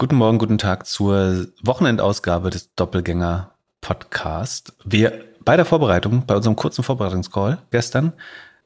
[0.00, 3.50] Guten Morgen, guten Tag zur Wochenendausgabe des Doppelgänger
[3.80, 4.72] Podcast.
[4.84, 8.12] Wir bei der Vorbereitung, bei unserem kurzen Vorbereitungscall gestern,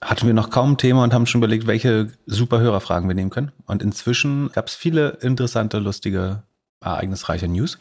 [0.03, 3.30] hatten wir noch kaum ein Thema und haben schon überlegt, welche super Hörerfragen wir nehmen
[3.30, 3.50] können.
[3.64, 6.42] Und inzwischen gab es viele interessante, lustige,
[6.82, 7.78] ereignisreiche News.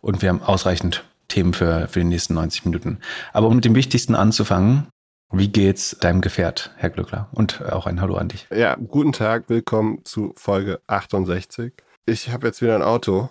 [0.00, 2.98] Und wir haben ausreichend Themen für, für die nächsten 90 Minuten.
[3.32, 4.88] Aber um mit dem Wichtigsten anzufangen,
[5.30, 7.28] wie geht's deinem Gefährt, Herr Glückler?
[7.30, 8.48] Und auch ein Hallo an dich.
[8.52, 11.74] Ja, guten Tag, willkommen zu Folge 68.
[12.04, 13.28] Ich habe jetzt wieder ein Auto,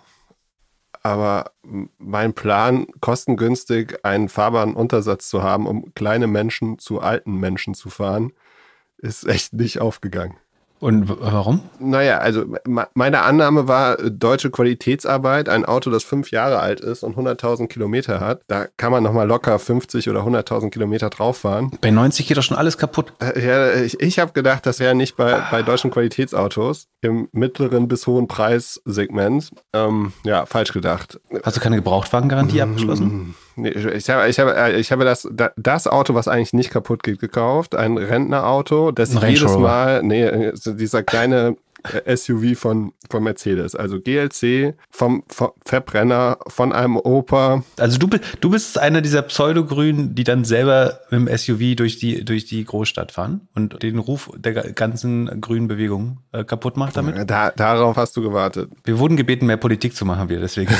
[1.02, 1.52] aber
[1.98, 7.90] mein Plan, kostengünstig einen fahrbaren Untersatz zu haben, um kleine Menschen zu alten Menschen zu
[7.90, 8.32] fahren,
[8.98, 10.38] ist echt nicht aufgegangen.
[10.82, 11.60] Und warum?
[11.78, 12.44] Naja, also
[12.94, 18.18] meine Annahme war deutsche Qualitätsarbeit, ein Auto, das fünf Jahre alt ist und 100.000 Kilometer
[18.18, 18.40] hat.
[18.48, 21.70] Da kann man nochmal locker 50 oder 100.000 Kilometer drauf fahren.
[21.80, 23.12] Bei 90 geht doch schon alles kaputt.
[23.20, 27.86] Äh, ja, ich, ich habe gedacht, das wäre nicht bei, bei deutschen Qualitätsautos im mittleren
[27.86, 29.50] bis hohen Preissegment.
[29.72, 31.20] Ähm, ja, falsch gedacht.
[31.44, 33.36] Hast du keine Gebrauchtwagengarantie abgeschlossen?
[33.56, 37.02] Nee, ich habe, ich habe, äh, ich habe das, das Auto, was eigentlich nicht kaputt
[37.02, 37.74] geht, gekauft.
[37.74, 43.74] Ein Rentnerauto, das ich jedes Mal, nee, dieser kleine äh, SUV von, von Mercedes.
[43.74, 47.64] Also GLC vom, vom, Verbrenner von einem Opa.
[47.78, 48.08] Also du,
[48.40, 52.64] du bist einer dieser Pseudogrünen, die dann selber mit dem SUV durch die, durch die
[52.64, 57.30] Großstadt fahren und den Ruf der ganzen grünen Bewegung äh, kaputt macht damit?
[57.30, 58.70] Da, darauf hast du gewartet.
[58.84, 60.72] Wir wurden gebeten, mehr Politik zu machen, wir deswegen.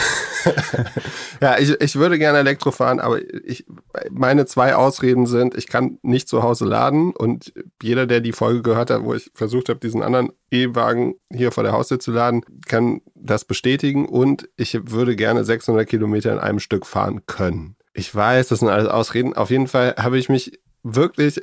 [1.41, 3.67] ja, ich, ich würde gerne Elektro fahren, aber ich,
[4.11, 8.63] meine zwei Ausreden sind, ich kann nicht zu Hause laden und jeder, der die Folge
[8.63, 10.92] gehört hat, wo ich versucht habe, diesen anderen E-Wagen
[11.33, 16.33] hier vor der Haustür zu laden, kann das bestätigen und ich würde gerne 600 Kilometer
[16.33, 17.77] in einem Stück fahren können.
[17.95, 19.35] Ich weiß, das sind alles Ausreden.
[19.35, 21.41] Auf jeden Fall habe ich mich wirklich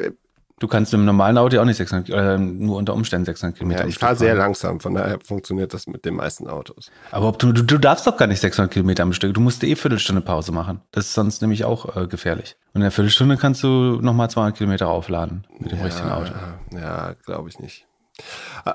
[0.60, 3.84] Du kannst im normalen Auto auch nicht 600, äh, nur unter Umständen 600 Kilometer.
[3.84, 6.92] Ja, ich fahre sehr langsam, von daher funktioniert das mit den meisten Autos.
[7.12, 9.34] Aber du, du, du darfst doch gar nicht 600 Kilometer am Stück.
[9.34, 10.82] Du musst eh Viertelstunde Pause machen.
[10.92, 12.58] Das ist sonst nämlich auch äh, gefährlich.
[12.74, 16.34] Und in der Viertelstunde kannst du nochmal 200 Kilometer aufladen mit dem ja, richtigen Auto.
[16.74, 17.88] Ja, glaube ich nicht.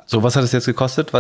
[0.06, 1.12] So, was hat es jetzt gekostet,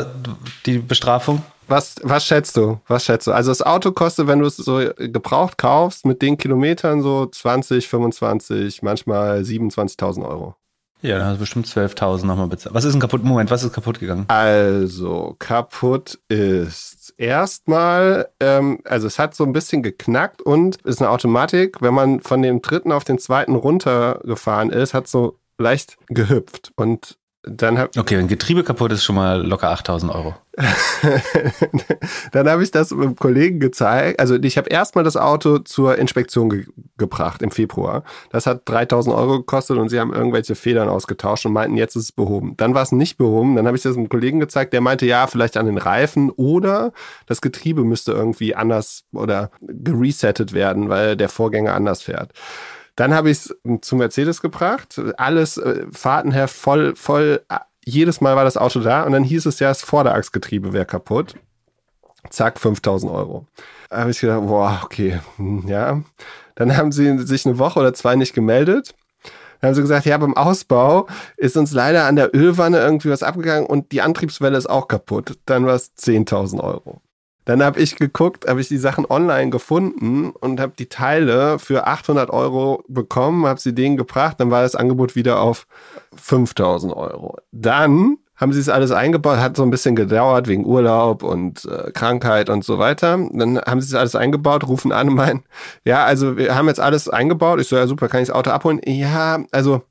[0.66, 1.42] die Bestrafung?
[1.66, 2.80] Was, was schätzt du?
[2.88, 3.32] Was schätzt du?
[3.32, 7.88] Also das Auto kostet, wenn du es so gebraucht kaufst, mit den Kilometern so 20,
[7.88, 10.56] 25, manchmal 27.000 Euro.
[11.04, 12.74] Ja, dann hast du bestimmt 12.000 nochmal bezahlt.
[12.74, 13.22] Was ist denn kaputt?
[13.24, 14.24] Moment, was ist kaputt gegangen?
[14.28, 21.10] Also, kaputt ist erstmal, ähm, also es hat so ein bisschen geknackt und ist eine
[21.10, 21.82] Automatik.
[21.82, 26.72] Wenn man von dem dritten auf den zweiten runtergefahren ist, hat so leicht gehüpft.
[26.74, 30.34] Und dann hab, okay, wenn Getriebe kaputt ist, schon mal locker 8000 Euro.
[32.32, 34.20] dann habe ich das einem Kollegen gezeigt.
[34.20, 36.66] Also ich habe erstmal das Auto zur Inspektion ge
[36.96, 38.04] gebracht im Februar.
[38.30, 42.04] Das hat 3000 Euro gekostet und sie haben irgendwelche Federn ausgetauscht und meinten, jetzt ist
[42.04, 42.56] es behoben.
[42.56, 43.56] Dann war es nicht behoben.
[43.56, 46.92] Dann habe ich das einem Kollegen gezeigt, der meinte, ja, vielleicht an den Reifen oder
[47.26, 52.30] das Getriebe müsste irgendwie anders oder geresettet werden, weil der Vorgänger anders fährt.
[52.96, 55.00] Dann habe ich es zu Mercedes gebracht.
[55.16, 57.42] Alles äh, Fahrtenheft voll, voll.
[57.48, 60.86] Äh, jedes Mal war das Auto da und dann hieß es ja, das Vorderachsgetriebe wäre
[60.86, 61.34] kaputt.
[62.30, 63.46] Zack, 5000 Euro.
[63.90, 66.02] Da habe ich gedacht, boah, okay, hm, ja.
[66.54, 68.94] Dann haben sie sich eine Woche oder zwei nicht gemeldet.
[69.60, 71.06] Dann haben sie gesagt, ja, beim Ausbau
[71.36, 75.38] ist uns leider an der Ölwanne irgendwie was abgegangen und die Antriebswelle ist auch kaputt.
[75.46, 77.00] Dann war es 10.000 Euro.
[77.44, 81.86] Dann habe ich geguckt, habe ich die Sachen online gefunden und habe die Teile für
[81.86, 85.66] 800 Euro bekommen, habe sie denen gebracht, dann war das Angebot wieder auf
[86.16, 87.36] 5000 Euro.
[87.52, 91.92] Dann haben sie es alles eingebaut, hat so ein bisschen gedauert wegen Urlaub und äh,
[91.92, 93.18] Krankheit und so weiter.
[93.32, 95.42] Dann haben sie es alles eingebaut, rufen an und meinen,
[95.84, 97.60] ja, also wir haben jetzt alles eingebaut.
[97.60, 98.80] Ich so, ja super, kann ich das Auto abholen?
[98.86, 99.82] Ja, also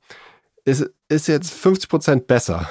[0.64, 2.68] es ist jetzt 50 Prozent besser.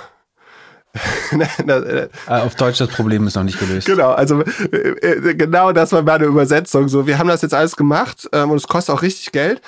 [0.93, 3.87] Äh, auf Deutsch das Problem ist noch nicht gelöst.
[3.87, 6.87] Genau, also äh, äh, genau das war meine Übersetzung.
[6.87, 9.61] So, wir haben das jetzt alles gemacht ähm, und es kostet auch richtig Geld,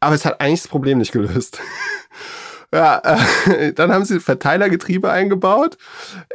[0.00, 1.60] aber es hat eigentlich das Problem nicht gelöst.
[2.74, 3.00] ja,
[3.46, 5.78] äh, dann haben sie Verteilergetriebe eingebaut.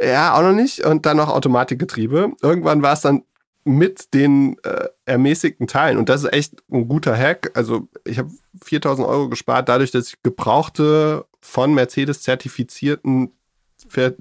[0.02, 0.86] Ja, auch noch nicht.
[0.86, 2.32] Und dann noch Automatikgetriebe.
[2.42, 3.24] Irgendwann war es dann
[3.66, 5.98] mit den äh, ermäßigten Teilen.
[5.98, 7.52] Und das ist echt ein guter Hack.
[7.56, 8.30] Also ich habe
[8.64, 13.34] 4000 Euro gespart, dadurch, dass ich gebrauchte von Mercedes zertifizierten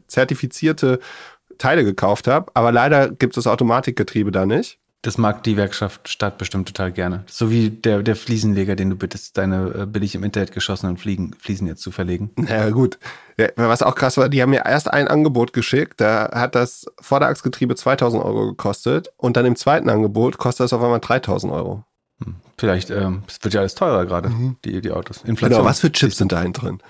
[0.07, 1.01] zertifizierte
[1.59, 2.51] Teile gekauft habe.
[2.55, 4.79] Aber leider gibt es das Automatikgetriebe da nicht.
[5.03, 7.23] Das mag die Werkschaft Stadt bestimmt total gerne.
[7.31, 11.35] So wie der, der Fliesenleger, den du bittest, deine äh, billig im Internet geschossenen Fliegen,
[11.39, 12.33] Fliesen jetzt zu verlegen.
[12.49, 12.99] Ja, gut.
[13.55, 17.77] Was auch krass war, die haben mir erst ein Angebot geschickt, da hat das Vorderachsgetriebe
[17.77, 21.85] 2000 Euro gekostet und dann im zweiten Angebot kostet das auf einmal 3000 Euro.
[22.25, 22.35] Hm.
[22.57, 24.57] Vielleicht, ähm, es wird ja alles teurer gerade, mhm.
[24.65, 25.19] die, die Autos.
[25.19, 25.51] Inflation.
[25.51, 26.83] Genau, was für Chips sind da drin?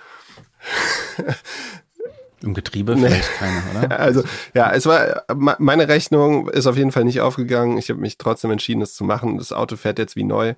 [2.43, 3.99] Im Getriebe vielleicht keine, oder?
[3.99, 4.23] Also
[4.55, 7.79] ja, es war meine Rechnung ist auf jeden Fall nicht aufgegangen.
[7.79, 9.39] Ich habe mich trotzdem entschieden, es zu machen.
[9.39, 10.55] Das Auto fährt jetzt wie neu.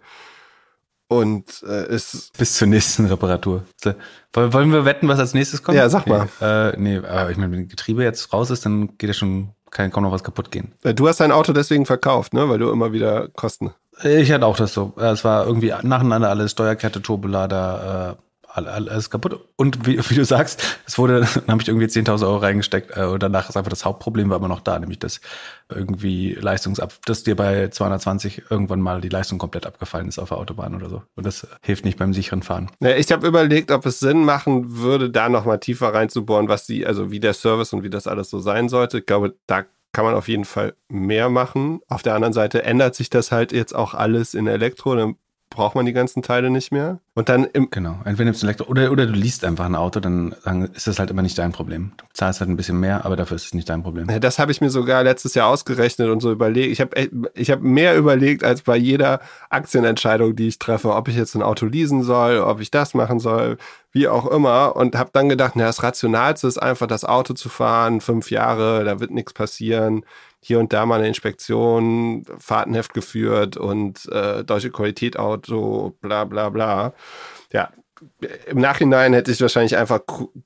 [1.09, 2.37] Und äh, ist.
[2.38, 3.65] Bis zur nächsten Reparatur.
[4.32, 5.77] Wollen wir wetten, was als nächstes kommt?
[5.77, 6.29] Ja, sag mal.
[6.41, 9.49] Nee, äh, nee aber ich meine, wenn Getriebe jetzt raus ist, dann geht ja schon,
[9.73, 10.73] kann kaum noch was kaputt gehen.
[10.83, 12.49] Du hast dein Auto deswegen verkauft, ne?
[12.49, 13.73] Weil du immer wieder Kosten.
[14.05, 14.93] Ich hatte auch das so.
[14.97, 18.23] Es war irgendwie nacheinander alles, Steuerkette, Turbolader, äh,
[18.55, 19.41] alles kaputt.
[19.56, 23.05] Und wie, wie du sagst, es wurde, dann habe ich irgendwie 10.000 Euro reingesteckt äh,
[23.05, 25.20] und danach ist einfach das Hauptproblem war immer noch da, nämlich dass
[25.69, 30.38] irgendwie Leistungsab, dass dir bei 220 irgendwann mal die Leistung komplett abgefallen ist auf der
[30.38, 31.02] Autobahn oder so.
[31.14, 32.70] Und das hilft nicht beim sicheren Fahren.
[32.81, 36.87] Ja, ich habe überlegt, ob es Sinn machen würde, da nochmal tiefer reinzubohren, was die,
[36.87, 38.99] also wie der Service und wie das alles so sein sollte.
[38.99, 41.81] Ich glaube, da kann man auf jeden Fall mehr machen.
[41.88, 44.94] Auf der anderen Seite ändert sich das halt jetzt auch alles in Elektro.
[44.94, 45.17] Dann
[45.50, 47.00] braucht man die ganzen Teile nicht mehr.
[47.14, 49.99] Und dann im genau, entweder nimmst du Elektro oder, oder du liest einfach ein Auto,
[49.99, 50.32] dann,
[50.73, 51.93] ist das halt immer nicht dein Problem.
[51.97, 54.06] Du zahlst halt ein bisschen mehr, aber dafür ist es nicht dein Problem.
[54.20, 56.70] Das habe ich mir sogar letztes Jahr ausgerechnet und so überlegt.
[56.70, 59.20] Ich habe ich hab mehr überlegt als bei jeder
[59.50, 63.19] Aktienentscheidung, die ich treffe, ob ich jetzt ein Auto leasen soll, ob ich das machen
[63.19, 63.58] soll,
[63.91, 64.76] wie auch immer.
[64.76, 68.85] Und habe dann gedacht, na, das Rationalste ist einfach, das Auto zu fahren, fünf Jahre,
[68.85, 70.05] da wird nichts passieren
[70.42, 76.48] hier und da mal eine Inspektion, Fahrtenheft geführt und äh, deutsche Qualität Auto, bla bla
[76.48, 76.94] bla.
[77.52, 77.70] Ja,
[78.46, 80.00] im Nachhinein hätte ich wahrscheinlich einfach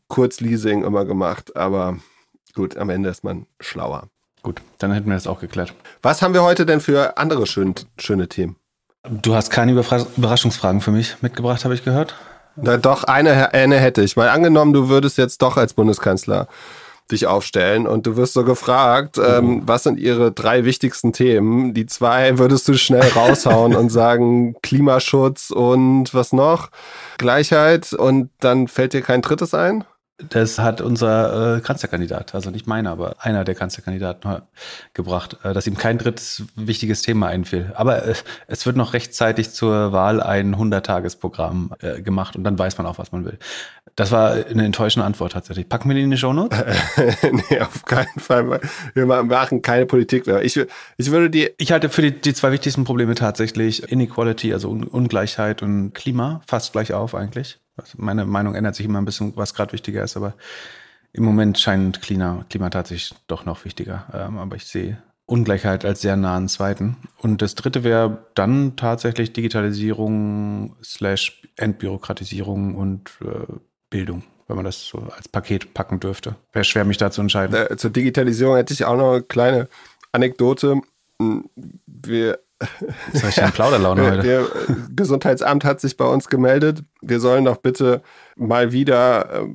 [0.09, 1.99] Kurzleasing immer gemacht, aber
[2.55, 4.09] gut, am Ende ist man schlauer.
[4.43, 5.73] Gut, dann hätten wir das auch geklärt.
[6.03, 8.57] Was haben wir heute denn für andere schön, schöne Themen?
[9.09, 12.17] Du hast keine Überraschungsfragen für mich mitgebracht, habe ich gehört.
[12.57, 14.17] Na doch, eine, eine hätte ich.
[14.17, 16.49] Mal angenommen, du würdest jetzt doch als Bundeskanzler
[17.11, 19.63] dich aufstellen und du wirst so gefragt, ähm, mhm.
[19.69, 21.75] was sind ihre drei wichtigsten Themen?
[21.75, 26.71] Die zwei würdest du schnell raushauen und sagen Klimaschutz und was noch?
[27.19, 29.85] Gleichheit und dann fällt dir kein drittes ein?
[30.19, 34.43] Das hat unser äh, Kanzlerkandidat, also nicht meiner, aber einer der Kanzlerkandidaten
[34.93, 37.73] gebracht, äh, dass ihm kein drittes wichtiges Thema einfiel.
[37.75, 38.15] Aber äh,
[38.47, 42.99] es wird noch rechtzeitig zur Wahl ein 100-Tages-Programm äh, gemacht und dann weiß man auch,
[42.99, 43.39] was man will.
[43.97, 45.69] Das war eine enttäuschende Antwort tatsächlich.
[45.69, 46.59] Packen wir die in die Shownotes?
[47.51, 48.61] nee, auf keinen Fall.
[48.95, 50.45] Wir machen keine Politik mehr.
[50.45, 50.57] Ich,
[50.97, 51.51] ich würde die.
[51.59, 56.73] Ich halte für die, die zwei wichtigsten Probleme tatsächlich Inequality, also Ungleichheit und Klima, fast
[56.73, 57.59] gleich auf eigentlich.
[57.77, 60.35] Also meine Meinung ändert sich immer ein bisschen, was gerade wichtiger ist, aber
[61.13, 64.07] im Moment scheint Klima, Klima tatsächlich doch noch wichtiger.
[64.13, 66.97] Ähm, aber ich sehe Ungleichheit als sehr nahen zweiten.
[67.19, 73.53] Und das dritte wäre dann tatsächlich Digitalisierung slash Entbürokratisierung und äh,
[73.91, 76.37] Bildung, wenn man das so als Paket packen dürfte.
[76.53, 77.55] Wäre schwer, mich da zu entscheiden.
[77.55, 79.69] Äh, zur Digitalisierung hätte ich auch noch eine kleine
[80.13, 80.81] Anekdote.
[81.21, 81.49] Hm,
[81.87, 82.41] wir
[83.13, 84.23] das ist ja Plauderlaune heute.
[84.23, 84.47] Der
[84.95, 86.85] Gesundheitsamt hat sich bei uns gemeldet.
[87.03, 88.03] Wir sollen doch bitte
[88.37, 89.47] mal wieder äh,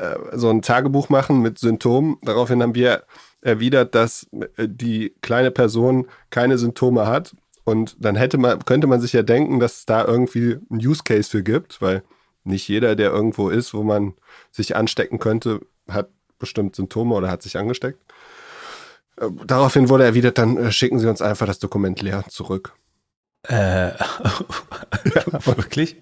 [0.00, 2.16] äh, so ein Tagebuch machen mit Symptomen.
[2.22, 3.04] Daraufhin haben wir
[3.42, 4.26] erwidert, dass
[4.56, 7.34] äh, die kleine Person keine Symptome hat.
[7.64, 11.02] Und dann hätte man, könnte man sich ja denken, dass es da irgendwie einen Use
[11.04, 12.02] Case für gibt, weil
[12.42, 14.14] nicht jeder, der irgendwo ist, wo man
[14.50, 16.08] sich anstecken könnte, hat
[16.38, 18.00] bestimmt Symptome oder hat sich angesteckt.
[19.20, 22.74] Äh, daraufhin wurde erwidert, dann äh, schicken Sie uns einfach das Dokument leer zurück.
[23.42, 23.90] Äh,
[25.44, 25.96] wirklich?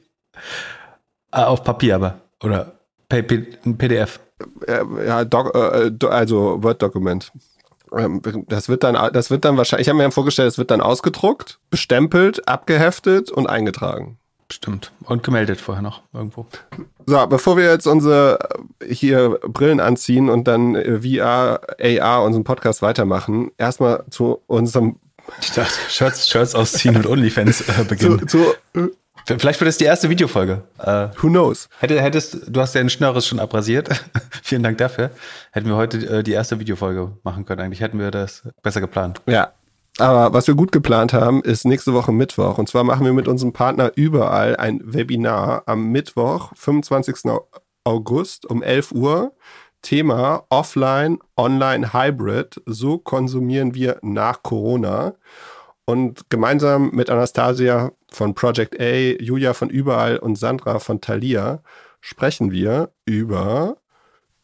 [1.30, 2.78] Ah, auf Papier aber, oder
[3.10, 4.20] ein PDF?
[4.66, 7.32] Ja, Doc, äh, also Word-Dokument.
[7.96, 10.80] Ähm, das wird dann, das wird dann wahrscheinlich, ich habe mir vorgestellt, es wird dann
[10.80, 14.18] ausgedruckt, bestempelt, abgeheftet und eingetragen.
[14.50, 14.92] Stimmt.
[15.04, 16.46] Und gemeldet vorher noch irgendwo.
[17.06, 18.38] So, bevor wir jetzt unsere
[18.86, 24.96] hier Brillen anziehen und dann VR, AR unseren Podcast weitermachen, erstmal zu unserem.
[25.42, 28.26] Ich dachte, Shirts, Shirts ausziehen und OnlyFans äh, beginnen.
[28.26, 28.88] Zu, zu, äh,
[29.36, 30.62] Vielleicht wird es die erste Videofolge.
[30.78, 31.68] Äh, Who knows?
[31.80, 33.90] Hätte, hättest, du hast ja den Schnörres schon abrasiert.
[34.42, 35.10] Vielen Dank dafür.
[35.52, 37.60] Hätten wir heute äh, die erste Videofolge machen können.
[37.60, 39.20] Eigentlich hätten wir das besser geplant.
[39.26, 39.52] Ja,
[40.00, 42.58] aber was wir gut geplant haben, ist nächste Woche Mittwoch.
[42.58, 47.30] Und zwar machen wir mit unserem Partner überall ein Webinar am Mittwoch, 25.
[47.84, 49.32] August um 11 Uhr.
[49.82, 52.60] Thema Offline, Online, Hybrid.
[52.66, 55.14] So konsumieren wir nach Corona.
[55.84, 61.62] Und gemeinsam mit Anastasia von Project A, Julia von Überall und Sandra von Thalia
[62.00, 63.76] sprechen wir über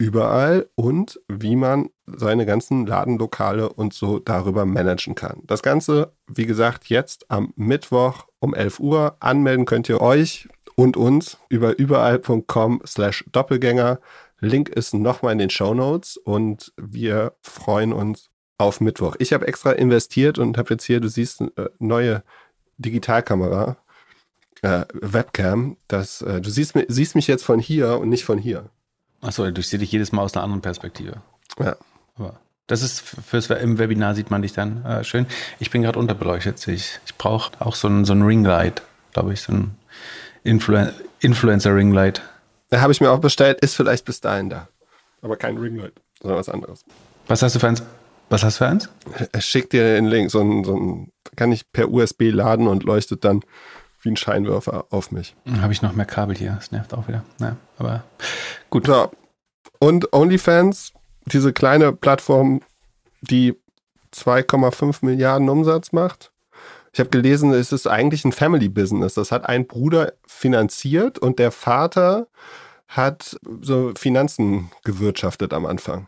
[0.05, 5.41] überall und wie man seine ganzen Ladenlokale und so darüber managen kann.
[5.45, 9.17] Das Ganze, wie gesagt, jetzt am Mittwoch um 11 Uhr.
[9.21, 10.47] Anmelden könnt ihr euch
[10.77, 13.99] und uns über überall.com slash Doppelgänger.
[14.41, 19.17] Link ist nochmal in den Show Notes und wir freuen uns auf Mittwoch.
[19.21, 22.23] Ich habe extra investiert und habe jetzt hier, du siehst, äh, neue
[22.77, 23.79] Digitalkamera,
[24.61, 25.79] äh, Webcam.
[25.89, 28.69] Das, äh, du siehst, siehst mich jetzt von hier und nicht von hier.
[29.25, 31.23] Achso, ich sehe dich jedes Mal aus einer anderen Perspektive.
[31.59, 31.77] Ja.
[32.17, 35.27] Aber das ist fürs im Webinar sieht man dich dann äh, schön.
[35.59, 36.67] Ich bin gerade unterbeleuchtet.
[36.69, 39.77] Ich, ich brauche auch so ein, so ein Ringlight, glaube ich, so ein
[40.45, 40.87] Influ
[41.21, 42.23] Influencer Ringlight.
[42.69, 44.69] Da habe ich mir auch bestellt, ist vielleicht bis dahin da.
[45.23, 46.85] Aber kein Ringlight, sondern was anderes.
[47.29, 47.83] Was hast du für eins?
[48.29, 48.89] Was hast du für eins?
[49.33, 52.85] Er schickt dir den Link, so ein, so ein kann ich per USB laden und
[52.85, 53.43] leuchtet dann
[54.05, 55.35] wie ein Scheinwerfer auf mich.
[55.45, 56.53] Dann habe ich noch mehr Kabel hier.
[56.53, 57.25] Das nervt auch wieder.
[57.39, 58.05] Naja, aber
[58.71, 58.87] gut.
[58.87, 59.11] So.
[59.79, 60.93] Und OnlyFans,
[61.27, 62.61] diese kleine Plattform,
[63.21, 63.55] die
[64.15, 66.31] 2,5 Milliarden Umsatz macht.
[66.93, 69.15] Ich habe gelesen, es ist eigentlich ein Family Business.
[69.15, 72.29] Das hat ein Bruder finanziert und der Vater
[72.87, 76.07] hat so Finanzen gewirtschaftet am Anfang.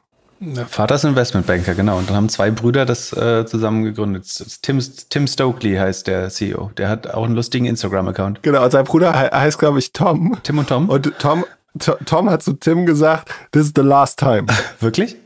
[0.68, 1.98] Vater ist Investmentbanker, genau.
[1.98, 4.26] Und dann haben zwei Brüder das äh, zusammen gegründet.
[4.62, 6.70] Tim, Tim Stokely heißt der CEO.
[6.76, 8.42] Der hat auch einen lustigen Instagram-Account.
[8.42, 10.36] Genau, und sein Bruder he heißt, glaube ich, Tom.
[10.42, 10.90] Tim und Tom.
[10.90, 11.44] Und Tom,
[11.78, 14.46] Tom hat zu Tim gesagt, this is the last time.
[14.80, 15.16] Wirklich?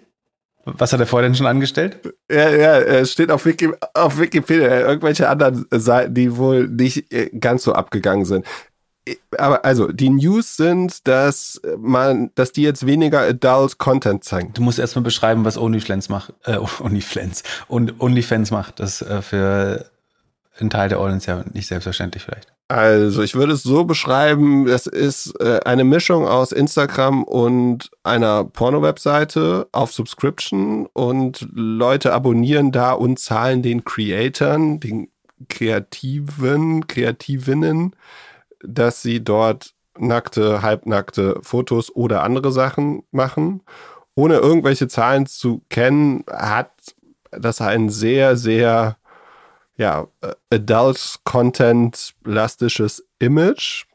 [0.64, 1.98] Was hat er vorher denn schon angestellt?
[2.30, 7.30] Ja, ja, es steht auf, Wiki, auf Wikipedia irgendwelche anderen Seiten, die wohl nicht äh,
[7.30, 8.46] ganz so abgegangen sind
[9.38, 14.52] aber also die News sind, dass man, dass die jetzt weniger Adult Content zeigen.
[14.52, 18.80] Du musst erstmal beschreiben, was OnlyFans macht, äh, OnlyFans und OnlyFans macht.
[18.80, 19.90] Das äh, für
[20.58, 22.52] einen Teil der Audience ja nicht selbstverständlich vielleicht.
[22.68, 28.44] Also ich würde es so beschreiben, das ist äh, eine Mischung aus Instagram und einer
[28.44, 35.08] Porno-Webseite auf Subscription und Leute abonnieren da und zahlen den Creatoren, den
[35.48, 37.96] Kreativen, Kreativinnen
[38.62, 43.60] dass sie dort nackte, halbnackte Fotos oder andere Sachen machen.
[44.14, 46.70] Ohne irgendwelche Zahlen zu kennen, hat
[47.30, 48.96] das ein sehr, sehr
[49.76, 50.08] ja,
[50.50, 53.86] Adult-Content-lastisches Image.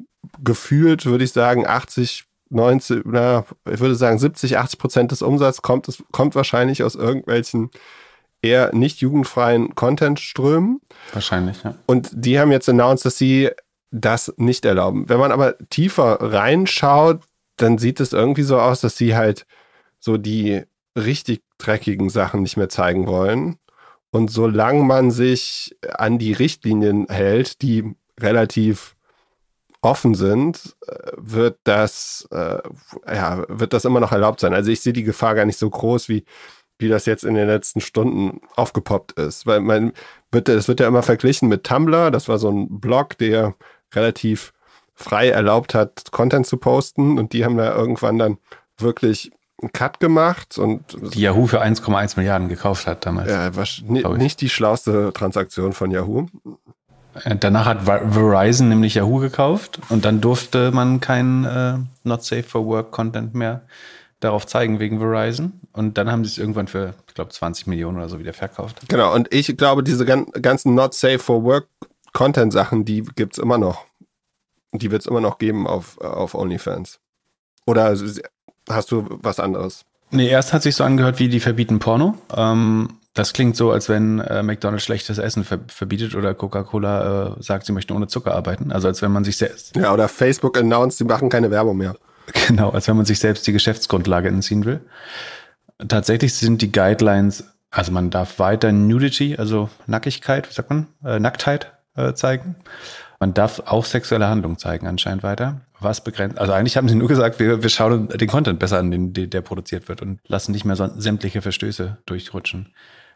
[0.44, 5.62] Gefühlt würde ich sagen, 80, 90, na, ich würde sagen 70, 80 Prozent des Umsatzes
[5.62, 7.70] kommt, es kommt wahrscheinlich aus irgendwelchen
[8.42, 10.82] eher nicht jugendfreien Content-Strömen.
[11.14, 11.76] Wahrscheinlich, ja.
[11.86, 13.52] Und die haben jetzt announced, dass sie
[13.96, 15.08] das nicht erlauben.
[15.10, 17.22] Wenn man aber tiefer reinschaut,
[17.58, 19.46] dann sieht es irgendwie so aus, dass sie halt
[20.00, 20.64] so die
[20.98, 23.58] richtig dreckigen Sachen nicht mehr zeigen wollen.
[24.12, 28.96] Und solange man sich an die Richtlinien hält, die relativ
[29.82, 32.60] offen sind, äh, wird das, äh,
[33.08, 34.54] ja, wird das immer noch erlaubt sein.
[34.54, 36.26] Also ich sehe die Gefahr gar nicht so groß, wie,
[36.80, 39.46] wie das jetzt in den letzten Stunden aufgepoppt ist.
[39.46, 39.94] Weil man
[40.32, 42.10] wird, es wird ja immer verglichen mit Tumblr.
[42.10, 43.56] Das war so ein Blog, der
[43.94, 44.54] relativ
[44.94, 47.20] frei erlaubt hat, Content zu posten.
[47.20, 48.38] Und die haben da irgendwann dann
[48.78, 53.30] wirklich einen Cut gemacht und die Yahoo für 1,1 Milliarden gekauft hat damals.
[53.30, 56.28] Ja, war nicht die schlauste Transaktion von Yahoo.
[57.24, 62.44] Äh, danach hat Verizon nämlich Yahoo gekauft und dann durfte man kein äh, Not Safe
[62.44, 63.62] for Work Content mehr
[64.20, 65.62] darauf zeigen wegen Verizon.
[65.72, 68.82] Und dann haben sie es irgendwann für, ich glaube, 20 Millionen oder so wieder verkauft.
[68.88, 71.68] Genau, und ich glaube, diese ganzen Not Safe for Work
[72.16, 73.86] Content-Sachen, die gibt es immer noch.
[74.72, 77.00] Die wird es immer noch geben auf, auf OnlyFans.
[77.68, 77.96] Oder
[78.70, 79.86] hast du was anderes?
[80.12, 82.16] Nee, erst hat sich so angehört, wie die verbieten Porno.
[82.36, 87.44] Ähm, das klingt so, als wenn äh, McDonald's schlechtes Essen ver verbietet oder Coca-Cola äh,
[87.44, 88.72] sagt, sie möchten ohne Zucker arbeiten.
[88.72, 89.76] Also als wenn man sich selbst.
[89.76, 91.96] Ja, oder Facebook announced, sie machen keine Werbung mehr.
[92.48, 94.82] Genau, als wenn man sich selbst die Geschäftsgrundlage entziehen will.
[95.88, 101.20] Tatsächlich sind die Guidelines, also man darf weiter Nudity, also Nackigkeit, wie sagt man, äh,
[101.20, 102.56] Nacktheit äh, zeigen.
[103.20, 105.62] Man darf auch sexuelle Handlungen zeigen anscheinend weiter.
[105.80, 106.38] Was begrenzt?
[106.38, 109.42] Also eigentlich haben sie nur gesagt, wir, wir schauen den Content besser an, den, der
[109.42, 112.74] produziert wird und lassen nicht mehr so, sämtliche Verstöße durchrutschen.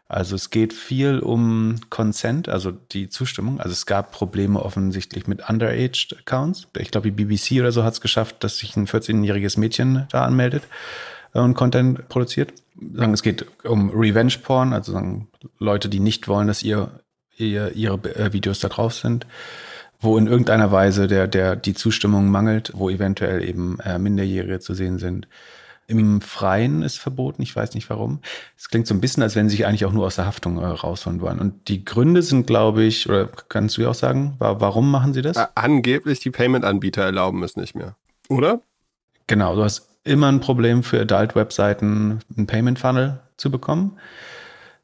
[0.08, 3.60] Also es geht viel um Consent, also die Zustimmung.
[3.60, 6.66] Also es gab Probleme offensichtlich mit Underaged Accounts.
[6.76, 10.24] Ich glaube, die BBC oder so hat es geschafft, dass sich ein 14-jähriges Mädchen da
[10.24, 10.64] anmeldet
[11.32, 12.52] und Content produziert.
[13.12, 15.00] Es geht um Revenge Porn, also
[15.58, 16.90] Leute, die nicht wollen, dass ihr
[17.40, 19.26] ihr, ihre äh, Videos da drauf sind,
[20.00, 24.74] wo in irgendeiner Weise der, der, die Zustimmung mangelt, wo eventuell eben äh, Minderjährige zu
[24.74, 25.28] sehen sind.
[25.86, 28.20] Im Freien ist verboten, ich weiß nicht warum.
[28.56, 30.58] Es klingt so ein bisschen, als wenn sie sich eigentlich auch nur aus der Haftung
[30.58, 31.40] äh, rausholen wollen.
[31.40, 35.22] Und die Gründe sind, glaube ich, oder kannst du ja auch sagen, warum machen sie
[35.22, 35.36] das?
[35.56, 37.96] Angeblich die Payment-Anbieter erlauben es nicht mehr,
[38.28, 38.60] oder?
[39.26, 43.98] Genau, du hast immer ein Problem für Adult-Webseiten, einen Payment-Funnel zu bekommen.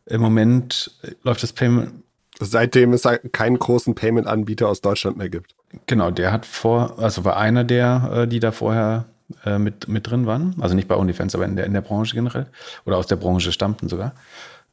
[0.06, 2.02] Im Moment läuft das Payment,
[2.40, 5.54] Seitdem es keinen großen Payment-Anbieter aus Deutschland mehr gibt.
[5.86, 9.06] Genau, der hat vor, also war einer der, äh, die da vorher
[9.44, 10.54] äh, mit, mit drin waren.
[10.60, 12.46] Also nicht bei OnlyFans, aber in der, in der Branche generell.
[12.84, 14.14] Oder aus der Branche stammten sogar.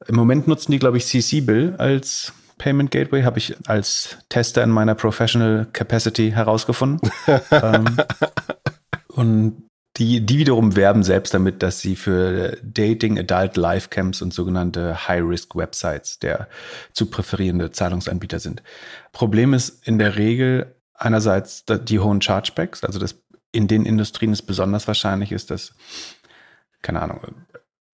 [0.07, 4.69] Im Moment nutzen die, glaube ich, CC-Bill als Payment Gateway, habe ich als Tester in
[4.69, 7.09] meiner Professional Capacity herausgefunden.
[7.51, 7.97] ähm,
[9.07, 9.63] und
[9.97, 15.07] Die, die wiederum werben selbst damit, dass sie für Dating, Adult Life Camps und sogenannte
[15.07, 16.47] High-Risk-Websites der
[16.93, 18.63] zu präferierende Zahlungsanbieter sind.
[19.11, 24.41] Problem ist in der Regel einerseits die hohen Chargebacks, also das in den Industrien es
[24.41, 25.75] besonders wahrscheinlich ist, dass,
[26.81, 27.21] keine Ahnung,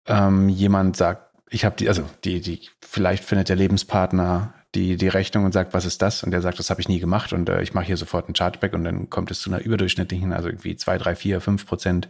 [0.06, 5.08] ähm, jemand sagt, ich habe die, also die, die, vielleicht findet der Lebenspartner die, die
[5.08, 6.22] Rechnung und sagt, was ist das?
[6.22, 8.34] Und der sagt, das habe ich nie gemacht und äh, ich mache hier sofort einen
[8.34, 12.08] Chargeback und dann kommt es zu einer überdurchschnittlichen, also irgendwie zwei, drei, vier, fünf Prozent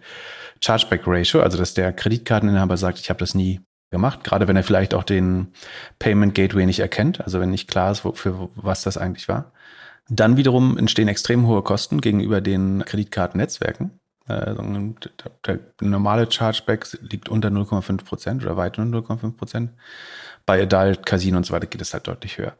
[0.60, 3.60] Chargeback-Ratio, also dass der Kreditkarteninhaber sagt, ich habe das nie
[3.90, 5.52] gemacht, gerade wenn er vielleicht auch den
[5.98, 9.52] Payment Gateway nicht erkennt, also wenn nicht klar ist, wo, für was das eigentlich war.
[10.08, 13.97] Dann wiederum entstehen extrem hohe Kosten gegenüber den Kreditkartennetzwerken.
[14.28, 14.54] Äh,
[15.46, 19.70] der normale Chargeback liegt unter 0,5 Prozent oder weit unter 0,5 Prozent.
[20.46, 22.54] Bei Adult, Casino und so weiter geht es halt deutlich höher.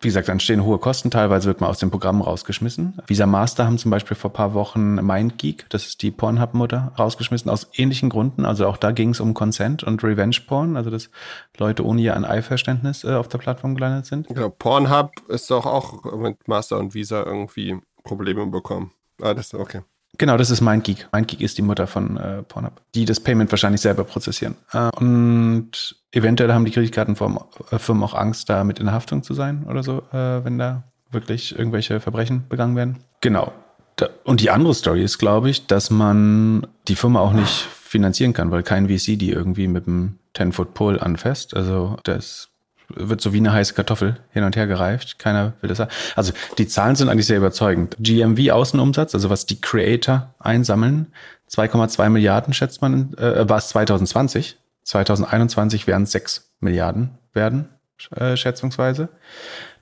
[0.00, 3.00] Wie gesagt, dann stehen hohe Kosten, teilweise wird man aus dem Programm rausgeschmissen.
[3.06, 7.70] Visa Master haben zum Beispiel vor paar Wochen MindGeek, das ist die Pornhub-Mutter, rausgeschmissen, aus
[7.72, 8.44] ähnlichen Gründen.
[8.44, 11.08] Also auch da ging es um Consent und Revenge-Porn, also dass
[11.56, 14.28] Leute ohne ihr ein Einverständnis äh, auf der Plattform gelandet sind.
[14.28, 18.92] Genau, Pornhub ist doch auch mit Master und Visa irgendwie Probleme bekommen.
[19.22, 19.80] Ah, das ist okay.
[20.18, 21.08] Genau, das ist MindGeek.
[21.12, 24.56] MindGeek ist die Mutter von äh, Pornhub, die das Payment wahrscheinlich selber prozessieren.
[24.72, 27.38] Äh, und eventuell haben die Kreditkartenfirmen
[27.70, 31.56] äh, auch Angst, da mit in Haftung zu sein oder so, äh, wenn da wirklich
[31.58, 32.96] irgendwelche Verbrechen begangen werden.
[33.20, 33.52] Genau.
[33.96, 38.32] Da, und die andere Story ist, glaube ich, dass man die Firma auch nicht finanzieren
[38.32, 41.54] kann, weil kein VC die irgendwie mit einem 10-Foot-Pole anfasst.
[41.56, 42.50] Also das
[42.88, 45.18] wird so wie eine heiße Kartoffel hin und her gereift.
[45.18, 45.86] Keiner will das.
[46.14, 47.96] Also die Zahlen sind eigentlich sehr überzeugend.
[47.98, 51.12] GMV Außenumsatz, also was die Creator einsammeln,
[51.50, 54.58] 2,2 Milliarden schätzt man, äh, war es 2020.
[54.82, 57.68] 2021 werden es 6 Milliarden werden,
[58.14, 59.08] äh, schätzungsweise.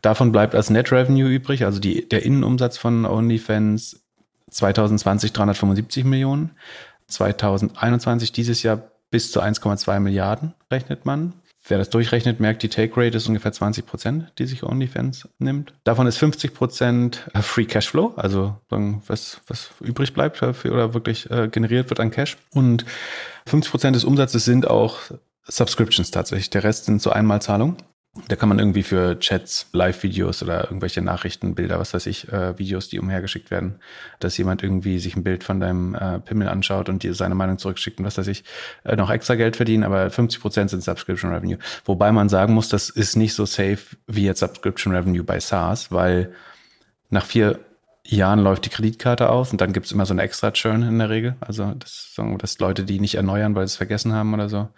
[0.02, 4.02] Davon bleibt als Net Revenue übrig, also die, der Innenumsatz von OnlyFans
[4.50, 6.52] 2020 375 Millionen.
[7.08, 11.34] 2021 dieses Jahr bis zu 1,2 Milliarden rechnet man.
[11.66, 15.72] Wer das durchrechnet, merkt, die Take Rate ist ungefähr 20 Prozent, die sich OnlyFans nimmt.
[15.84, 21.30] Davon ist 50 Prozent äh, Free Cashflow, also was, was übrig bleibt für, oder wirklich
[21.30, 22.36] äh, generiert wird an Cash.
[22.52, 22.84] Und
[23.46, 24.98] 50 Prozent des Umsatzes sind auch
[25.46, 26.50] Subscriptions tatsächlich.
[26.50, 27.76] Der Rest sind so Einmalzahlungen.
[28.28, 32.56] Da kann man irgendwie für Chats, Live-Videos oder irgendwelche Nachrichten, Bilder, was weiß ich, äh,
[32.58, 33.80] Videos, die umhergeschickt werden,
[34.20, 37.58] dass jemand irgendwie sich ein Bild von deinem äh, Pimmel anschaut und dir seine Meinung
[37.58, 38.44] zurückschickt und was weiß ich,
[38.84, 41.58] äh, noch extra Geld verdienen, aber 50 Prozent sind Subscription Revenue.
[41.84, 45.90] Wobei man sagen muss, das ist nicht so safe wie jetzt Subscription Revenue bei SaaS,
[45.90, 46.32] weil
[47.10, 47.58] nach vier
[48.06, 51.10] Jahren läuft die Kreditkarte aus und dann gibt's immer so eine extra Churn in der
[51.10, 51.36] Regel.
[51.40, 54.68] Also das, dass Leute, die nicht erneuern, weil sie es vergessen haben oder so.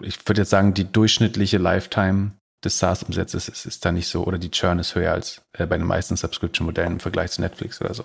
[0.00, 2.32] Ich würde jetzt sagen, die durchschnittliche Lifetime
[2.64, 5.78] des SaaS-Umsatzes ist, ist da nicht so, oder die Churn ist höher als äh, bei
[5.78, 8.04] den meisten Subscription-Modellen im Vergleich zu Netflix oder so.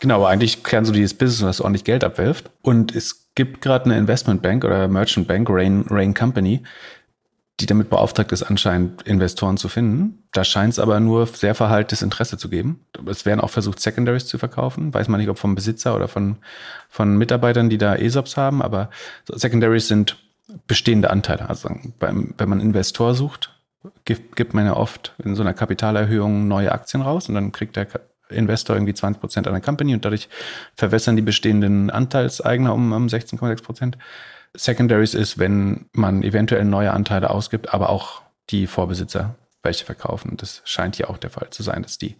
[0.00, 2.50] Genau, aber eigentlich kennen so dieses Business, was ordentlich Geld abwirft.
[2.62, 6.62] Und es gibt gerade eine Investmentbank oder Merchant Bank, Rain, Rain Company,
[7.60, 10.22] die damit beauftragt ist, anscheinend Investoren zu finden.
[10.32, 12.84] Da scheint es aber nur sehr verhaltenes Interesse zu geben.
[13.06, 14.94] Es werden auch versucht, Secondaries zu verkaufen.
[14.94, 16.36] Weiß man nicht, ob vom Besitzer oder von,
[16.88, 18.90] von Mitarbeitern, die da ESOPs haben, aber
[19.26, 20.18] Secondaries sind
[20.68, 21.48] bestehende Anteile.
[21.48, 23.57] Also beim, wenn man Investor sucht,
[24.04, 27.86] gibt, man ja oft in so einer Kapitalerhöhung neue Aktien raus und dann kriegt der
[28.28, 30.28] Investor irgendwie 20 Prozent an der Company und dadurch
[30.74, 33.98] verwässern die bestehenden Anteilseigner um, um 16,6 Prozent.
[34.54, 40.36] Secondaries ist, wenn man eventuell neue Anteile ausgibt, aber auch die Vorbesitzer welche verkaufen.
[40.36, 42.16] Das scheint hier auch der Fall zu sein, dass die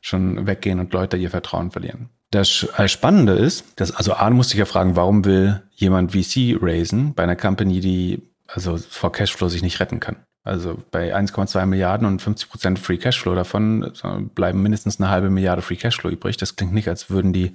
[0.00, 2.10] schon weggehen und Leute ihr Vertrauen verlieren.
[2.30, 7.14] Das Spannende ist, dass, also A, musste ich ja fragen, warum will jemand VC raisen
[7.14, 10.16] bei einer Company, die also vor Cashflow sich nicht retten kann?
[10.46, 13.92] Also bei 1,2 Milliarden und 50 Prozent Free Cashflow davon
[14.34, 16.36] bleiben mindestens eine halbe Milliarde Free Cashflow übrig.
[16.36, 17.54] Das klingt nicht, als würden die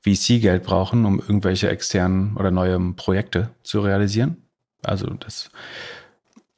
[0.00, 4.38] VC-Geld brauchen, um irgendwelche externen oder neue Projekte zu realisieren.
[4.82, 5.50] Also das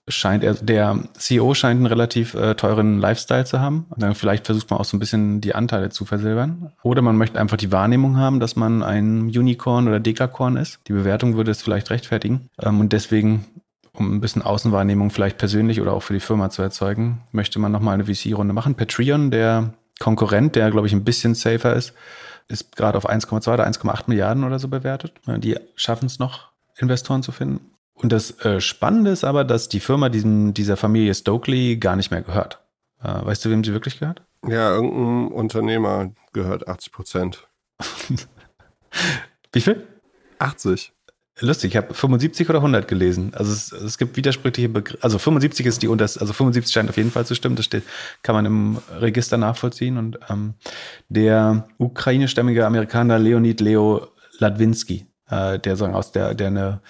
[0.09, 3.87] scheint er, der CEO scheint einen relativ äh, teuren Lifestyle zu haben.
[3.97, 6.73] dann vielleicht versucht man auch so ein bisschen die Anteile zu versilbern.
[6.83, 10.81] Oder man möchte einfach die Wahrnehmung haben, dass man ein Unicorn oder Dekakorn ist.
[10.89, 12.49] Die Bewertung würde es vielleicht rechtfertigen.
[12.63, 13.45] Ähm, und deswegen
[13.99, 17.73] um ein bisschen Außenwahrnehmung vielleicht persönlich oder auch für die Firma zu erzeugen, möchte man
[17.73, 18.75] nochmal eine VC-Runde machen.
[18.75, 21.95] Patreon, der Konkurrent, der, glaube ich, ein bisschen safer ist,
[22.49, 25.13] ist gerade auf 1,2 oder 1,8 Milliarden oder so bewertet.
[25.27, 27.61] Die schaffen es noch, Investoren zu finden.
[27.95, 32.11] Und das äh, Spannende ist aber, dass die Firma diesem, dieser Familie Stokely gar nicht
[32.11, 32.61] mehr gehört.
[33.03, 34.23] Äh, weißt du, wem sie wirklich gehört?
[34.47, 37.49] Ja, irgendein Unternehmer gehört 80 Prozent.
[39.53, 39.87] Wie viel?
[40.39, 40.93] 80.
[41.41, 43.33] Lustig, ich habe 75 oder 100 gelesen.
[43.35, 45.03] Also es, es gibt widersprüchliche Begriffe.
[45.03, 47.57] Also 75 ist die unterste, also 75 scheint auf jeden Fall zu stimmen.
[47.57, 47.83] Das steht,
[48.23, 49.99] kann man im Register nachvollziehen.
[49.99, 50.55] Und ähm,
[51.11, 56.81] der ukrainischstämmige Amerikaner Leonid Leo Ladwinski äh, der sagen aus der, der eine,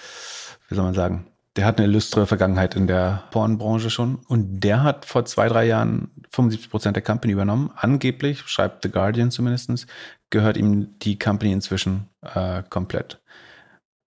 [0.68, 4.82] wie soll man sagen, der hat eine illustre Vergangenheit in der Pornbranche schon und der
[4.82, 7.70] hat vor zwei, drei Jahren 75 Prozent der Company übernommen.
[7.76, 9.86] Angeblich, schreibt The Guardian zumindestens,
[10.28, 13.20] gehört ihm die Company inzwischen äh, komplett.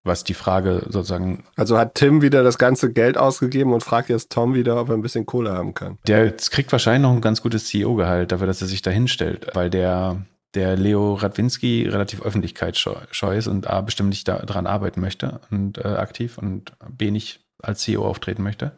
[0.03, 1.43] Was die Frage sozusagen.
[1.57, 4.95] Also hat Tim wieder das ganze Geld ausgegeben und fragt jetzt Tom wieder, ob er
[4.95, 5.97] ein bisschen Kohle haben kann.
[6.07, 9.69] Der kriegt wahrscheinlich noch ein ganz gutes CEO-Gehalt dafür, dass er sich da hinstellt, weil
[9.69, 15.77] der der Leo Radwinski relativ öffentlichkeitsscheu ist und A, bestimmt nicht daran arbeiten möchte und
[15.77, 18.71] äh, aktiv und B, nicht als CEO auftreten möchte.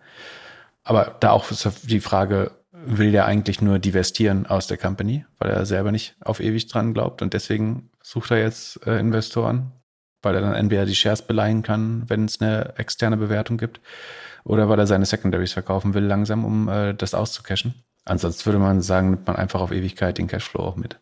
[0.84, 1.46] Aber da auch
[1.84, 6.40] die Frage, will der eigentlich nur divestieren aus der Company, weil er selber nicht auf
[6.40, 9.72] ewig dran glaubt und deswegen sucht er jetzt äh, Investoren,
[10.22, 13.80] weil er dann entweder die Shares beleihen kann, wenn es eine externe Bewertung gibt,
[14.44, 17.76] oder weil er seine Secondaries verkaufen will langsam, um äh, das auszucashen.
[18.06, 21.00] Ansonsten würde man sagen, nimmt man einfach auf Ewigkeit den Cashflow auch mit.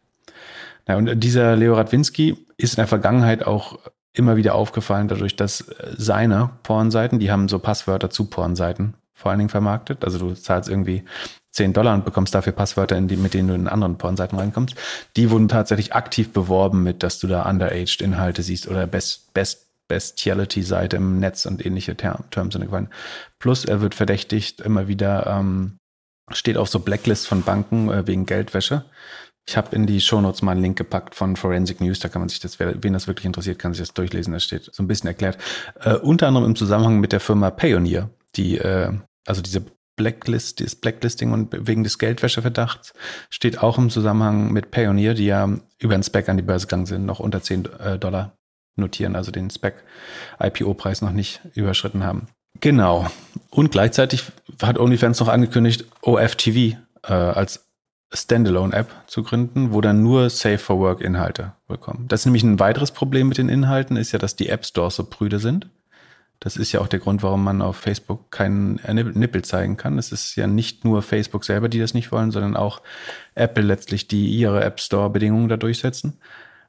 [0.88, 3.79] Ja, und dieser Leo Radwinski ist in der Vergangenheit auch
[4.12, 9.39] immer wieder aufgefallen, dadurch, dass seine Pornseiten, die haben so Passwörter zu Pornseiten vor allen
[9.39, 10.03] Dingen vermarktet.
[10.03, 11.03] Also du zahlst irgendwie
[11.52, 14.76] 10 Dollar und bekommst dafür Passwörter, die, mit denen du in anderen Pornseiten reinkommst.
[15.16, 19.70] Die wurden tatsächlich aktiv beworben mit, dass du da underaged Inhalte siehst oder Best, Best
[19.90, 22.90] Bestiality-Seite im Netz und ähnliche Term, Terms und Equivalent.
[23.40, 25.78] Plus er wird verdächtigt, immer wieder ähm,
[26.32, 28.86] steht auf so Blacklist von Banken äh, wegen Geldwäsche.
[29.48, 32.30] Ich habe in die Shownotes mal einen Link gepackt von Forensic News, da kann man
[32.30, 35.08] sich das, wen das wirklich interessiert, kann sich das durchlesen, das steht so ein bisschen
[35.08, 35.40] erklärt.
[35.82, 38.94] Äh, unter anderem im Zusammenhang mit der Firma Payoneer, die, äh,
[39.26, 39.66] also diese
[40.00, 42.94] Blacklist, dieses Blacklisting und wegen des Geldwäscheverdachts
[43.30, 46.86] steht auch im Zusammenhang mit Payoneer, die ja über den Spec an die Börse gegangen
[46.86, 48.32] sind, noch unter 10 äh, Dollar
[48.78, 49.76] notieren, also den Spec
[50.42, 52.28] IPO-Preis noch nicht überschritten haben.
[52.62, 53.08] Genau.
[53.50, 54.24] Und gleichzeitig
[54.62, 56.78] hat OnlyFans noch angekündigt, OFTV äh,
[57.12, 57.68] als
[58.14, 62.06] Standalone-App zu gründen, wo dann nur Safe for Work Inhalte bekommen.
[62.08, 64.96] Das ist nämlich ein weiteres Problem mit den Inhalten, ist ja, dass die App Stores
[64.96, 65.70] so prüde sind.
[66.39, 68.80] Das ist ja auch der Grund, warum man auf Facebook keinen
[69.13, 69.97] Nippel zeigen kann.
[69.97, 72.82] Es ist ja nicht nur Facebook selber, die das nicht wollen, sondern auch
[73.36, 76.17] Apple letztlich, die ihre App Store Bedingungen da durchsetzen.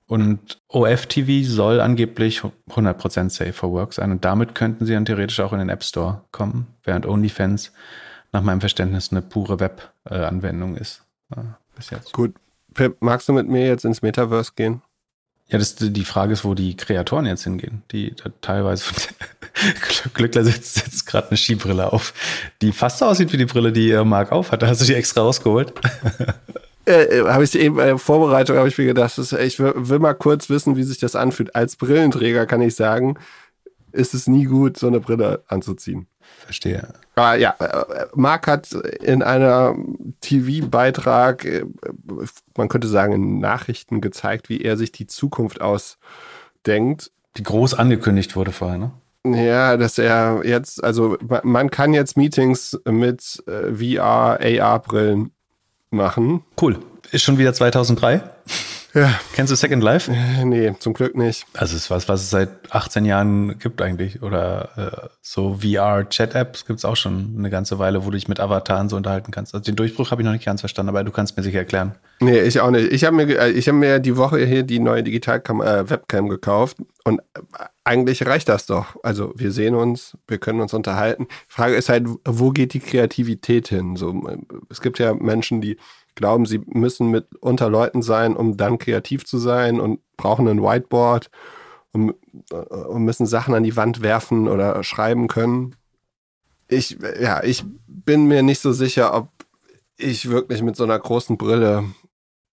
[0.07, 5.39] Und OFTV soll angeblich 100% Safe for Work sein und damit könnten sie dann theoretisch
[5.39, 7.73] auch in den App Store kommen, während OnlyFans
[8.33, 11.05] nach meinem Verständnis eine pure Web-Anwendung ist.
[11.77, 12.13] Bis jetzt.
[12.13, 12.35] Gut.
[12.75, 14.83] Pip, magst du mit mir jetzt ins Metaverse gehen?
[15.51, 17.83] Ja, das, die Frage ist, wo die Kreatoren jetzt hingehen.
[17.91, 18.85] Die da teilweise
[20.15, 22.15] Glückler setzt jetzt gerade eine Skibrille auf,
[22.63, 24.63] die fast so aussieht wie die Brille, die Marc auf hat.
[24.63, 25.73] Da hast du die extra rausgeholt.
[26.87, 29.99] äh, äh habe ich eben der Vorbereitung habe ich mir gedacht, das, ich will, will,
[29.99, 31.57] mal kurz wissen, wie sich das anfühlt.
[31.57, 33.19] Als Brillenträger kann ich sagen,
[33.91, 36.07] ist es nie gut, so eine Brille anzuziehen.
[36.39, 36.89] Verstehe.
[37.15, 41.65] Aber ja, äh, Marc hat in einem TV-Beitrag, äh,
[42.57, 47.11] man könnte sagen in Nachrichten gezeigt, wie er sich die Zukunft ausdenkt.
[47.37, 48.91] Die groß angekündigt wurde vorher, ne?
[49.23, 55.31] Ja, dass er jetzt, also man kann jetzt Meetings mit äh, VR, AR-Brillen
[55.91, 56.43] machen.
[56.61, 56.79] Cool.
[57.13, 58.23] Ist schon wieder 2003?
[58.95, 59.21] Ja.
[59.35, 60.11] Kennst du Second Life?
[60.11, 61.47] Äh, nee, zum Glück nicht.
[61.55, 64.23] Also es ist was, was es seit 18 Jahren gibt eigentlich.
[64.23, 68.41] Oder äh, so VR-Chat-Apps gibt es auch schon eine ganze Weile, wo du dich mit
[68.41, 69.55] Avataren so unterhalten kannst.
[69.55, 71.95] Also den Durchbruch habe ich noch nicht ganz verstanden, aber du kannst mir sicher erklären.
[72.21, 72.93] Nee, ich auch nicht.
[72.93, 77.21] Ich habe mir, äh, hab mir die Woche hier die neue Digital-Webcam äh, gekauft und
[77.21, 77.41] äh,
[77.85, 78.97] eigentlich reicht das doch.
[79.03, 81.27] Also wir sehen uns, wir können uns unterhalten.
[81.29, 83.97] Die Frage ist halt, wo geht die Kreativität hin?
[83.97, 84.29] So,
[84.69, 85.77] es gibt ja Menschen, die
[86.21, 90.63] glauben, sie müssen mit unter Leuten sein, um dann kreativ zu sein und brauchen ein
[90.63, 91.31] Whiteboard
[91.93, 92.15] und,
[92.51, 95.75] äh, und müssen Sachen an die Wand werfen oder schreiben können.
[96.69, 99.29] Ich, ja, ich bin mir nicht so sicher, ob
[99.97, 101.85] ich wirklich mit so einer großen Brille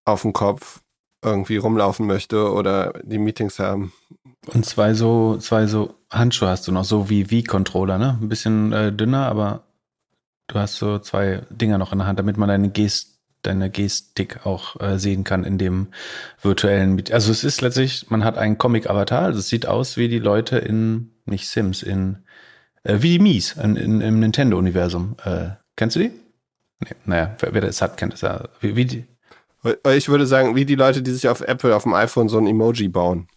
[0.06, 0.82] auf dem Kopf
[1.22, 3.92] irgendwie rumlaufen möchte oder die Meetings haben.
[4.54, 8.18] Und zwei so, zwei so Handschuhe hast du noch, so wie V-Controller, ne?
[8.22, 9.64] Ein bisschen äh, dünner, aber
[10.48, 13.17] du hast so zwei Dinger noch in der Hand, damit man deine Gest
[13.48, 15.88] deine Gestik auch äh, sehen kann in dem
[16.42, 17.02] virtuellen.
[17.12, 20.58] Also es ist letztlich, man hat einen Comic-Avatar, also es sieht aus wie die Leute
[20.58, 22.20] in, nicht Sims, in,
[22.84, 25.16] äh, wie die Mies in, in, im Nintendo-Universum.
[25.24, 26.12] Äh, kennst du die?
[26.80, 28.44] Nee, naja, wer, wer das hat, kennt das ja.
[28.60, 29.06] Wie, wie die?
[29.96, 32.48] Ich würde sagen, wie die Leute, die sich auf Apple, auf dem iPhone so ein
[32.48, 33.28] Emoji bauen.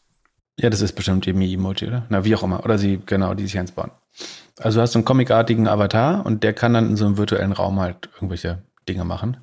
[0.59, 2.07] Ja, das ist bestimmt die Mi-Emoji, oder?
[2.11, 2.63] Na, wie auch immer.
[2.65, 3.91] Oder sie, genau, die sich eins bauen.
[4.59, 7.53] Also du hast so einen comicartigen Avatar und der kann dann in so einem virtuellen
[7.53, 9.39] Raum halt irgendwelche Dinge machen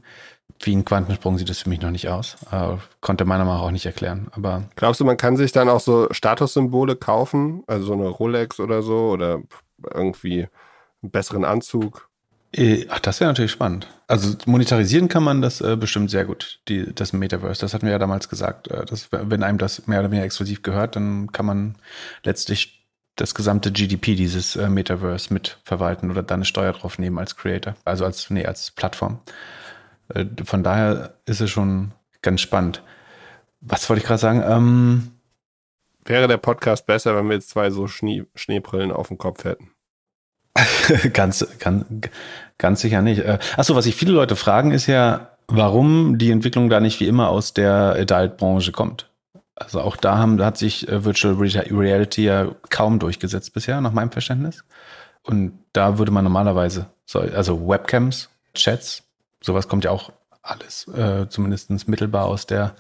[0.61, 2.37] wie ein Quantensprung sieht es für mich noch nicht aus.
[2.51, 4.27] Äh, konnte meiner Meinung nach auch nicht erklären.
[4.31, 7.63] Aber Glaubst du, man kann sich dann auch so Statussymbole kaufen?
[7.67, 9.41] Also so eine Rolex oder so oder
[9.93, 10.47] irgendwie
[11.01, 12.09] einen besseren Anzug?
[12.53, 13.87] Äh, ach, das wäre natürlich spannend.
[14.07, 17.61] Also monetarisieren kann man das äh, bestimmt sehr gut, die, das Metaverse.
[17.61, 18.69] Das hatten wir ja damals gesagt.
[18.69, 21.75] Äh, dass, wenn einem das mehr oder weniger exklusiv gehört, dann kann man
[22.23, 22.85] letztlich
[23.17, 27.75] das gesamte GDP dieses äh, Metaverse mitverwalten oder dann eine Steuer drauf nehmen als Creator,
[27.83, 29.19] also als, nee, als Plattform.
[30.13, 31.91] Äh, von daher ist es schon
[32.21, 32.83] ganz spannend.
[33.61, 34.43] Was wollte ich gerade sagen?
[34.47, 35.11] Ähm,
[36.05, 39.71] Wäre der Podcast besser, wenn wir jetzt zwei so Schnee, Schneebrillen auf dem Kopf hätten?
[41.13, 41.85] ganz, ganz,
[42.57, 43.19] ganz sicher nicht.
[43.19, 47.07] Äh, achso, was sich viele Leute fragen, ist ja, warum die Entwicklung da nicht wie
[47.07, 49.09] immer aus der Adult-Branche kommt.
[49.55, 54.11] Also auch da haben, hat sich äh, Virtual Reality ja kaum durchgesetzt bisher, nach meinem
[54.11, 54.63] Verständnis.
[55.23, 59.03] Und da würde man normalerweise, so, also Webcams, Chats,
[59.47, 60.11] sowas kommt ja auch
[60.43, 62.75] alles, äh, zumindest mittelbar aus der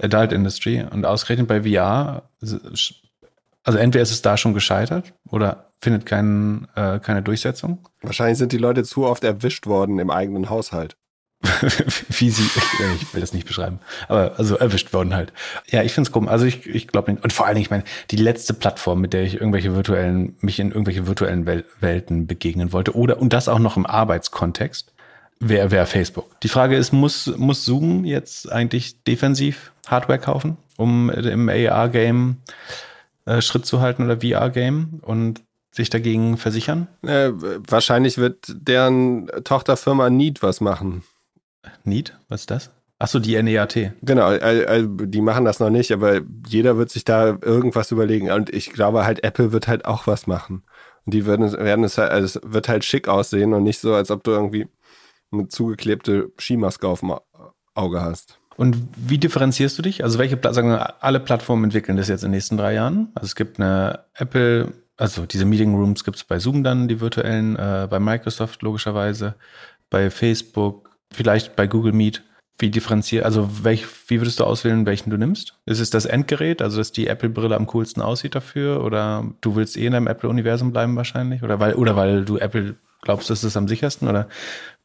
[0.00, 0.84] Adult Industry.
[0.88, 7.00] Und ausgerechnet bei VR, also entweder ist es da schon gescheitert oder findet kein, äh,
[7.00, 7.88] keine Durchsetzung.
[8.02, 10.96] Wahrscheinlich sind die Leute zu oft erwischt worden im eigenen Haushalt.
[12.08, 15.32] wie sie, ich will das nicht beschreiben, aber also erwischt worden halt.
[15.66, 16.30] Ja, ich finde es komisch.
[16.30, 17.24] Also ich, ich glaube nicht.
[17.24, 20.60] Und vor allen Dingen, ich meine, die letzte Plattform, mit der ich irgendwelche virtuellen, mich
[20.60, 24.91] in irgendwelche virtuellen Wel Welten begegnen wollte, oder und das auch noch im Arbeitskontext,
[25.48, 26.40] wäre wär Facebook.
[26.40, 32.36] Die Frage ist, muss, muss Zoom jetzt eigentlich defensiv Hardware kaufen, um im AR-Game
[33.26, 36.86] äh, Schritt zu halten oder VR-Game und sich dagegen versichern?
[37.02, 41.02] Äh, wahrscheinlich wird deren Tochterfirma Need was machen.
[41.84, 42.16] Need?
[42.28, 42.70] Was ist das?
[42.98, 43.94] Achso, die NEAT.
[44.02, 44.30] Genau,
[44.86, 48.30] die machen das noch nicht, aber jeder wird sich da irgendwas überlegen.
[48.30, 50.62] Und ich glaube halt, Apple wird halt auch was machen.
[51.04, 53.92] Und die werden, werden es halt, also es wird halt schick aussehen und nicht so,
[53.92, 54.68] als ob du irgendwie
[55.32, 57.14] eine zugeklebte Skimaske auf dem
[57.74, 58.38] Auge hast.
[58.56, 60.04] Und wie differenzierst du dich?
[60.04, 63.08] Also welche, sagen wir, alle Plattformen entwickeln das jetzt in den nächsten drei Jahren?
[63.14, 67.00] Also es gibt eine Apple, also diese Meeting Rooms gibt es bei Zoom dann, die
[67.00, 69.36] virtuellen, äh, bei Microsoft logischerweise,
[69.90, 72.22] bei Facebook, vielleicht bei Google Meet.
[72.58, 75.58] Wie differenziert, also welch, wie würdest du auswählen, welchen du nimmst?
[75.66, 78.84] Ist es das Endgerät, also dass die Apple-Brille am coolsten aussieht dafür?
[78.84, 81.42] Oder du willst eh in deinem Apple-Universum bleiben wahrscheinlich?
[81.42, 84.08] Oder weil, oder weil du Apple glaubst, das ist am sichersten?
[84.08, 84.28] Oder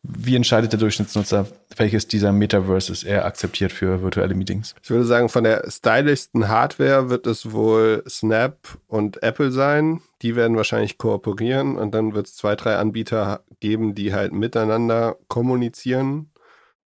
[0.03, 4.75] wie entscheidet der Durchschnittsnutzer, welches dieser Metaverses er akzeptiert für virtuelle Meetings?
[4.82, 10.01] Ich würde sagen, von der stylischsten Hardware wird es wohl Snap und Apple sein.
[10.21, 15.17] Die werden wahrscheinlich kooperieren und dann wird es zwei, drei Anbieter geben, die halt miteinander
[15.27, 16.32] kommunizieren.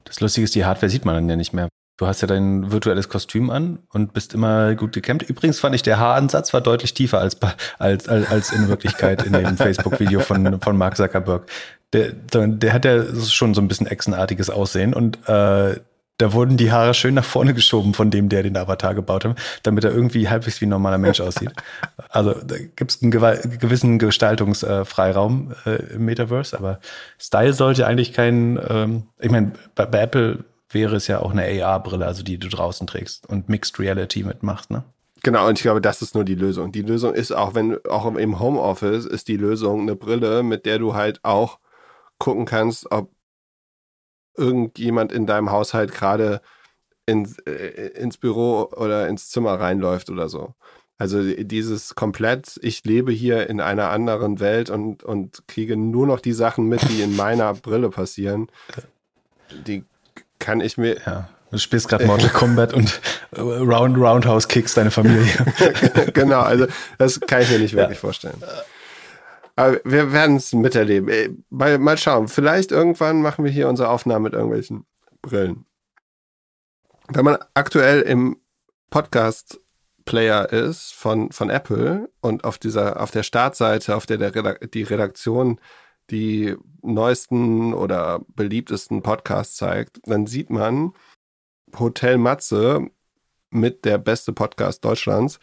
[0.10, 1.70] Das Lustige ist, die Hardware sieht man dann ja nicht mehr.
[1.98, 5.22] Du hast ja dein virtuelles Kostüm an und bist immer gut gekämmt.
[5.24, 7.38] Übrigens fand ich, der Haaransatz war deutlich tiefer als,
[7.78, 11.46] als, als, als in Wirklichkeit in dem Facebook-Video von, von Mark Zuckerberg
[11.94, 12.12] der,
[12.48, 15.80] der hat ja schon so ein bisschen echsenartiges Aussehen und äh,
[16.20, 19.38] da wurden die Haare schön nach vorne geschoben von dem, der den Avatar gebaut hat,
[19.64, 21.52] damit er irgendwie halbwegs wie ein normaler Mensch aussieht.
[22.10, 26.80] Also da gibt es einen gewissen Gestaltungsfreiraum äh, im Metaverse, aber
[27.18, 31.46] Style sollte eigentlich kein, ähm, ich meine, bei, bei Apple wäre es ja auch eine
[31.64, 34.84] AR-Brille, also die du draußen trägst und Mixed Reality mitmachst, ne?
[35.22, 36.72] Genau, und ich glaube, das ist nur die Lösung.
[36.72, 40.80] Die Lösung ist auch, wenn auch im Homeoffice ist die Lösung eine Brille, mit der
[40.80, 41.60] du halt auch
[42.20, 43.10] gucken kannst, ob
[44.36, 46.42] irgendjemand in deinem Haushalt gerade
[47.06, 50.54] in, äh, ins Büro oder ins Zimmer reinläuft oder so.
[50.98, 56.20] Also dieses komplett, ich lebe hier in einer anderen Welt und, und kriege nur noch
[56.20, 58.48] die Sachen mit, die in meiner Brille passieren.
[59.66, 59.86] Die
[60.40, 60.98] kann ich mir.
[61.06, 63.00] Ja, du spielst gerade Mortal Kombat und
[63.38, 65.32] Round Roundhouse kickst deine Familie.
[66.14, 68.02] genau, also das kann ich mir nicht wirklich ja.
[68.02, 68.44] vorstellen.
[69.60, 71.44] Aber wir werden es miterleben.
[71.50, 72.30] Mal, mal schauen.
[72.30, 74.86] Vielleicht irgendwann machen wir hier unsere Aufnahmen mit irgendwelchen
[75.22, 75.66] Brillen.
[77.10, 78.40] Wenn man aktuell im
[78.90, 84.72] Podcast-Player ist von, von Apple und auf dieser, auf der Startseite, auf der, der Redak
[84.72, 85.60] die Redaktion
[86.10, 90.94] die neuesten oder beliebtesten Podcasts zeigt, dann sieht man
[91.78, 92.90] Hotel Matze
[93.50, 95.38] mit der beste Podcast Deutschlands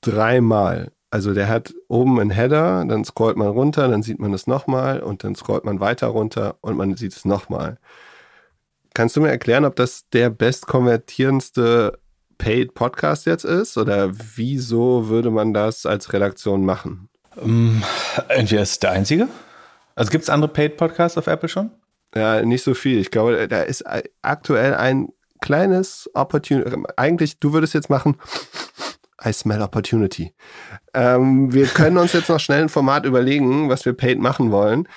[0.00, 0.90] dreimal.
[1.10, 5.00] Also der hat oben einen Header, dann scrollt man runter, dann sieht man es nochmal
[5.00, 7.78] und dann scrollt man weiter runter und man sieht es nochmal.
[8.94, 11.98] Kannst du mir erklären, ob das der bestkonvertierendste
[12.38, 17.08] Paid Podcast jetzt ist oder wieso würde man das als Redaktion machen?
[17.36, 17.82] Um,
[18.28, 19.28] entweder ist es der einzige.
[19.94, 21.70] Also gibt es andere Paid Podcasts auf Apple schon?
[22.14, 22.98] Ja, nicht so viel.
[22.98, 23.84] Ich glaube, da ist
[24.22, 25.08] aktuell ein
[25.40, 26.76] kleines Opportunity.
[26.96, 28.16] Eigentlich, du würdest jetzt machen,
[29.26, 30.32] I smell opportunity.
[30.94, 34.88] Ähm, wir können uns jetzt noch schnell ein Format überlegen, was wir paid machen wollen.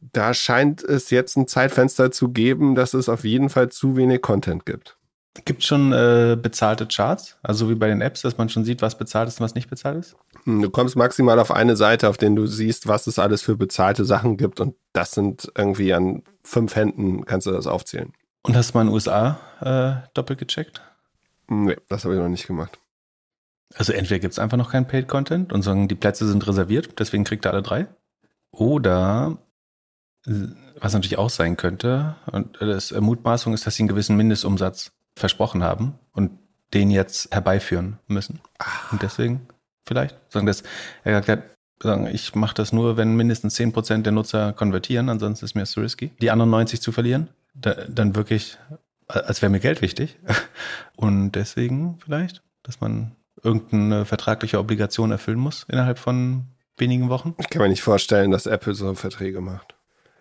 [0.00, 4.22] Da scheint es jetzt ein Zeitfenster zu geben, dass es auf jeden Fall zu wenig
[4.22, 4.96] Content gibt.
[5.44, 7.36] Gibt es schon äh, bezahlte Charts?
[7.42, 9.70] Also wie bei den Apps, dass man schon sieht, was bezahlt ist und was nicht
[9.70, 10.16] bezahlt ist?
[10.44, 13.56] Hm, du kommst maximal auf eine Seite, auf der du siehst, was es alles für
[13.56, 14.60] bezahlte Sachen gibt.
[14.60, 18.12] Und das sind irgendwie an fünf Händen, kannst du das aufzählen.
[18.42, 20.82] Und hast du mal in den USA äh, doppelt gecheckt?
[21.48, 22.78] Nee, das habe ich noch nicht gemacht.
[23.74, 27.24] Also entweder gibt es einfach noch keinen Paid-Content und sagen, die Plätze sind reserviert, deswegen
[27.24, 27.86] kriegt er alle drei.
[28.50, 29.38] Oder
[30.80, 35.62] was natürlich auch sein könnte, und das Mutmaßung ist, dass sie einen gewissen Mindestumsatz versprochen
[35.62, 36.30] haben und
[36.74, 38.40] den jetzt herbeiführen müssen.
[38.58, 38.92] Ach.
[38.92, 39.48] Und deswegen
[39.86, 40.62] vielleicht sagen, dass
[41.04, 45.44] er gesagt hat, sagen, ich mache das nur, wenn mindestens 10% der Nutzer konvertieren, ansonsten
[45.44, 47.28] ist mir zu risky, die anderen 90 zu verlieren.
[47.54, 48.58] Da, dann wirklich,
[49.06, 50.18] als wäre mir Geld wichtig.
[50.96, 56.44] Und deswegen vielleicht, dass man irgendeine vertragliche Obligation erfüllen muss innerhalb von
[56.76, 57.34] wenigen Wochen.
[57.38, 59.74] Ich kann mir nicht vorstellen, dass Apple so Verträge macht.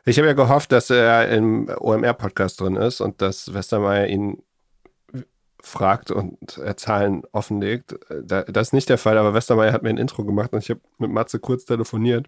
[0.05, 4.41] Ich habe ja gehofft, dass er im OMR-Podcast drin ist und dass Westermeier ihn
[5.59, 7.95] fragt und er Zahlen offenlegt.
[8.23, 10.79] Das ist nicht der Fall, aber Westermeier hat mir ein Intro gemacht und ich habe
[10.97, 12.27] mit Matze kurz telefoniert.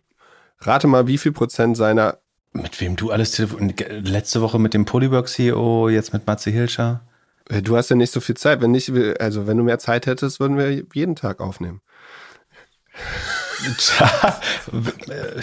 [0.60, 2.18] Rate mal, wie viel Prozent seiner.
[2.52, 3.80] Mit wem du alles telefonierst?
[3.90, 7.08] Letzte Woche mit dem Polywork CEO, jetzt mit Matze Hilscher.
[7.50, 8.62] Äh, du hast ja nicht so viel Zeit.
[8.62, 11.82] Wenn nicht, also wenn du mehr Zeit hättest, würden wir jeden Tag aufnehmen.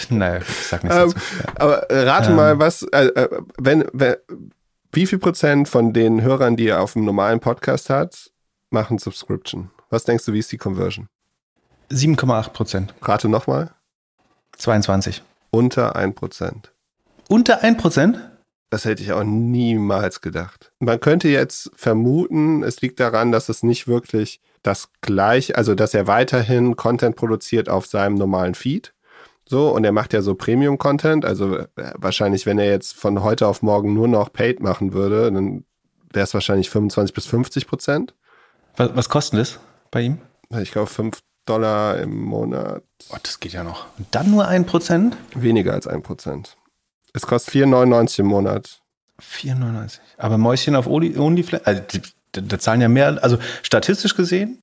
[0.09, 1.13] naja, ich sag nichts ähm,
[1.55, 2.35] Aber äh, rate ähm.
[2.35, 4.15] mal, was, äh, äh, wenn, wenn,
[4.91, 8.31] wie viel Prozent von den Hörern, die er auf dem normalen Podcast hat,
[8.69, 9.69] machen Subscription?
[9.89, 11.09] Was denkst du, wie ist die Conversion?
[11.91, 12.93] 7,8 Prozent.
[13.01, 13.71] Rate nochmal.
[14.57, 15.21] 22.
[15.51, 16.73] Unter 1 Prozent.
[17.29, 18.19] Unter 1 Prozent?
[18.69, 20.73] Das hätte ich auch niemals gedacht.
[20.79, 25.93] Man könnte jetzt vermuten, es liegt daran, dass es nicht wirklich das gleiche, also dass
[25.93, 28.93] er weiterhin Content produziert auf seinem normalen Feed.
[29.47, 31.23] So, und er macht ja so Premium-Content.
[31.23, 35.31] Also äh, wahrscheinlich, wenn er jetzt von heute auf morgen nur noch Paid machen würde,
[35.31, 35.63] dann
[36.11, 38.13] wäre es wahrscheinlich 25 bis 50 Prozent.
[38.75, 40.17] Was, was kostet das bei ihm?
[40.61, 42.83] Ich glaube 5 Dollar im Monat.
[43.09, 43.85] Oh, das geht ja noch.
[43.97, 45.15] Und dann nur ein Prozent?
[45.33, 46.57] Weniger als ein Prozent.
[47.17, 48.79] Es kostet 4,99 im Monat.
[49.19, 49.99] 4,99.
[50.17, 51.81] Aber Mäuschen auf OnlyFans, also
[52.31, 54.61] da zahlen ja mehr, also statistisch gesehen,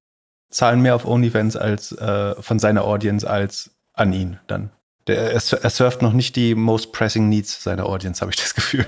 [0.50, 4.70] zahlen mehr auf OnlyFans als äh, von seiner Audience als an ihn dann.
[5.08, 8.54] Der, er, er surft noch nicht die most pressing needs seiner Audience, habe ich das
[8.54, 8.86] Gefühl.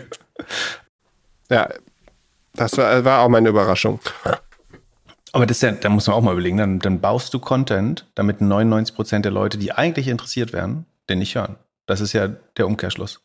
[1.51, 1.69] Ja,
[2.55, 3.99] das war, war auch meine Überraschung.
[5.33, 8.41] Aber das ja, da muss man auch mal überlegen, dann, dann baust du Content, damit
[8.41, 11.57] 99 Prozent der Leute, die eigentlich interessiert wären, den nicht hören.
[11.87, 13.21] Das ist ja der Umkehrschluss.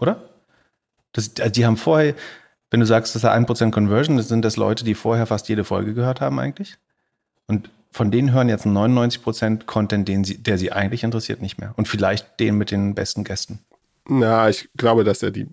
[0.00, 0.28] Oder?
[1.12, 2.14] Das, also die haben vorher,
[2.70, 5.48] wenn du sagst, das ist ein Prozent Conversion, das sind das Leute, die vorher fast
[5.48, 6.76] jede Folge gehört haben eigentlich.
[7.46, 11.58] Und von denen hören jetzt 99 Prozent Content, den sie, der sie eigentlich interessiert, nicht
[11.58, 11.72] mehr.
[11.76, 13.60] Und vielleicht den mit den besten Gästen.
[14.06, 15.48] Na, ich glaube, dass er die,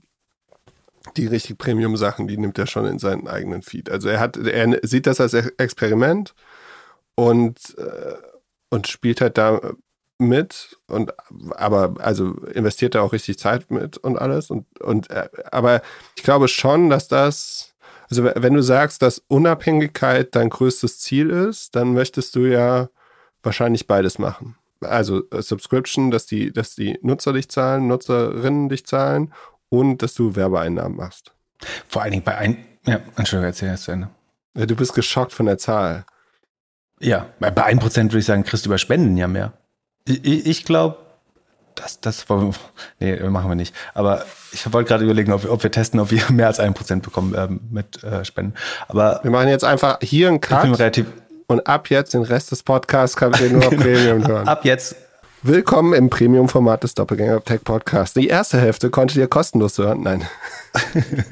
[1.16, 3.90] die richtig Premium-Sachen, die nimmt er schon in seinen eigenen Feed.
[3.90, 6.36] Also er hat, er sieht das als Experiment
[7.16, 8.16] und, äh,
[8.70, 9.74] und spielt halt da
[10.18, 11.14] mit und
[11.56, 15.82] aber also investiert er auch richtig Zeit mit und alles und und äh, aber
[16.16, 17.74] ich glaube schon, dass das
[18.10, 22.90] also wenn du sagst, dass Unabhängigkeit dein größtes Ziel ist, dann möchtest du ja
[23.44, 24.56] wahrscheinlich beides machen.
[24.80, 29.34] Also äh, Subscription, dass die dass die Nutzer dich zahlen, Nutzerinnen dich zahlen
[29.70, 31.34] und dass du Werbeeinnahmen machst.
[31.88, 34.10] Vor allen Dingen bei ein ja, Entschuldigung, erzähl jetzt zu Ende.
[34.56, 36.06] Ja, du bist geschockt von der Zahl.
[37.00, 39.54] Ja, bei 1% würde ich sagen, kriegst du über Spenden ja mehr.
[40.08, 40.98] Ich, ich glaube,
[41.74, 42.54] das, das wollen
[43.00, 43.76] wir, nee, machen wir nicht.
[43.94, 46.74] Aber ich wollte gerade überlegen, ob wir, ob wir testen, ob wir mehr als ein
[46.74, 48.54] Prozent bekommen ähm, mit äh, Spenden.
[48.88, 50.68] Aber wir machen jetzt einfach hier einen Cut
[51.48, 53.82] und ab jetzt den Rest des Podcasts kann ihr nur genau.
[53.82, 54.48] Premium hören.
[54.48, 54.96] Ab jetzt.
[55.42, 58.16] Willkommen im Premium-Format des Doppelgänger Tech Podcasts.
[58.16, 60.02] Die erste Hälfte konntet ihr kostenlos hören.
[60.02, 60.28] Nein.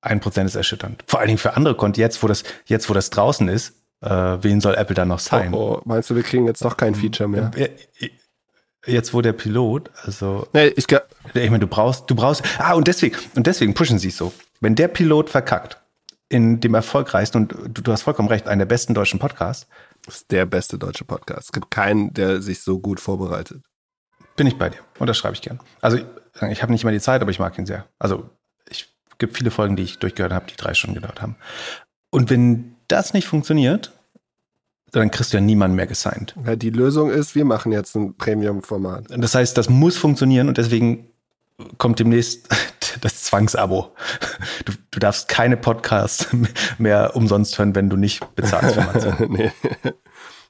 [0.00, 1.04] ein Prozent ist erschütternd.
[1.06, 4.08] Vor allen Dingen für andere Konten jetzt, wo das, jetzt, wo das draußen ist, äh,
[4.08, 5.52] wen soll Apple dann noch sein?
[5.54, 7.50] Oh, oh, meinst du, wir kriegen jetzt doch kein Feature mehr?
[8.86, 12.86] Jetzt wo der Pilot, also nee, ich, ich meine, du brauchst, du brauchst, ah und
[12.86, 14.32] deswegen und deswegen pushen sie es so.
[14.60, 15.80] Wenn der Pilot verkackt
[16.28, 19.66] in dem erfolgreichsten und du, du hast vollkommen recht, einer der besten deutschen Podcasts,
[20.04, 21.46] das ist der beste deutsche Podcast.
[21.46, 23.62] Es gibt keinen, der sich so gut vorbereitet.
[24.36, 25.60] Bin ich bei dir und das schreibe ich gern.
[25.80, 25.98] Also
[26.48, 27.86] ich habe nicht mehr die Zeit, aber ich mag ihn sehr.
[27.98, 28.30] Also
[28.70, 31.36] ich gibt viele Folgen, die ich durchgehört habe, die drei Stunden gedauert haben.
[32.10, 33.92] Und wenn das nicht funktioniert,
[34.92, 36.34] dann kriegst du ja niemanden mehr gesigned.
[36.46, 39.06] Ja, die Lösung ist, wir machen jetzt ein Premium-Format.
[39.10, 41.10] Das heißt, das muss funktionieren und deswegen
[41.76, 42.48] kommt demnächst
[43.00, 43.94] das Zwangsabo.
[44.64, 46.28] Du, du darfst keine Podcasts
[46.78, 48.78] mehr umsonst hören, wenn du nicht bezahlst.
[49.28, 49.52] nee.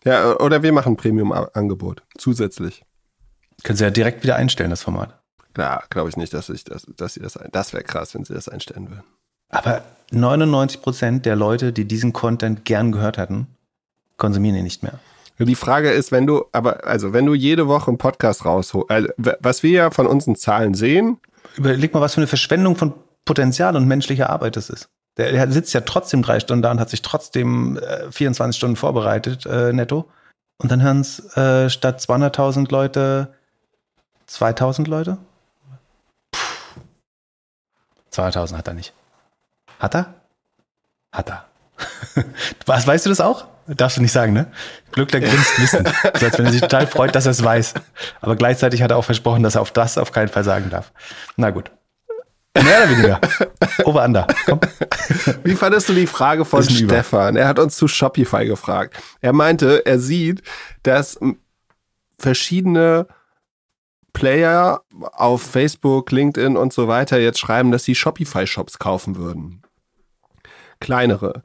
[0.04, 2.84] Ja, oder wir machen ein Premium-Angebot zusätzlich.
[3.64, 5.20] Können Sie ja direkt wieder einstellen, das Format.
[5.56, 8.32] Ja, glaube ich nicht, dass ich das, dass sie das, das wäre krass, wenn sie
[8.32, 9.02] das einstellen würden.
[9.48, 13.46] Aber 99 Prozent der Leute, die diesen Content gern gehört hatten,
[14.16, 14.98] konsumieren ihn nicht mehr.
[15.38, 19.08] Die Frage ist, wenn du, aber, also, wenn du jede Woche einen Podcast rausholst, also,
[19.38, 21.18] was wir ja von unseren Zahlen sehen.
[21.56, 22.92] Überleg mal, was für eine Verschwendung von
[23.24, 24.88] Potenzial und menschlicher Arbeit das ist.
[25.16, 28.76] Der, der sitzt ja trotzdem drei Stunden da und hat sich trotzdem äh, 24 Stunden
[28.76, 30.06] vorbereitet, äh, netto.
[30.60, 33.28] Und dann hören es äh, statt 200.000 Leute
[34.28, 35.18] 2000 Leute?
[36.30, 36.80] Puh.
[38.10, 38.92] 2000 hat er nicht.
[39.78, 40.14] Hat er?
[41.12, 41.44] Hat er.
[42.66, 43.46] Was, weißt du das auch?
[43.66, 44.50] Darfst du nicht sagen, ne?
[44.92, 45.84] Glückler grinst wissen.
[46.18, 47.74] So als wenn er sich total freut, dass er es weiß.
[48.20, 50.92] Aber gleichzeitig hat er auch versprochen, dass er auf das auf keinen Fall sagen darf.
[51.36, 51.70] Na gut.
[52.54, 53.20] Mehr oder weniger.
[53.84, 54.26] Over under.
[54.46, 54.60] Komm.
[55.44, 57.36] Wie fandest du die Frage von Stefan?
[57.36, 59.00] Er hat uns zu Shopify gefragt.
[59.20, 60.42] Er meinte, er sieht,
[60.82, 61.20] dass
[62.18, 63.06] verschiedene
[64.12, 69.62] Player auf Facebook, LinkedIn und so weiter jetzt schreiben, dass sie Shopify-Shops kaufen würden.
[70.80, 71.42] Kleinere.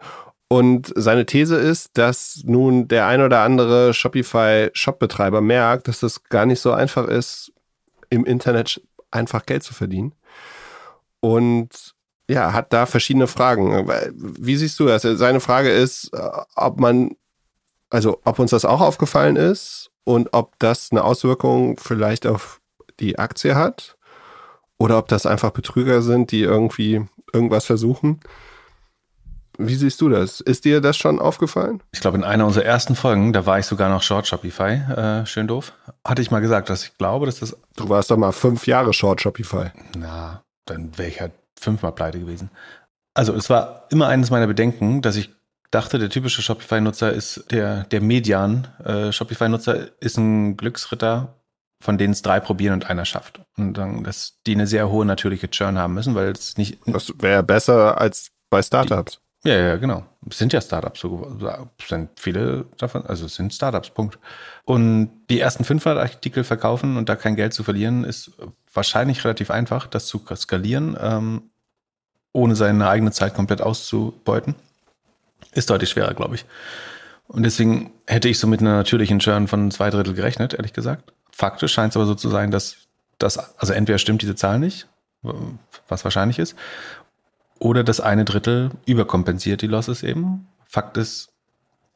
[0.47, 6.45] Und seine These ist, dass nun der ein oder andere Shopify-Shop-Betreiber merkt, dass es gar
[6.45, 7.51] nicht so einfach ist,
[8.09, 10.13] im Internet einfach Geld zu verdienen.
[11.21, 11.95] Und
[12.29, 13.87] ja, hat da verschiedene Fragen.
[14.13, 15.01] Wie siehst du das?
[15.01, 16.11] Seine Frage ist,
[16.55, 17.15] ob man,
[17.89, 22.61] also ob uns das auch aufgefallen ist und ob das eine Auswirkung vielleicht auf
[22.99, 23.97] die Aktie hat
[24.77, 28.19] oder ob das einfach Betrüger sind, die irgendwie irgendwas versuchen.
[29.57, 30.39] Wie siehst du das?
[30.39, 31.81] Ist dir das schon aufgefallen?
[31.91, 35.25] Ich glaube, in einer unserer ersten Folgen, da war ich sogar noch Short Shopify, äh,
[35.25, 35.73] schön doof,
[36.03, 37.55] hatte ich mal gesagt, dass ich glaube, dass das.
[37.75, 39.71] Du warst doch mal fünf Jahre Short Shopify.
[39.97, 42.49] Na, dann wäre ich halt fünfmal pleite gewesen.
[43.13, 45.29] Also es war immer eines meiner Bedenken, dass ich
[45.69, 48.67] dachte, der typische Shopify-Nutzer ist der, der Median.
[48.83, 51.35] Äh, Shopify-Nutzer ist ein Glücksritter,
[51.81, 53.41] von denen es drei probieren und einer schafft.
[53.57, 56.79] Und dann, dass die eine sehr hohe natürliche Churn haben müssen, weil es nicht.
[56.85, 59.19] Das wäre besser als bei Startups.
[59.45, 60.05] Ja, ja, genau.
[60.31, 61.37] Sind ja Startups, so
[61.85, 64.17] sind viele davon, also sind Startups, Punkt.
[64.63, 68.31] Und die ersten 500 Artikel verkaufen und da kein Geld zu verlieren, ist
[68.73, 71.49] wahrscheinlich relativ einfach, das zu skalieren, ähm,
[72.31, 74.55] ohne seine eigene Zeit komplett auszubeuten.
[75.51, 76.45] Ist deutlich schwerer, glaube ich.
[77.27, 81.11] Und deswegen hätte ich so mit einer natürlichen Churn von zwei Drittel gerechnet, ehrlich gesagt.
[81.31, 82.77] Faktisch scheint es aber so zu sein, dass
[83.17, 84.87] das, also entweder stimmt diese Zahl nicht,
[85.87, 86.55] was wahrscheinlich ist,
[87.63, 90.47] oder das eine Drittel überkompensiert die Losses eben.
[90.67, 91.29] Fakt ist,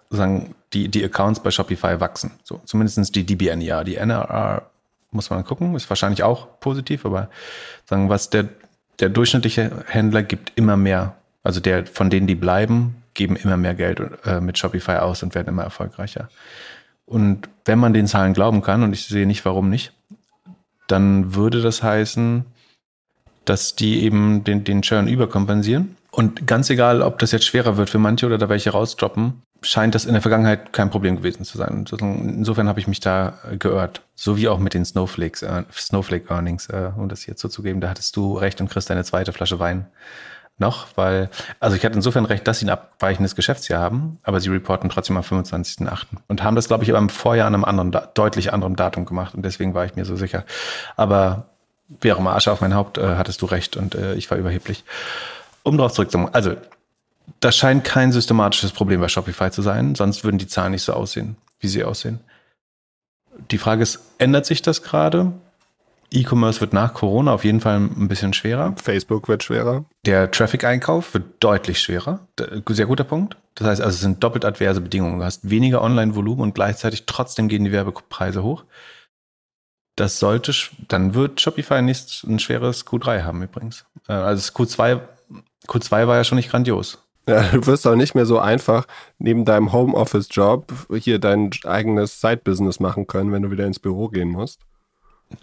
[0.09, 2.32] sagen, die, die Accounts bei Shopify wachsen.
[2.43, 3.84] So, zumindest die DBNR.
[3.84, 4.70] Die NRR
[5.11, 7.30] muss man gucken, ist wahrscheinlich auch positiv, aber
[7.86, 8.47] sagen, was der,
[8.99, 11.15] der durchschnittliche Händler gibt immer mehr.
[11.43, 15.36] Also der, von denen, die bleiben, geben immer mehr Geld äh, mit Shopify aus und
[15.36, 16.30] werden immer erfolgreicher.
[17.05, 19.91] Und wenn man den Zahlen glauben kann, und ich sehe nicht, warum nicht,
[20.88, 22.45] dann würde das heißen,
[23.50, 25.95] dass die eben den, den Churn überkompensieren.
[26.12, 29.95] Und ganz egal, ob das jetzt schwerer wird für manche oder da welche rausdroppen, scheint
[29.95, 31.86] das in der Vergangenheit kein Problem gewesen zu sein.
[31.91, 34.02] Insofern habe ich mich da geirrt.
[34.16, 37.82] So wie auch mit den Snowflakes, äh, Snowflake Earnings, äh, um das hier zuzugeben.
[37.82, 39.88] Da hattest du recht und kriegst deine zweite Flasche Wein
[40.60, 41.30] noch, weil,
[41.60, 45.18] also ich hatte insofern recht, dass sie ein abweichendes Geschäftsjahr haben, aber sie reporten trotzdem
[45.18, 46.06] am 25.8.
[46.28, 49.36] und haben das, glaube ich, aber im Vorjahr an einem anderen, deutlich anderen Datum gemacht
[49.36, 50.45] und deswegen war ich mir so sicher.
[50.95, 51.50] Aber
[52.06, 54.84] auch immer, Asche auf mein Haupt, äh, hattest du recht und äh, ich war überheblich.
[55.64, 56.56] Um darauf zurückzukommen, also
[57.40, 60.94] das scheint kein systematisches Problem bei Shopify zu sein, sonst würden die Zahlen nicht so
[60.94, 62.20] aussehen, wie sie aussehen.
[63.52, 65.34] Die Frage ist, ändert sich das gerade?
[66.12, 68.74] E-Commerce wird nach Corona auf jeden Fall ein bisschen schwerer.
[68.82, 69.84] Facebook wird schwerer.
[70.06, 72.22] Der Traffic-Einkauf wird deutlich schwerer.
[72.70, 73.36] Sehr guter Punkt.
[73.56, 75.20] Das heißt also, es sind doppelt adverse Bedingungen.
[75.20, 78.64] Du hast weniger Online-Volumen und gleichzeitig trotzdem gehen die Werbepreise hoch.
[79.98, 80.54] Das sollte,
[80.88, 83.84] dann wird Shopify nicht ein schweres Q3 haben übrigens.
[84.08, 85.02] Äh, also Q2,
[85.68, 87.00] Q2 war ja schon nicht grandios.
[87.28, 88.86] Ja, du wirst auch nicht mehr so einfach
[89.18, 90.72] neben deinem Homeoffice-Job
[91.02, 94.62] hier dein eigenes Side-Business machen können, wenn du wieder ins Büro gehen musst.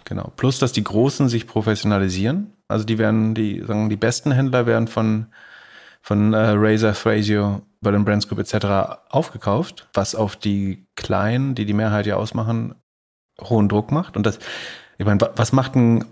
[0.05, 0.33] Genau.
[0.37, 2.53] Plus, dass die Großen sich professionalisieren.
[2.69, 5.27] Also die werden, die sagen, die besten Händler werden von,
[6.01, 9.01] von äh, Razer, Thrasio, Berlin Brands Group etc.
[9.11, 12.77] aufgekauft, was auf die Kleinen, die die Mehrheit ja ausmachen,
[13.41, 14.17] hohen Druck macht.
[14.17, 14.39] Und das,
[14.99, 16.05] ich meine, was macht ein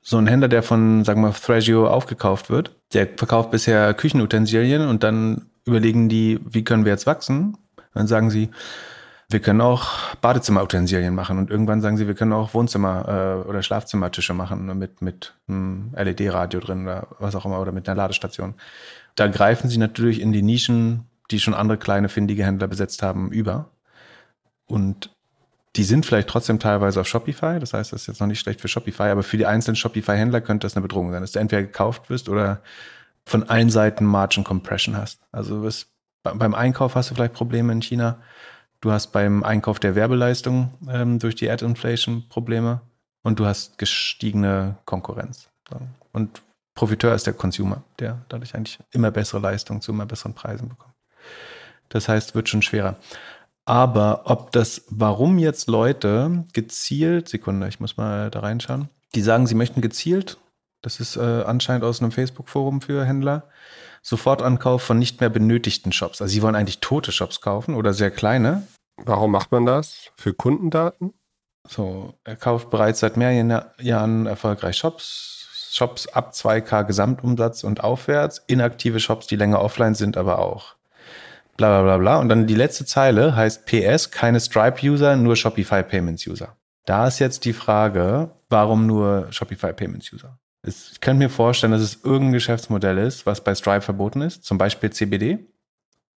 [0.00, 2.74] so ein Händler, der von, sagen wir, Thrasio aufgekauft wird?
[2.94, 7.58] Der verkauft bisher Küchenutensilien und dann überlegen die, wie können wir jetzt wachsen?
[7.92, 8.48] Dann sagen sie,
[9.30, 13.62] wir können auch Badezimmerutensilien machen und irgendwann sagen sie, wir können auch Wohnzimmer- äh, oder
[13.62, 18.54] Schlafzimmertische machen mit, mit einem LED-Radio drin oder was auch immer oder mit einer Ladestation.
[19.16, 23.30] Da greifen sie natürlich in die Nischen, die schon andere kleine findige Händler besetzt haben,
[23.30, 23.68] über.
[24.66, 25.10] Und
[25.78, 27.60] die sind vielleicht trotzdem teilweise auf Shopify.
[27.60, 30.40] Das heißt, das ist jetzt noch nicht schlecht für Shopify, aber für die einzelnen Shopify-Händler
[30.40, 32.60] könnte das eine Bedrohung sein, dass du entweder gekauft wirst oder
[33.24, 35.20] von allen Seiten Margin Compression hast.
[35.30, 35.86] Also es,
[36.24, 38.18] beim Einkauf hast du vielleicht Probleme in China.
[38.80, 42.80] Du hast beim Einkauf der Werbeleistung ähm, durch die Ad Inflation Probleme
[43.22, 45.48] und du hast gestiegene Konkurrenz.
[46.12, 46.42] Und
[46.74, 50.94] Profiteur ist der Consumer, der dadurch eigentlich immer bessere Leistungen zu immer besseren Preisen bekommt.
[51.88, 52.96] Das heißt, wird schon schwerer.
[53.68, 59.46] Aber ob das, warum jetzt Leute gezielt, Sekunde, ich muss mal da reinschauen, die sagen,
[59.46, 60.38] sie möchten gezielt,
[60.80, 63.46] das ist äh, anscheinend aus einem Facebook-Forum für Händler,
[64.00, 66.22] Sofortankauf von nicht mehr benötigten Shops.
[66.22, 68.66] Also sie wollen eigentlich tote Shops kaufen oder sehr kleine.
[68.96, 70.12] Warum macht man das?
[70.16, 71.12] Für Kundendaten?
[71.68, 78.42] So, er kauft bereits seit mehreren Jahren erfolgreich Shops, Shops ab 2K Gesamtumsatz und aufwärts,
[78.46, 80.77] inaktive Shops, die länger offline sind, aber auch.
[81.58, 82.20] Bla bla bla bla.
[82.20, 86.56] Und dann die letzte Zeile heißt PS, keine Stripe-User, nur Shopify Payments-User.
[86.86, 90.38] Da ist jetzt die Frage, warum nur Shopify Payments-User?
[90.62, 94.56] Ich könnte mir vorstellen, dass es irgendein Geschäftsmodell ist, was bei Stripe verboten ist, zum
[94.56, 95.38] Beispiel CBD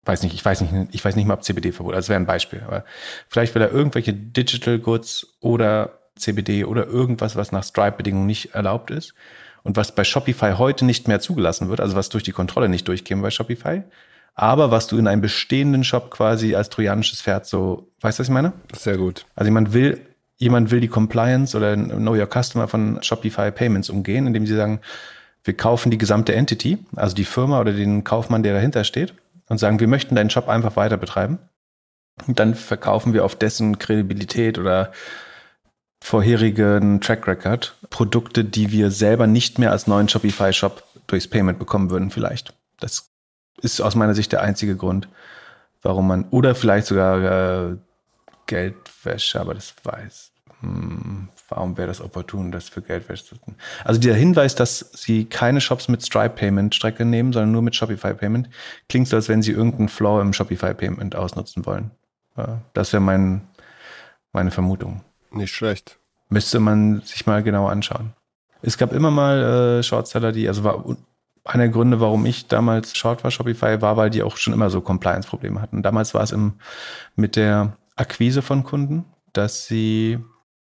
[0.08, 2.06] weiß nicht, ich weiß nicht, ich weiß nicht mal, ob CBD verboten ist.
[2.06, 2.62] Das wäre ein Beispiel.
[2.66, 2.84] Aber
[3.28, 8.90] vielleicht will er irgendwelche Digital Goods oder CBD oder irgendwas, was nach Stripe-Bedingungen nicht erlaubt
[8.90, 9.14] ist
[9.62, 12.88] und was bei Shopify heute nicht mehr zugelassen wird, also was durch die Kontrolle nicht
[12.88, 13.82] durchkäme bei Shopify,
[14.38, 18.28] aber was du in einem bestehenden Shop quasi als trojanisches Pferd so, weißt du, was
[18.28, 18.52] ich meine?
[18.72, 19.26] Sehr gut.
[19.34, 20.00] Also jemand will,
[20.36, 24.80] jemand will die Compliance oder Know Your Customer von Shopify Payments umgehen, indem sie sagen,
[25.42, 29.12] wir kaufen die gesamte Entity, also die Firma oder den Kaufmann, der dahinter steht
[29.48, 31.40] und sagen, wir möchten deinen Shop einfach weiter betreiben.
[32.28, 34.92] Und dann verkaufen wir auf dessen Kredibilität oder
[36.00, 41.90] vorherigen Track Record Produkte, die wir selber nicht mehr als neuen Shopify-Shop durchs Payment bekommen
[41.90, 42.54] würden, vielleicht.
[42.78, 43.10] Das
[43.62, 45.08] ist aus meiner Sicht der einzige Grund,
[45.82, 47.76] warum man, oder vielleicht sogar äh,
[48.46, 50.32] Geldwäsche, aber das weiß.
[50.60, 53.54] Hm, warum wäre das opportun, das für Geldwäsche zu tun?
[53.84, 57.76] Also dieser Hinweis, dass sie keine Shops mit Stripe Payment Strecke nehmen, sondern nur mit
[57.76, 58.48] Shopify Payment,
[58.88, 61.90] klingt so, als wenn sie irgendeinen Flaw im Shopify Payment ausnutzen wollen.
[62.72, 63.48] Das wäre mein,
[64.32, 65.02] meine Vermutung.
[65.30, 65.98] Nicht schlecht.
[66.28, 68.14] Müsste man sich mal genauer anschauen.
[68.62, 70.84] Es gab immer mal äh, Shortseller, die, also war
[71.48, 74.70] einer der Gründe, warum ich damals Short war, Shopify, war, weil die auch schon immer
[74.70, 75.82] so Compliance-Probleme hatten.
[75.82, 76.54] Damals war es im,
[77.16, 80.18] mit der Akquise von Kunden, dass sie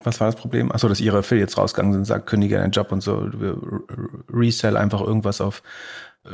[0.07, 0.71] was war das Problem?
[0.71, 3.27] Achso, dass ihre Affiliates rausgegangen sind, sagt, kündige einen Job und so,
[4.31, 5.63] resell einfach irgendwas auf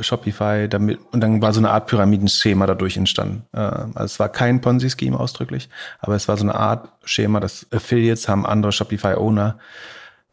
[0.01, 3.45] Shopify, damit, und dann war so eine Art Pyramidenschema dadurch entstanden.
[3.53, 5.69] Äh, also es war kein Ponzi-Scheme ausdrücklich,
[5.99, 9.59] aber es war so eine Art Schema, dass Affiliates haben andere Shopify-Owner,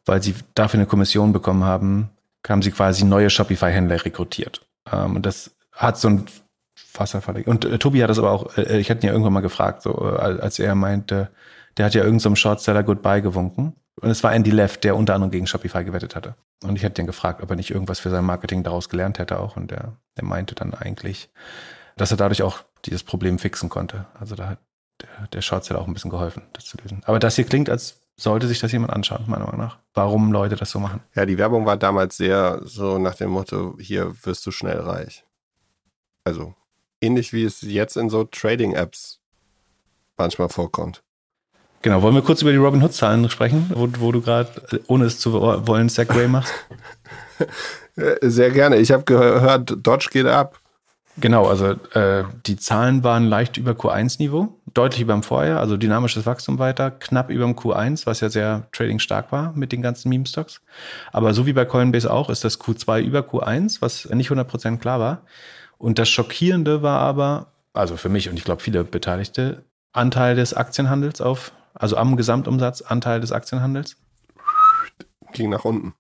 [0.06, 2.12] weil sie dafür eine Kommission bekommen haben,
[2.54, 4.66] haben sie quasi neue Shopify-Händler rekrutiert.
[4.92, 6.26] Ähm, und das hat so ein
[6.94, 7.44] Wasserfall.
[7.44, 9.84] Und äh, Tobi hat das aber auch, äh, ich hatte ihn ja irgendwann mal gefragt,
[9.84, 11.30] so, als er meinte,
[11.78, 13.76] der hat ja irgendeinem so Shortseller Goodbye gewunken.
[14.00, 16.36] Und es war Andy Leff, der unter anderem gegen Shopify gewettet hatte.
[16.64, 19.40] Und ich hätte ihn gefragt, ob er nicht irgendwas für sein Marketing daraus gelernt hätte
[19.40, 19.58] auch.
[19.58, 21.30] Und der, der meinte dann eigentlich,
[21.96, 24.06] dass er dadurch auch dieses Problem fixen konnte.
[24.20, 24.60] Also da hat
[25.02, 27.02] der, der Shortseller auch ein bisschen geholfen, das zu lösen.
[27.06, 29.78] Aber das hier klingt, als sollte sich das jemand anschauen, meiner Meinung nach.
[29.94, 31.02] Warum Leute das so machen.
[31.16, 35.24] Ja, die Werbung war damals sehr so nach dem Motto, hier wirst du schnell reich.
[36.24, 36.56] Also
[37.00, 39.20] ähnlich wie es jetzt in so Trading-Apps
[40.18, 41.04] manchmal vorkommt.
[41.84, 45.06] Genau, wollen wir kurz über die Robin Hood-Zahlen sprechen, wo, wo du gerade, äh, ohne
[45.06, 46.54] es zu wollen, Segway machst?
[48.22, 48.78] Sehr gerne.
[48.78, 50.60] Ich habe gehört, Dodge geht ab.
[51.20, 56.28] Genau, also äh, die Zahlen waren leicht über Q1-Niveau, deutlich über dem Vorjahr, also dynamisches
[56.28, 60.10] Wachstum weiter, knapp über dem Q1, was ja sehr trading stark war mit den ganzen
[60.10, 60.62] Meme-Stocks.
[61.12, 65.00] Aber so wie bei Coinbase auch ist das Q2 über Q1, was nicht 100% klar
[65.00, 65.24] war.
[65.80, 69.64] Und das Schockierende war aber, also für mich und ich glaube viele Beteiligte,
[69.94, 73.98] Anteil des Aktienhandels auf also am Gesamtumsatzanteil des Aktienhandels?
[75.34, 75.94] Ging nach unten.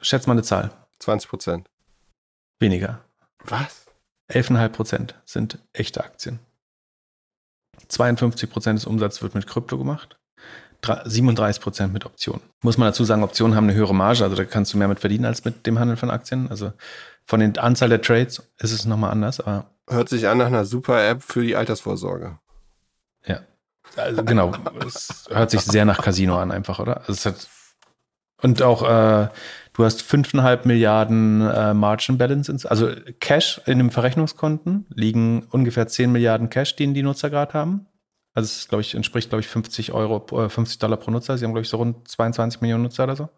[0.00, 0.70] Schätz mal eine Zahl.
[0.98, 1.70] 20 Prozent.
[2.58, 3.00] Weniger.
[3.44, 3.85] Was?
[4.30, 6.40] 11,5 Prozent sind echte Aktien.
[7.88, 10.18] 52 Prozent des Umsatzes wird mit Krypto gemacht.
[10.82, 12.42] 37 Prozent mit Optionen.
[12.62, 15.00] Muss man dazu sagen, Optionen haben eine höhere Marge, also da kannst du mehr mit
[15.00, 16.48] verdienen als mit dem Handel von Aktien.
[16.48, 16.72] Also
[17.24, 19.70] von der Anzahl der Trades ist es nochmal anders, aber.
[19.88, 22.38] Hört sich an nach einer super App für die Altersvorsorge.
[23.24, 23.40] Ja.
[23.96, 24.52] Also genau,
[24.84, 27.02] es hört sich sehr nach Casino an, einfach, oder?
[27.08, 27.48] Also hat,
[28.42, 29.28] und auch, äh,
[29.76, 36.10] du hast 5,5 Milliarden äh, Margin Balance, also Cash in den Verrechnungskonten liegen ungefähr 10
[36.10, 37.86] Milliarden Cash, die die Nutzer gerade haben.
[38.32, 41.36] Also es glaube ich, entspricht, glaube ich, 50 Euro, äh, 50 Dollar pro Nutzer.
[41.36, 43.28] Sie haben, glaube ich, so rund 22 Millionen Nutzer oder so.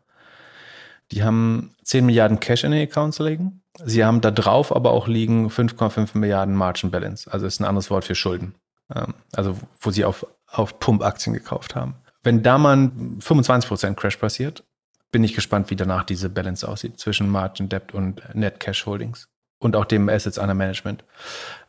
[1.11, 3.62] Die haben 10 Milliarden Cash in den Accounts liegen.
[3.84, 7.32] Sie haben da drauf aber auch liegen 5,5 Milliarden Margin Balance.
[7.32, 8.55] Also ist ein anderes Wort für Schulden.
[8.95, 11.97] Ähm, also wo sie auf auf Pump-Aktien gekauft haben.
[12.22, 14.64] Wenn da mal ein 25% Crash passiert,
[15.11, 19.29] bin ich gespannt, wie danach diese Balance aussieht zwischen Margin Debt und Net Cash Holdings.
[19.61, 21.05] und auch dem Assets Under Management,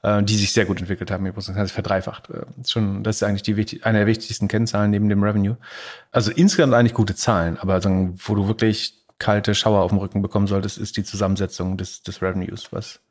[0.03, 1.25] äh, die sich sehr gut entwickelt haben.
[1.33, 2.29] Das hat sich verdreifacht.
[2.29, 2.45] Äh,
[3.01, 5.57] das ist eigentlich die, eine der wichtigsten Kennzahlen neben dem Revenue.
[6.11, 10.21] Also insgesamt eigentlich gute Zahlen, aber sagen, wo du wirklich kalte Schauer auf dem Rücken
[10.21, 13.01] bekommen solltest, ist die Zusammensetzung des, des Revenues, was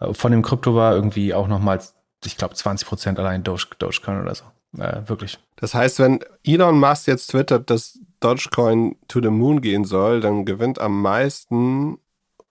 [0.00, 1.80] äh, von dem Krypto war irgendwie auch nochmal,
[2.24, 4.44] ich glaube, 20 Prozent allein Doge, Dogecoin oder so.
[4.76, 5.38] Äh, wirklich.
[5.56, 10.44] Das heißt, wenn Elon Musk jetzt twittert, dass Dogecoin to the moon gehen soll, dann
[10.44, 11.98] gewinnt am meisten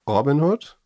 [0.07, 0.77] Robinhood.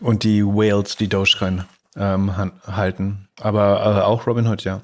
[0.00, 1.64] Und die Whales, die Dogecoin
[1.96, 3.28] ähm, halten.
[3.40, 4.82] Aber äh, auch Robinhood, ja.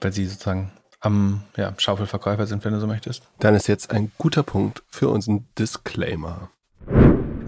[0.00, 3.22] Weil sie sozusagen am ja, Schaufelverkäufer sind, wenn du so möchtest.
[3.40, 6.50] Dann ist jetzt ein guter Punkt für unseren Disclaimer.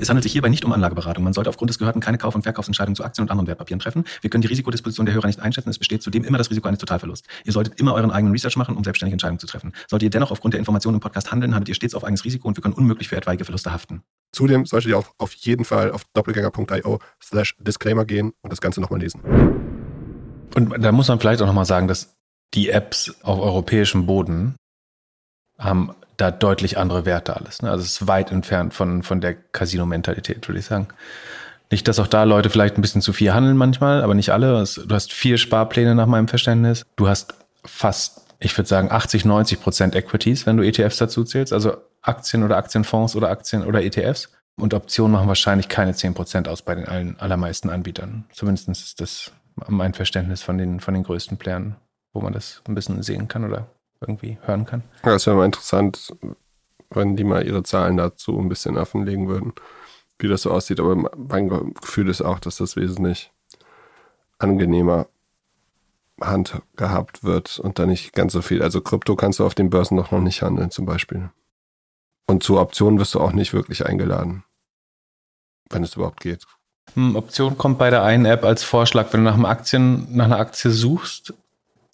[0.00, 1.22] Es handelt sich hierbei nicht um Anlageberatung.
[1.22, 4.04] Man sollte aufgrund des Gehörten keine Kauf- und Verkaufsentscheidungen zu Aktien und anderen Wertpapieren treffen.
[4.20, 5.70] Wir können die Risikodisposition der Hörer nicht einschätzen.
[5.70, 7.28] Es besteht zudem immer das Risiko eines Totalverlusts.
[7.44, 9.72] Ihr solltet immer euren eigenen Research machen, um selbstständige Entscheidungen zu treffen.
[9.88, 12.48] Solltet ihr dennoch aufgrund der Informationen im Podcast handeln, handelt ihr stets auf eigenes Risiko
[12.48, 14.02] und wir können unmöglich für etwaige Verluste haften.
[14.32, 18.80] Zudem solltet ihr auch auf jeden Fall auf doppelgänger.io slash Disclaimer gehen und das Ganze
[18.80, 19.20] nochmal lesen.
[20.54, 22.16] Und da muss man vielleicht auch nochmal sagen, dass
[22.54, 24.56] die Apps auf europäischem Boden
[25.58, 27.62] haben da deutlich andere Werte alles.
[27.62, 27.70] Ne?
[27.70, 30.88] Also es ist weit entfernt von, von der Casino-Mentalität, würde ich sagen.
[31.70, 34.64] Nicht, dass auch da Leute vielleicht ein bisschen zu viel handeln manchmal, aber nicht alle.
[34.64, 36.84] Du hast vier Sparpläne nach meinem Verständnis.
[36.96, 37.34] Du hast
[37.64, 41.52] fast, ich würde sagen, 80, 90 Prozent Equities, wenn du ETFs dazu zählst.
[41.52, 44.30] Also Aktien oder Aktienfonds oder Aktien oder ETFs.
[44.56, 48.24] Und Optionen machen wahrscheinlich keine 10 Prozent aus bei den allen, allermeisten Anbietern.
[48.32, 49.32] Zumindest ist das
[49.66, 51.76] mein Verständnis von den, von den größten Playern,
[52.12, 53.66] wo man das ein bisschen sehen kann oder
[54.06, 54.82] irgendwie hören kann.
[55.04, 56.14] Ja, das wäre mal interessant,
[56.90, 59.52] wenn die mal ihre Zahlen dazu ein bisschen offenlegen würden,
[60.18, 60.80] wie das so aussieht.
[60.80, 61.48] Aber mein
[61.80, 63.32] Gefühl ist auch, dass das wesentlich
[64.38, 65.06] angenehmer
[66.20, 68.62] handgehabt wird und da nicht ganz so viel.
[68.62, 71.30] Also Krypto kannst du auf den Börsen doch noch nicht handeln zum Beispiel.
[72.26, 74.44] Und zu Optionen wirst du auch nicht wirklich eingeladen,
[75.70, 76.44] wenn es überhaupt geht.
[76.94, 80.38] Hm, Option kommt bei der einen App als Vorschlag, wenn du nach, Aktien, nach einer
[80.38, 81.34] Aktie suchst,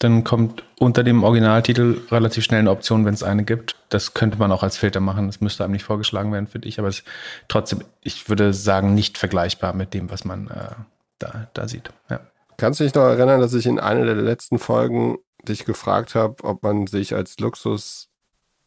[0.00, 3.76] dann kommt unter dem Originaltitel relativ schnell eine Option, wenn es eine gibt.
[3.90, 5.26] Das könnte man auch als Filter machen.
[5.26, 6.78] Das müsste einem nicht vorgeschlagen werden, finde ich.
[6.78, 7.06] Aber es ist
[7.48, 10.70] trotzdem, ich würde sagen, nicht vergleichbar mit dem, was man äh,
[11.18, 11.90] da, da sieht.
[12.08, 12.20] Ja.
[12.56, 16.44] Kannst du dich noch erinnern, dass ich in einer der letzten Folgen dich gefragt habe,
[16.44, 18.08] ob man sich als Luxus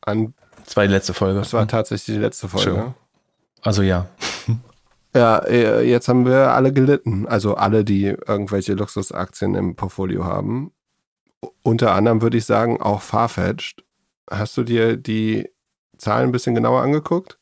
[0.01, 0.35] an.
[0.63, 1.39] Das war die letzte Folge.
[1.39, 2.71] Das war tatsächlich die letzte Folge.
[2.71, 2.93] Sure.
[3.61, 4.07] Also ja.
[5.15, 7.27] Ja, äh, jetzt haben wir alle gelitten.
[7.27, 10.71] Also alle, die irgendwelche Luxusaktien im Portfolio haben
[11.63, 13.83] unter anderem würde ich sagen auch Farfetched.
[14.29, 15.49] Hast du dir die
[15.97, 17.37] Zahlen ein bisschen genauer angeguckt?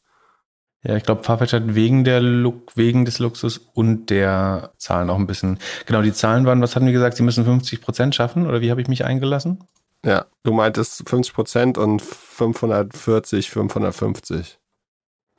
[0.83, 5.19] Ja, ich glaube, Farfetch hat wegen der Look, wegen des Luxus und der Zahlen auch
[5.19, 5.59] ein bisschen.
[5.85, 8.71] Genau, die Zahlen waren, was hatten wir gesagt, sie müssen 50 Prozent schaffen oder wie
[8.71, 9.63] habe ich mich eingelassen?
[10.03, 14.57] Ja, du meintest 50 Prozent und 540, 550.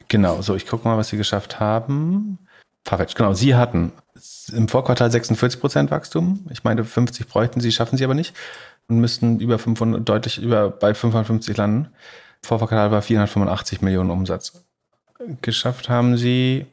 [0.07, 2.39] Genau, so ich gucke mal, was sie geschafft haben.
[2.85, 3.93] Farfetch, genau, sie hatten
[4.53, 6.47] im Vorquartal 46 Prozent Wachstum.
[6.51, 8.35] Ich meine, 50 bräuchten sie, schaffen sie aber nicht
[8.89, 11.89] und müssten über 500, deutlich über bei 550 landen.
[12.43, 14.65] Vorquartal war 485 Millionen Umsatz.
[15.41, 16.67] Geschafft haben sie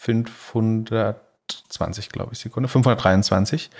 [0.00, 3.70] 520, glaube ich, Sekunde, 523.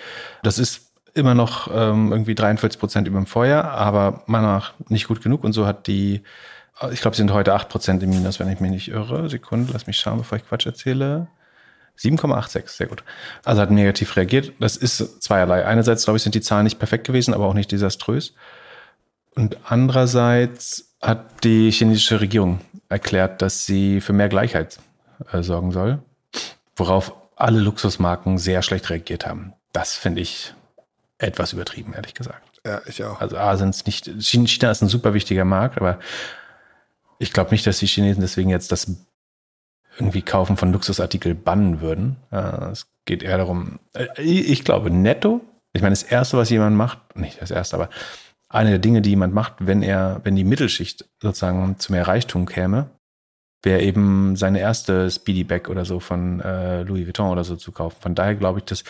[0.42, 4.74] Das ist immer noch ähm, irgendwie 43 Prozent über dem Vorjahr, aber meiner Meinung nach
[4.88, 5.44] nicht gut genug.
[5.44, 6.22] Und so hat die,
[6.90, 9.30] ich glaube, sie sind heute 8 Prozent im Minus, wenn ich mich nicht irre.
[9.30, 11.28] Sekunde, lass mich schauen, bevor ich Quatsch erzähle.
[11.98, 13.02] 7,86, sehr gut.
[13.44, 14.52] Also hat negativ reagiert.
[14.58, 15.64] Das ist zweierlei.
[15.64, 18.34] Einerseits, glaube ich, sind die Zahlen nicht perfekt gewesen, aber auch nicht desaströs.
[19.34, 24.78] Und andererseits hat die chinesische Regierung erklärt, dass sie für mehr Gleichheit
[25.32, 25.98] äh, sorgen soll,
[26.74, 29.52] worauf alle Luxusmarken sehr schlecht reagiert haben.
[29.72, 30.54] Das finde ich
[31.18, 32.60] etwas übertrieben, ehrlich gesagt.
[32.66, 33.20] Ja, ich auch.
[33.20, 35.98] Also A sind es nicht, China ist ein super wichtiger Markt, aber
[37.18, 38.90] ich glaube nicht, dass die Chinesen deswegen jetzt das
[39.98, 42.16] irgendwie Kaufen von Luxusartikel bannen würden.
[42.30, 45.40] Äh, es geht eher darum, äh, ich glaube, netto,
[45.72, 47.90] ich meine, das Erste, was jemand macht, nicht das Erste, aber
[48.48, 52.46] eine der Dinge, die jemand macht, wenn er, wenn die Mittelschicht sozusagen zu mehr Reichtum
[52.46, 52.90] käme,
[53.62, 57.72] wäre eben seine erste Speedy Bag oder so von äh, Louis Vuitton oder so zu
[57.72, 57.96] kaufen.
[58.00, 58.84] Von daher glaube ich, dass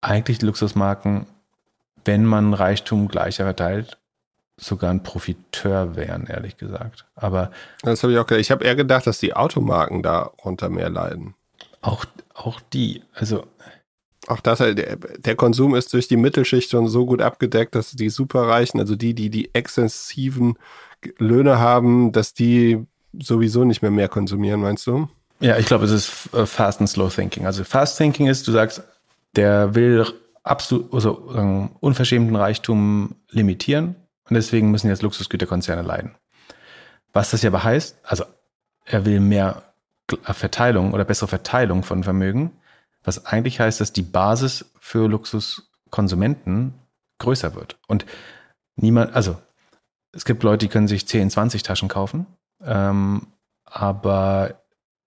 [0.00, 1.26] eigentlich Luxusmarken,
[2.04, 3.98] wenn man Reichtum gleicher verteilt,
[4.58, 7.06] sogar ein Profiteur wären, ehrlich gesagt.
[7.14, 7.50] Aber
[7.82, 8.40] das habe ich auch gedacht.
[8.40, 11.34] Ich habe eher gedacht, dass die Automarken darunter mehr leiden.
[11.80, 12.04] Auch,
[12.34, 13.44] auch die, also.
[14.26, 18.10] Auch das, der, der Konsum ist durch die Mittelschicht schon so gut abgedeckt, dass die
[18.10, 20.58] Superreichen, also die, die die exzessiven
[21.16, 22.84] Löhne haben, dass die
[23.18, 25.08] sowieso nicht mehr mehr konsumieren, meinst du?
[25.40, 27.46] Ja, ich glaube, es ist äh, Fast and Slow Thinking.
[27.46, 28.82] Also Fast Thinking ist, du sagst,
[29.34, 30.04] der will
[30.42, 33.96] absolut, also um, unverschämten Reichtum limitieren
[34.28, 36.14] und deswegen müssen jetzt Luxusgüterkonzerne leiden.
[37.12, 38.24] Was das ja aber heißt, also
[38.84, 39.62] er will mehr
[40.22, 42.52] Verteilung oder bessere Verteilung von Vermögen,
[43.04, 46.74] Was eigentlich heißt, dass die Basis für Luxuskonsumenten
[47.18, 47.78] größer wird.
[47.86, 48.06] Und
[48.76, 49.38] niemand, also
[50.12, 52.26] es gibt Leute, die können sich 10, 20 Taschen kaufen,
[52.62, 53.28] ähm,
[53.64, 54.62] aber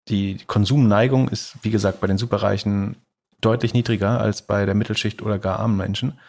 [0.08, 2.98] die Konsumneigung ist, wie gesagt, bei den Superreichen
[3.40, 6.20] deutlich niedriger als bei der Mittelschicht oder gar armen Menschen.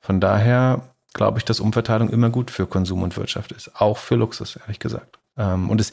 [0.00, 3.78] Von daher glaube ich, dass Umverteilung immer gut für Konsum und Wirtschaft ist.
[3.78, 5.18] Auch für Luxus, ehrlich gesagt.
[5.36, 5.92] Ähm, und es,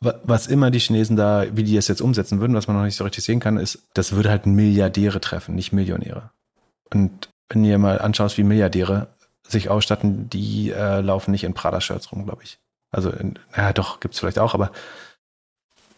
[0.00, 2.96] was immer die Chinesen da, wie die es jetzt umsetzen würden, was man noch nicht
[2.96, 6.30] so richtig sehen kann, ist, das würde halt Milliardäre treffen, nicht Millionäre.
[6.92, 9.08] Und wenn ihr mal anschaut, wie Milliardäre
[9.46, 12.58] sich ausstatten, die äh, laufen nicht in Prada-Shirts rum, glaube ich.
[12.90, 14.72] Also, in, ja, doch, gibt es vielleicht auch, aber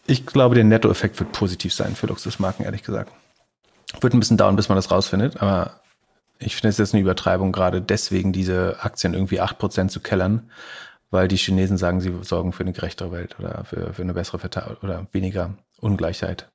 [0.05, 3.11] ich glaube, der Nettoeffekt wird positiv sein für Luxusmarken, ehrlich gesagt.
[4.01, 5.79] Wird ein bisschen dauern, bis man das rausfindet, aber
[6.39, 10.49] ich finde es jetzt eine Übertreibung, gerade deswegen diese Aktien irgendwie 8% zu kellern,
[11.11, 14.39] weil die Chinesen sagen, sie sorgen für eine gerechtere Welt oder für, für eine bessere
[14.39, 16.49] Verteilung oder weniger Ungleichheit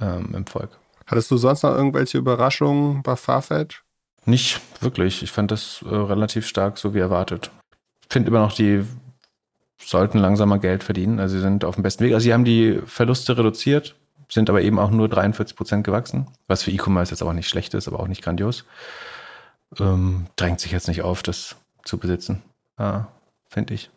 [0.00, 0.78] ähm, im Volk.
[1.06, 3.82] Hattest du sonst noch irgendwelche Überraschungen bei Farfetch?
[4.24, 5.22] Nicht wirklich.
[5.22, 7.50] Ich fand das äh, relativ stark, so wie erwartet.
[8.02, 8.84] Ich finde immer noch, die
[9.78, 11.18] sollten langsamer Geld verdienen.
[11.18, 12.14] Also sie sind auf dem besten Weg.
[12.14, 13.96] Also sie haben die Verluste reduziert,
[14.28, 17.74] sind aber eben auch nur 43 Prozent gewachsen, was für E-Commerce jetzt aber nicht schlecht
[17.74, 18.64] ist, aber auch nicht grandios.
[19.78, 22.42] Ähm, drängt sich jetzt nicht auf, das zu besitzen,
[22.78, 23.08] ja,
[23.48, 23.90] finde ich.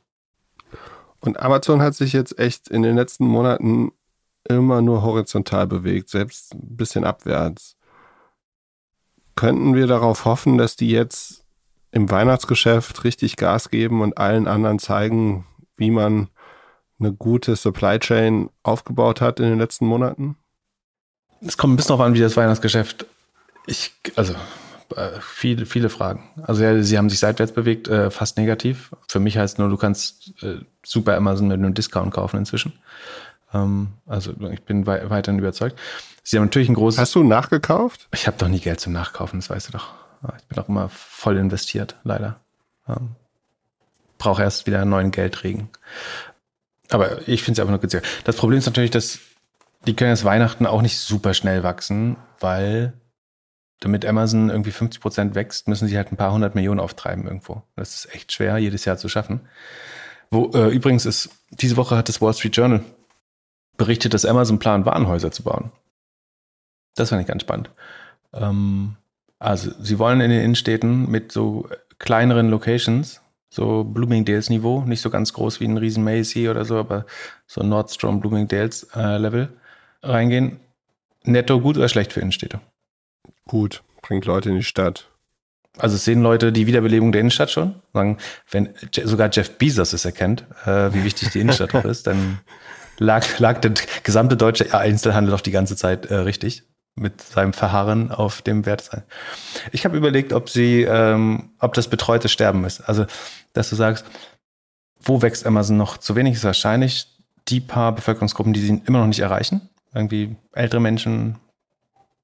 [1.19, 3.91] Und Amazon hat sich jetzt echt in den letzten Monaten
[4.47, 7.76] immer nur horizontal bewegt, selbst ein bisschen abwärts.
[9.36, 11.43] Könnten wir darauf hoffen, dass die jetzt
[11.91, 15.45] im Weihnachtsgeschäft richtig Gas geben und allen anderen zeigen,
[15.78, 16.30] wie man
[16.99, 20.38] eine gute Supply Chain aufgebaut hat in den letzten Monaten?
[21.41, 23.05] Es kommt ein bisschen darauf an, wie das Weihnachtsgeschäft.
[23.65, 24.36] Ich, also
[25.19, 26.29] viele, viele Fragen.
[26.43, 28.91] Also ja, sie haben sich seitwärts bewegt, äh, fast negativ.
[29.07, 32.73] Für mich heißt nur, du kannst äh, super Amazon mit einem Discount kaufen inzwischen.
[33.53, 35.79] Ähm, also ich bin wei weiterhin überzeugt.
[36.23, 36.99] Sie haben natürlich ein großes.
[36.99, 38.07] Hast du nachgekauft?
[38.13, 39.93] Ich habe doch nie Geld zum Nachkaufen, das weißt du doch.
[40.38, 42.39] Ich bin auch immer voll investiert, leider.
[42.88, 43.11] Ähm,
[44.17, 45.69] Brauche erst wieder einen neuen Geldregen.
[46.89, 48.03] Aber ich finde es einfach nur günstig.
[48.23, 49.19] Das Problem ist natürlich, dass
[49.86, 52.93] die können jetzt Weihnachten auch nicht super schnell wachsen, weil
[53.80, 57.63] damit Amazon irgendwie 50 Prozent wächst, müssen sie halt ein paar hundert Millionen auftreiben irgendwo.
[57.76, 59.41] Das ist echt schwer, jedes Jahr zu schaffen.
[60.32, 62.84] Wo, äh, übrigens ist, diese Woche hat das Wall Street Journal
[63.78, 65.71] berichtet, dass Amazon plant, Warenhäuser zu bauen.
[66.95, 67.69] Das fand ich ganz spannend.
[68.34, 68.95] Ähm,
[69.39, 71.67] also, sie wollen in den Innenstädten mit so
[71.99, 76.78] kleineren Locations, so Bloomingdales Niveau, nicht so ganz groß wie ein riesen Macy oder so,
[76.78, 77.05] aber
[77.45, 79.49] so Nordstrom Bloomingdales äh, Level
[80.01, 80.59] reingehen.
[81.23, 82.61] Netto gut oder schlecht für Innenstädte?
[83.47, 85.09] Gut, bringt Leute in die Stadt.
[85.78, 87.76] Also sehen Leute die Wiederbelebung der Innenstadt schon?
[87.93, 88.17] Sagen,
[88.49, 88.69] wenn
[89.03, 92.39] sogar Jeff Bezos es erkennt, äh, wie wichtig die Innenstadt auch ist, dann
[92.97, 93.73] lag, lag der
[94.03, 96.63] gesamte deutsche Einzelhandel doch die ganze Zeit äh, richtig
[96.95, 99.03] mit seinem Verharren auf dem Wertsein.
[99.73, 102.82] Ich habe überlegt, ob sie, ähm, ob das betreutes Sterben ist.
[102.82, 103.05] Also,
[103.51, 104.05] dass du sagst,
[105.01, 107.07] wo wächst Amazon noch zu wenig, ist wahrscheinlich
[107.49, 109.69] die paar Bevölkerungsgruppen, die sie immer noch nicht erreichen.
[109.93, 111.38] Irgendwie ältere Menschen,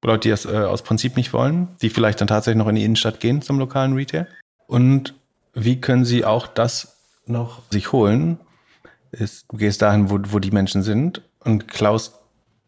[0.03, 2.83] Leute, die das äh, aus Prinzip nicht wollen, die vielleicht dann tatsächlich noch in die
[2.83, 4.27] Innenstadt gehen zum lokalen Retail.
[4.67, 5.13] Und
[5.53, 8.39] wie können sie auch das noch sich holen?
[9.11, 12.15] Ist, du gehst dahin, wo, wo die Menschen sind und klaust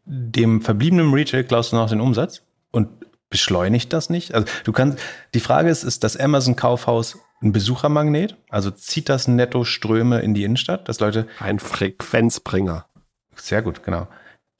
[0.05, 2.89] dem verbliebenen Retail klaust du noch den Umsatz und
[3.29, 4.33] beschleunigt das nicht?
[4.33, 4.99] Also du kannst,
[5.33, 8.35] die Frage ist, ist das Amazon Kaufhaus ein Besuchermagnet?
[8.49, 11.27] Also zieht das netto Ströme in die Innenstadt, dass Leute.
[11.39, 12.85] Ein Frequenzbringer.
[13.35, 14.07] Sehr gut, genau.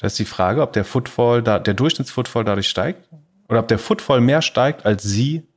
[0.04, 3.08] Das ist die Frage, ob der Footfall, da, der Durchschnittsfootfall dadurch steigt
[3.48, 5.48] oder ob der Footfall mehr steigt, als Sie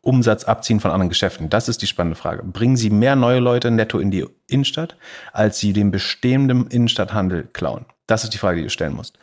[0.00, 1.48] Umsatz abziehen von anderen Geschäften.
[1.48, 2.42] Das ist die spannende Frage.
[2.42, 4.96] Bringen Sie mehr neue Leute netto in die Innenstadt,
[5.32, 7.86] als Sie dem bestehenden Innenstadthandel klauen?
[8.08, 9.20] Das ist die Frage, die du stellen musst.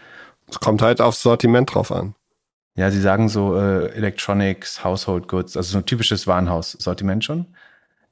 [0.49, 2.15] Es kommt halt aufs Sortiment drauf an.
[2.75, 7.47] Ja, Sie sagen so äh, Electronics, Household Goods, also so ein typisches Warenhaus-Sortiment schon.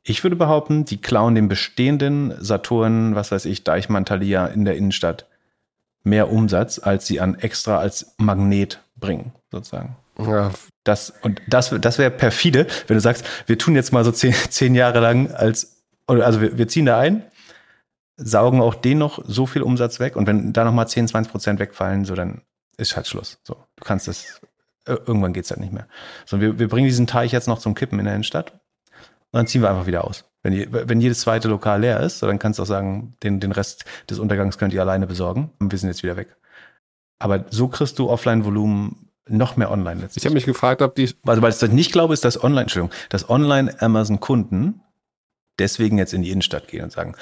[0.04, 4.76] Ich würde behaupten, die klauen dem bestehenden Saturn, was weiß ich, Deichmann, Thalia in der
[4.76, 5.28] Innenstadt
[6.08, 9.96] mehr Umsatz, als sie an extra als Magnet bringen, sozusagen.
[10.20, 10.52] Ja.
[10.84, 14.34] Das, und das, das wäre perfide, wenn du sagst, wir tun jetzt mal so zehn,
[14.50, 17.24] zehn Jahre lang als, also wir, wir ziehen da ein,
[18.16, 21.60] saugen auch den noch so viel Umsatz weg und wenn da nochmal 10, 20 Prozent
[21.60, 22.42] wegfallen, so dann
[22.78, 23.40] ist halt Schluss.
[23.44, 24.42] So, du kannst das,
[24.86, 25.88] irgendwann geht's halt nicht mehr.
[26.26, 29.48] So, wir, wir bringen diesen Teich jetzt noch zum Kippen in der Innenstadt und dann
[29.48, 30.26] ziehen wir einfach wieder aus.
[30.48, 33.84] Wenn, wenn jedes zweite Lokal leer ist, dann kannst du auch sagen, den, den Rest
[34.10, 36.38] des Untergangs könnt ihr alleine besorgen und wir sind jetzt wieder weg.
[37.20, 40.24] Aber so kriegst du Offline-Volumen noch mehr online letztlich.
[40.24, 41.14] Ich habe mich gefragt, ob die.
[41.26, 44.82] Also, weil ich das nicht glaube, ist, dass Online, Entschuldigung, dass Online-Amazon-Kunden
[45.60, 47.16] deswegen jetzt in die Innenstadt gehen und sagen,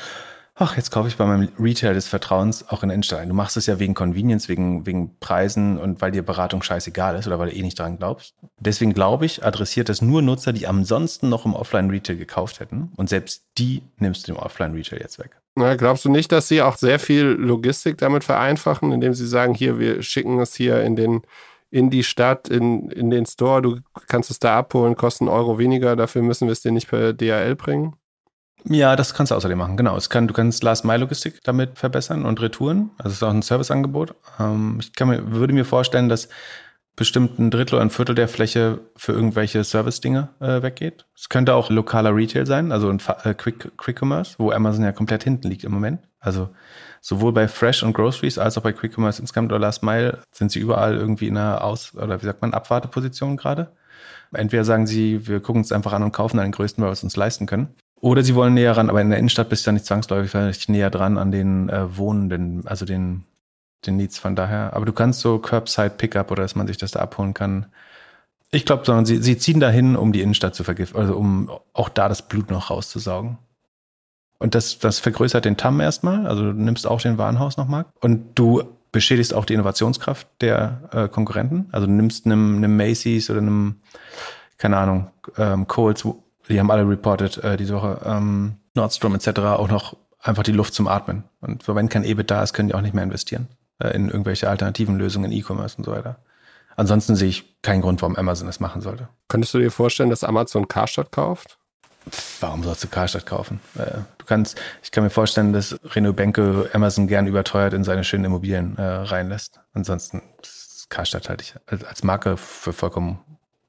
[0.55, 3.27] ach, jetzt kaufe ich bei meinem Retail des Vertrauens auch in Innenstadt ein.
[3.27, 7.27] Du machst es ja wegen Convenience, wegen, wegen Preisen und weil dir Beratung scheißegal ist
[7.27, 8.35] oder weil du eh nicht dran glaubst.
[8.57, 12.91] Deswegen glaube ich, adressiert das nur Nutzer, die ansonsten noch im Offline-Retail gekauft hätten.
[12.95, 15.31] Und selbst die nimmst du im Offline-Retail jetzt weg.
[15.55, 19.53] Na, glaubst du nicht, dass sie auch sehr viel Logistik damit vereinfachen, indem sie sagen,
[19.53, 21.21] hier, wir schicken es hier in den
[21.71, 25.57] in die Stadt, in, in den Store, du kannst es da abholen, kostet einen Euro
[25.57, 27.97] weniger, dafür müssen wir es dir nicht per DHL bringen?
[28.67, 29.95] Ja, das kannst du außerdem machen, genau.
[29.95, 32.89] Es kann, du kannst Last-Mile-Logistik damit verbessern und Retouren.
[32.97, 34.15] Also es ist auch ein Serviceangebot.
[34.39, 36.29] Ähm, ich mir, würde mir vorstellen, dass
[36.95, 41.05] bestimmt ein Drittel oder ein Viertel der Fläche für irgendwelche Service-Dinge äh, weggeht.
[41.15, 44.93] Es könnte auch lokaler Retail sein, also ein äh, Quick, Quick Commerce, wo Amazon ja
[44.93, 45.99] komplett hinten liegt im Moment.
[46.19, 46.49] Also
[47.01, 50.51] sowohl bei Fresh und Groceries als auch bei Quick Commerce insgesamt oder Last Mile sind
[50.51, 53.71] sie überall irgendwie in einer Aus- oder wie sagt man, Abwarteposition gerade.
[54.33, 57.03] Entweder sagen sie, wir gucken uns einfach an und kaufen einen größten, weil wir es
[57.03, 57.75] uns leisten können.
[58.01, 60.89] Oder sie wollen näher ran, aber in der Innenstadt bist du ja nicht zwangsläufig näher
[60.89, 63.23] dran an den äh, Wohnenden, also den,
[63.85, 64.73] den Needs von daher.
[64.73, 67.67] Aber du kannst so Curbside Pickup oder dass man sich das da abholen kann.
[68.51, 71.89] Ich glaube, sondern sie, sie ziehen dahin, um die Innenstadt zu vergiften, also um auch
[71.89, 73.37] da das Blut noch rauszusaugen.
[74.37, 77.85] Und das, das vergrößert den TAM erstmal, also du nimmst auch den Warenhaus nochmal.
[78.01, 81.67] Und du beschädigst auch die Innovationskraft der äh, Konkurrenten.
[81.71, 83.81] Also du nimmst einem, einem Macy's oder einem,
[84.57, 86.05] keine Ahnung, ähm, Coles
[86.49, 89.39] die haben alle reported äh, diese Woche, ähm, Nordstrom etc.
[89.39, 91.23] auch noch einfach die Luft zum Atmen.
[91.41, 93.47] Und wenn kein EBIT da ist, können die auch nicht mehr investieren
[93.79, 96.17] äh, in irgendwelche alternativen Lösungen in E-Commerce und so weiter.
[96.75, 99.07] Ansonsten sehe ich keinen Grund, warum Amazon das machen sollte.
[99.29, 101.57] Könntest du dir vorstellen, dass Amazon Karstadt kauft?
[102.41, 103.61] Warum sollst du Karstadt kaufen?
[103.75, 108.03] Äh, du kannst, ich kann mir vorstellen, dass Renault Benke Amazon gern überteuert in seine
[108.03, 109.61] schönen Immobilien äh, reinlässt.
[109.73, 111.55] Ansonsten ist Karstadt halte ich
[111.87, 113.19] als Marke für vollkommen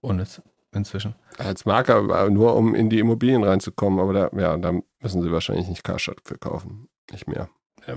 [0.00, 1.14] unnütz inzwischen.
[1.38, 5.68] Als Marker, nur um in die Immobilien reinzukommen, aber da, ja, da müssen sie wahrscheinlich
[5.68, 6.88] nicht Karstadt für kaufen.
[7.10, 7.48] Nicht mehr.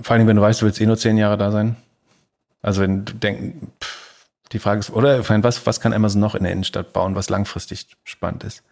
[0.02, 1.76] Vor allem, wenn du weißt, du willst eh nur zehn Jahre da sein.
[2.62, 3.66] Also wenn du denkst,
[4.52, 7.96] die Frage ist, oder was, was kann Amazon noch in der Innenstadt bauen, was langfristig
[8.04, 8.62] spannend ist?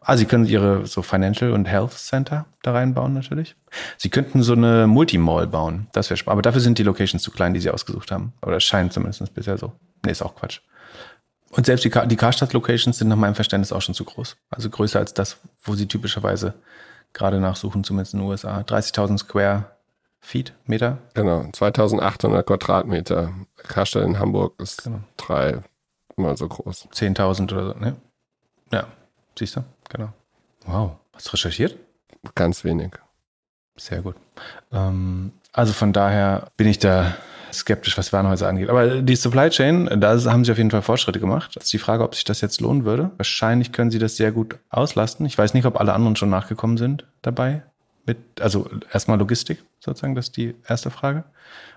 [0.00, 3.56] Ah, sie können ihre so Financial und Health Center da reinbauen natürlich.
[3.96, 5.88] Sie könnten so eine Multimall bauen.
[5.92, 6.34] Das wäre spannend.
[6.34, 8.32] Aber dafür sind die Locations zu klein, die sie ausgesucht haben.
[8.42, 9.72] Oder es scheint zumindest bisher so.
[10.04, 10.60] Nee, ist auch Quatsch.
[11.50, 14.36] Und selbst die, die Karstadt-Locations sind nach meinem Verständnis auch schon zu groß.
[14.50, 16.54] Also größer als das, wo sie typischerweise
[17.12, 18.60] gerade nachsuchen, zumindest in den USA.
[18.60, 19.64] 30.000 Square
[20.20, 20.98] Feet, Meter.
[21.14, 23.32] Genau, 2800 Quadratmeter.
[23.56, 25.00] Karstadt in Hamburg ist genau.
[25.16, 26.88] dreimal so groß.
[26.92, 27.96] 10.000 oder so, ne?
[28.72, 28.88] Ja,
[29.38, 30.12] siehst du, genau.
[30.66, 31.78] Wow, hast du recherchiert?
[32.34, 32.92] Ganz wenig.
[33.76, 34.16] Sehr gut.
[34.72, 37.16] Ähm, also von daher bin ich da
[37.52, 38.70] skeptisch, was Warenhäuser angeht.
[38.70, 41.56] Aber die Supply Chain, da haben sie auf jeden Fall Fortschritte gemacht.
[41.56, 43.10] Das ist die Frage, ob sich das jetzt lohnen würde.
[43.16, 45.26] Wahrscheinlich können sie das sehr gut auslasten.
[45.26, 47.62] Ich weiß nicht, ob alle anderen schon nachgekommen sind dabei.
[48.06, 51.24] Mit, also erstmal Logistik sozusagen, das ist die erste Frage.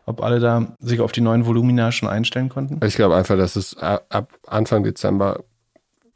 [0.05, 2.79] Ob alle da sich auf die neuen Volumina schon einstellen konnten?
[2.85, 5.43] Ich glaube einfach, dass es ab Anfang Dezember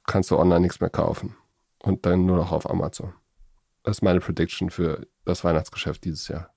[0.05, 1.35] kannst du online nichts mehr kaufen.
[1.83, 3.13] Und dann nur noch auf Amazon.
[3.83, 6.49] Das ist meine Prediction für das Weihnachtsgeschäft dieses Jahr.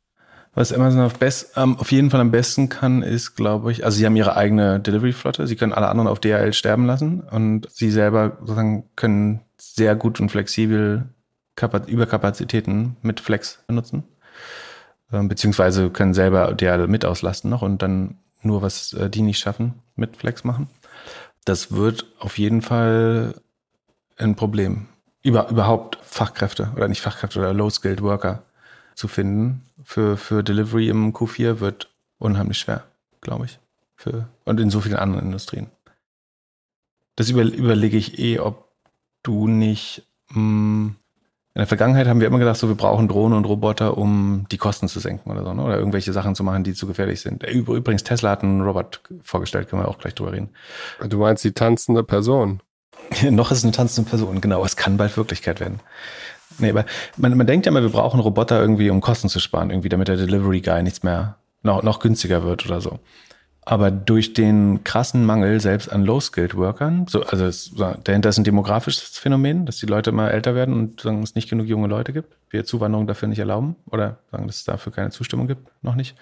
[0.55, 3.97] Was Amazon auf, best, ähm, auf jeden Fall am besten kann, ist, glaube ich, also
[3.97, 5.47] sie haben ihre eigene Delivery-Flotte.
[5.47, 10.21] Sie können alle anderen auf DHL sterben lassen und sie selber sozusagen können sehr gut
[10.21, 11.09] und flexibel
[11.55, 14.05] Kapaz Überkapazitäten mit Flex benutzen.
[15.13, 19.39] Ähm, beziehungsweise können selber DHL mit auslasten noch und dann nur, was äh, die nicht
[19.39, 20.69] schaffen, mit Flex machen.
[21.45, 23.35] Das wird auf jeden Fall
[24.17, 24.87] ein Problem.
[25.23, 28.43] Über, überhaupt Fachkräfte oder nicht Fachkräfte oder Low-Skilled Worker
[28.99, 31.89] zu finden für, für Delivery im Q4 wird
[32.19, 32.85] unheimlich schwer,
[33.21, 33.59] glaube ich.
[33.97, 35.69] Für, und in so vielen anderen Industrien.
[37.17, 38.69] Das über, überlege ich eh, ob
[39.23, 40.07] du nicht.
[40.31, 40.97] Mh, hm,
[41.55, 44.59] in der Vergangenheit haben wir immer gedacht, so wir brauchen Drohnen und Roboter, um die
[44.59, 45.65] Kosten zu senken oder so, ne?
[45.65, 47.43] oder irgendwelche Sachen zu machen, die zu gefährlich sind.
[47.43, 50.51] Übrigens, Tesla hat einen Robot vorgestellt, können wir auch gleich drüber reden.
[51.09, 52.61] Du meinst die tanzende Person?
[53.31, 54.65] Noch ist eine tanzende Person, genau.
[54.65, 55.81] Es kann bald Wirklichkeit werden.
[56.59, 56.85] Nee, aber
[57.17, 60.09] man, man denkt ja immer, wir brauchen Roboter irgendwie, um Kosten zu sparen, irgendwie, damit
[60.09, 62.99] der Delivery Guy nichts mehr noch, noch günstiger wird oder so.
[63.69, 69.19] Aber durch den krassen Mangel selbst an Low-Skilled-Workern, so, also es, dahinter ist ein demografisches
[69.19, 72.35] Phänomen, dass die Leute immer älter werden und sagen, es nicht genug junge Leute gibt,
[72.49, 76.17] wir Zuwanderung dafür nicht erlauben oder sagen, dass es dafür keine Zustimmung gibt, noch nicht.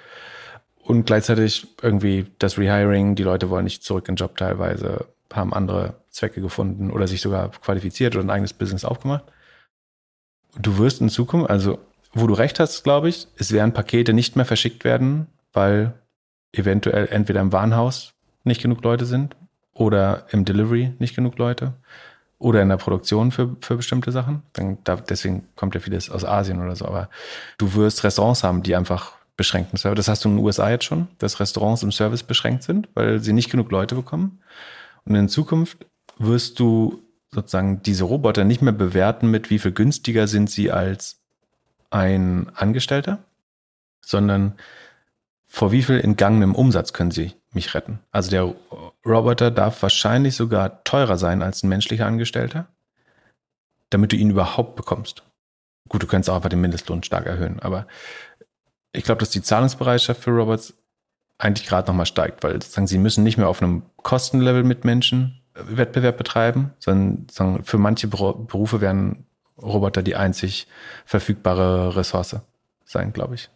[0.83, 5.55] Und gleichzeitig irgendwie das Rehiring, die Leute wollen nicht zurück in den Job teilweise, haben
[5.55, 9.25] andere Zwecke gefunden oder sich sogar qualifiziert oder ein eigenes Business aufgemacht
[10.59, 11.79] du wirst in Zukunft, also
[12.13, 15.95] wo du recht hast, glaube ich, es werden Pakete nicht mehr verschickt werden, weil
[16.53, 19.37] eventuell entweder im Warenhaus nicht genug Leute sind
[19.75, 21.75] oder im Delivery nicht genug Leute
[22.39, 24.43] oder in der Produktion für, für bestimmte Sachen.
[24.53, 26.87] Dann, da, deswegen kommt ja vieles aus Asien oder so.
[26.87, 27.09] Aber
[27.59, 29.97] du wirst Restaurants haben, die einfach beschränkten Service.
[29.97, 33.21] Das hast du in den USA jetzt schon, dass Restaurants im Service beschränkt sind, weil
[33.21, 34.41] sie nicht genug Leute bekommen.
[35.05, 35.87] Und in Zukunft
[36.19, 41.21] wirst du sozusagen diese Roboter nicht mehr bewerten mit, wie viel günstiger sind sie als
[41.91, 43.19] ein Angestellter,
[44.01, 44.55] sondern
[45.47, 48.01] vor wie viel entgangenem Umsatz können sie mich retten.
[48.11, 48.55] Also der
[49.05, 52.67] Roboter darf wahrscheinlich sogar teurer sein als ein menschlicher Angestellter,
[53.91, 55.23] damit du ihn überhaupt bekommst.
[55.89, 57.87] Gut, du könntest auch einfach den Mindestlohn stark erhöhen, aber
[58.93, 60.75] ich glaube, dass die Zahlungsbereitschaft für Robots
[61.39, 65.43] eigentlich gerade nochmal steigt, weil sozusagen sie müssen nicht mehr auf einem Kostenlevel mit Menschen
[65.69, 69.27] Wettbewerb betreiben, sondern für manche Berufe werden
[69.61, 70.67] Roboter die einzig
[71.05, 72.37] verfügbare Ressource
[72.85, 73.49] sein, glaube ich.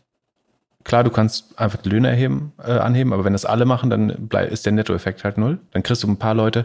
[0.83, 4.31] Klar, du kannst einfach die Löhne erheben, äh, anheben, aber wenn das alle machen, dann
[4.49, 5.59] ist der Nettoeffekt halt null.
[5.73, 6.65] Dann kriegst du ein paar Leute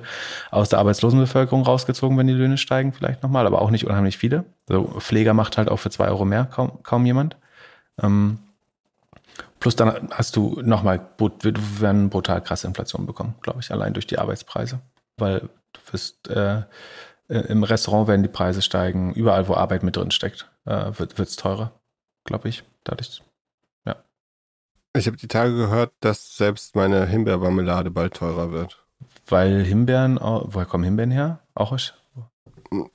[0.52, 4.46] aus der Arbeitslosenbevölkerung rausgezogen, wenn die Löhne steigen, vielleicht nochmal, aber auch nicht unheimlich viele.
[4.70, 7.36] Also Pfleger macht halt auch für zwei Euro mehr kaum, kaum jemand.
[8.02, 8.40] Ähm,
[9.60, 14.08] plus dann hast du nochmal, wir werden brutal krasse Inflation bekommen, glaube ich, allein durch
[14.08, 14.80] die Arbeitspreise.
[15.18, 16.64] Weil du wirst, äh,
[17.28, 21.36] im Restaurant werden die Preise steigen, überall, wo Arbeit mit drin steckt, äh, wird es
[21.36, 21.72] teurer,
[22.26, 22.64] glaube ich.
[22.84, 23.22] Dadurch
[24.96, 28.86] ich habe die Tage gehört, dass selbst meine Himbeermarmelade bald teurer wird.
[29.28, 31.40] Weil Himbeeren, woher kommen Himbeeren her?
[31.54, 31.94] Auch ich?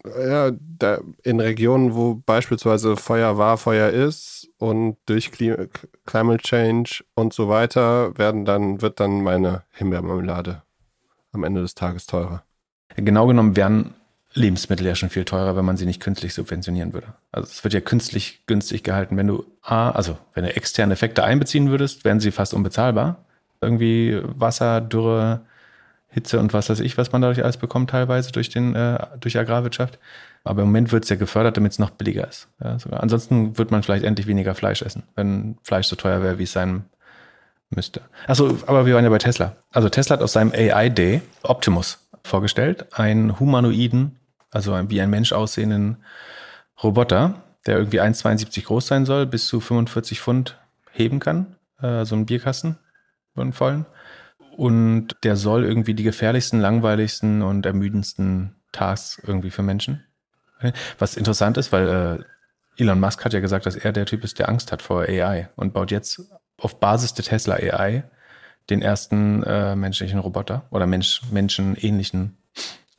[0.05, 7.33] Ja, da in Regionen, wo beispielsweise Feuer war, Feuer ist und durch Climate Change und
[7.33, 10.62] so weiter werden dann, wird dann meine Himbeermarmelade
[11.33, 12.43] am Ende des Tages teurer.
[12.97, 13.95] Genau genommen werden
[14.33, 17.09] Lebensmittel ja schon viel teurer, wenn man sie nicht künstlich subventionieren würde.
[17.33, 19.16] Also es wird ja künstlich günstig gehalten.
[19.16, 23.24] Wenn du A, also wenn du externe Effekte einbeziehen würdest, wären sie fast unbezahlbar.
[23.61, 25.41] Irgendwie Wasser, Dürre,
[26.09, 29.39] Hitze und was weiß ich, was man dadurch alles bekommt, teilweise durch den, äh, durch
[29.39, 29.99] Agrarwirtschaft.
[30.43, 32.49] Aber im Moment wird es ja gefördert, damit es noch billiger ist.
[32.62, 32.76] Ja.
[32.91, 36.53] Ansonsten wird man vielleicht endlich weniger Fleisch essen, wenn Fleisch so teuer wäre, wie es
[36.53, 36.85] sein
[37.71, 38.03] müsste.
[38.27, 39.57] Achso, aber wir waren ja bei Tesla.
[39.73, 45.33] Also Tesla hat aus seinem AI Day Optimus vorgestellt, einen humanoiden also wie ein Mensch
[45.33, 45.99] aussehenden
[46.83, 50.59] Roboter, der irgendwie 1,72 groß sein soll, bis zu 45 Pfund
[50.93, 52.79] heben kann, äh, so ein Bierkasten,
[53.37, 53.87] einen vollen.
[54.57, 60.05] Und der soll irgendwie die gefährlichsten, langweiligsten und ermüdendsten Tasks irgendwie für Menschen.
[60.99, 64.39] Was interessant ist, weil äh, Elon Musk hat ja gesagt, dass er der Typ ist,
[64.39, 66.23] der Angst hat vor AI und baut jetzt
[66.61, 68.05] auf Basis der Tesla AI
[68.69, 72.37] den ersten äh, menschlichen Roboter oder Mensch, menschenähnlichen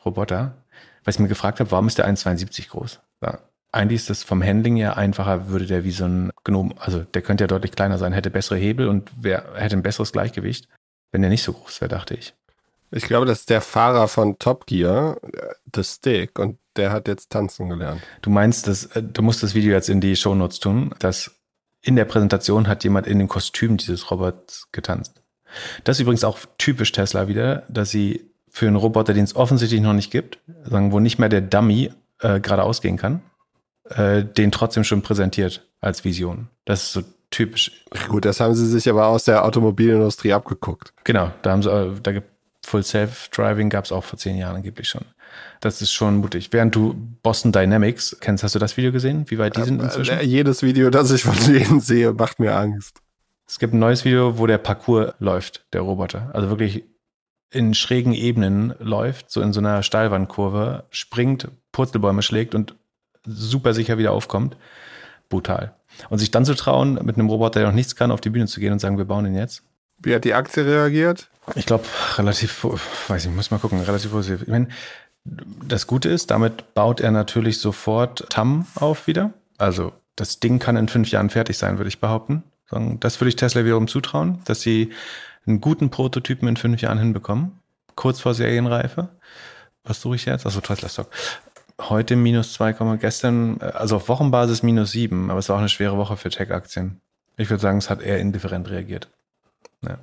[0.04, 0.56] Roboter,
[1.04, 3.00] weil ich mir gefragt habe, warum ist der 1,72 groß?
[3.22, 3.40] Ja.
[3.72, 7.22] Eigentlich ist das vom Handling her einfacher, würde der wie so ein Gnome, also der
[7.22, 10.68] könnte ja deutlich kleiner sein, hätte bessere Hebel und wär, hätte ein besseres Gleichgewicht,
[11.12, 12.34] wenn der nicht so groß wäre, dachte ich.
[12.92, 15.18] Ich glaube, das ist der Fahrer von Top Gear,
[15.74, 18.02] The Stick, und der hat jetzt tanzen gelernt.
[18.22, 21.32] Du meinst, dass, äh, du musst das Video jetzt in die Shownotes tun, dass
[21.82, 25.22] in der Präsentation hat jemand in dem Kostüm dieses Robots getanzt.
[25.84, 29.82] Das ist übrigens auch typisch Tesla wieder, dass sie für einen Roboter, den es offensichtlich
[29.82, 33.22] noch nicht gibt, sagen, wo nicht mehr der Dummy äh, geradeaus gehen kann,
[33.90, 36.48] äh, den trotzdem schon präsentiert als Vision.
[36.66, 37.02] Das ist so
[37.32, 37.86] typisch.
[38.08, 40.94] Gut, das haben sie sich aber aus der Automobilindustrie abgeguckt.
[41.04, 42.28] Genau, da haben sie, äh, da gibt
[42.64, 45.06] Full Self-Driving gab es auch vor zehn Jahren angeblich schon.
[45.60, 46.50] Das ist schon mutig.
[46.52, 49.26] Während du Boston Dynamics kennst, hast du das Video gesehen?
[49.30, 50.18] Wie weit die sind inzwischen?
[50.18, 53.02] Äh, jedes Video, das ich von denen sehe, macht mir Angst.
[53.48, 56.30] Es gibt ein neues Video, wo der Parcours läuft, der Roboter.
[56.34, 56.86] Also wirklich
[57.52, 62.76] in schrägen Ebenen läuft, so in so einer Steilwandkurve, springt, Purzelbäume schlägt und
[63.26, 64.56] super sicher wieder aufkommt.
[65.30, 65.76] Brutal.
[66.10, 68.48] Und sich dann zu trauen, mit einem Roboter, der noch nichts kann, auf die Bühne
[68.48, 69.64] zu gehen und sagen, wir bauen ihn jetzt.
[70.00, 71.30] Wie hat die Aktie reagiert?
[71.56, 71.86] Ich glaube,
[72.18, 72.66] relativ,
[73.08, 74.44] weiß ich, muss mal gucken, relativ positiv.
[74.44, 74.68] Ich meine,
[75.24, 79.34] das Gute ist, damit baut er natürlich sofort TAM auf wieder.
[79.58, 82.44] Also das Ding kann in fünf Jahren fertig sein, würde ich behaupten.
[83.00, 84.92] Das würde ich Tesla wiederum zutrauen, dass sie
[85.46, 87.60] einen guten Prototypen in fünf Jahren hinbekommen,
[87.96, 89.10] kurz vor Serienreife.
[89.84, 90.46] Was suche ich jetzt?
[90.46, 91.10] Also Tesla Stock.
[91.80, 95.70] Heute minus 2, gestern, äh, also auf Wochenbasis minus 7, aber es war auch eine
[95.70, 97.02] schwere Woche für Tech-Aktien.
[97.38, 99.10] Ich würde sagen, es hat eher indifferent reagiert.
[99.82, 99.98] Ja.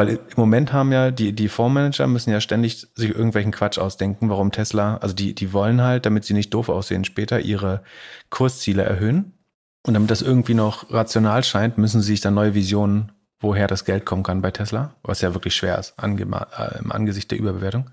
[0.00, 4.30] Weil im Moment haben ja die, die Fondsmanager müssen ja ständig sich irgendwelchen Quatsch ausdenken,
[4.30, 7.82] warum Tesla, also die, die wollen halt, damit sie nicht doof aussehen, später ihre
[8.30, 9.34] Kursziele erhöhen.
[9.86, 13.84] Und damit das irgendwie noch rational scheint, müssen sie sich dann neue Visionen woher das
[13.84, 17.90] Geld kommen kann bei Tesla, was ja wirklich schwer ist äh, im Angesicht der Überbewertung.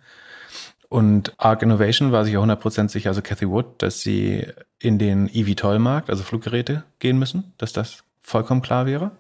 [0.88, 4.48] Und Arc Innovation war sich ja 100% sicher, also Cathy Wood, dass sie
[4.80, 9.12] in den eVTOL-Markt, also Fluggeräte, gehen müssen, dass das vollkommen klar wäre.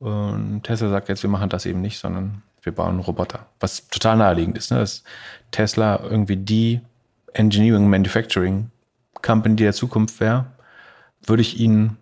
[0.00, 3.46] Und Tesla sagt jetzt, wir machen das eben nicht, sondern wir bauen Roboter.
[3.60, 4.78] Was total naheliegend ist, ne?
[4.78, 5.04] dass
[5.50, 6.80] Tesla irgendwie die
[7.34, 8.70] Engineering Manufacturing
[9.22, 10.46] Company der Zukunft wäre,
[11.22, 11.98] würde ich ihnen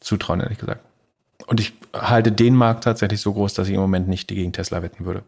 [0.00, 0.82] zutrauen, ehrlich gesagt.
[1.46, 4.82] Und ich halte den Markt tatsächlich so groß, dass ich im Moment nicht gegen Tesla
[4.82, 5.22] wetten würde.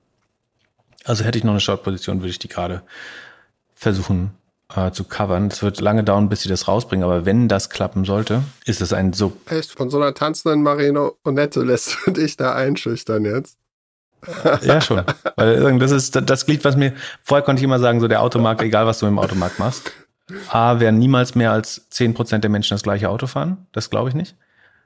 [1.04, 2.82] Also hätte ich noch eine Short-Position, würde ich die gerade
[3.74, 4.32] versuchen
[4.74, 5.48] äh, zu covern.
[5.48, 8.92] Es wird lange dauern, bis sie das rausbringen, aber wenn das klappen sollte, ist es
[8.92, 9.32] ein so.
[9.48, 13.56] Echt, von so einer tanzenden Marino Onette lässt du dich da einschüchtern jetzt?
[14.62, 15.02] ja, schon.
[15.36, 16.92] Weil das ist das Glied, was mir,
[17.22, 19.92] vorher konnte ich immer sagen, so der Automarkt, egal was du im Automarkt machst.
[20.50, 23.66] A, werden niemals mehr als 10% der Menschen das gleiche Auto fahren.
[23.72, 24.36] Das glaube ich nicht.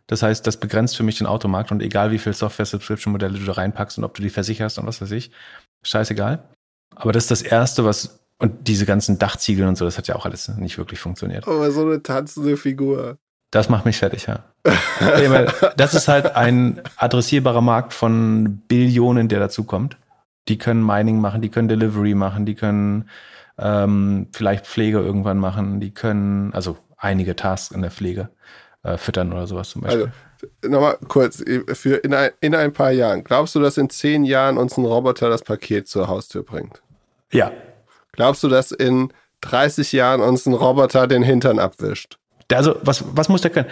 [0.07, 3.53] Das heißt, das begrenzt für mich den Automarkt und egal wie viel Software-Subscription-Modelle du da
[3.53, 5.31] reinpackst und ob du die versicherst und was weiß ich,
[5.83, 6.45] scheißegal.
[6.95, 10.17] Aber das ist das Erste, was, und diese ganzen Dachziegel und so, das hat ja
[10.17, 11.47] auch alles nicht wirklich funktioniert.
[11.47, 13.19] Aber so eine tanzende Figur.
[13.51, 14.43] Das macht mich fertig, ja.
[15.77, 19.97] das ist halt ein adressierbarer Markt von Billionen, der dazukommt.
[20.49, 23.09] Die können Mining machen, die können Delivery machen, die können
[23.57, 28.31] ähm, vielleicht Pflege irgendwann machen, die können, also einige Tasks in der Pflege
[28.83, 30.11] äh, füttern oder sowas zum Beispiel.
[30.63, 34.25] Also, nochmal kurz, für in ein, in ein paar Jahren, glaubst du, dass in zehn
[34.25, 36.83] Jahren uns ein Roboter das Paket zur Haustür bringt?
[37.33, 37.53] Ja.
[38.15, 39.13] Glaubst du, dass in
[39.43, 42.19] 30 Jahren uns ein Roboter den Hintern abwischt?
[42.53, 43.69] Also, was, was muss der können?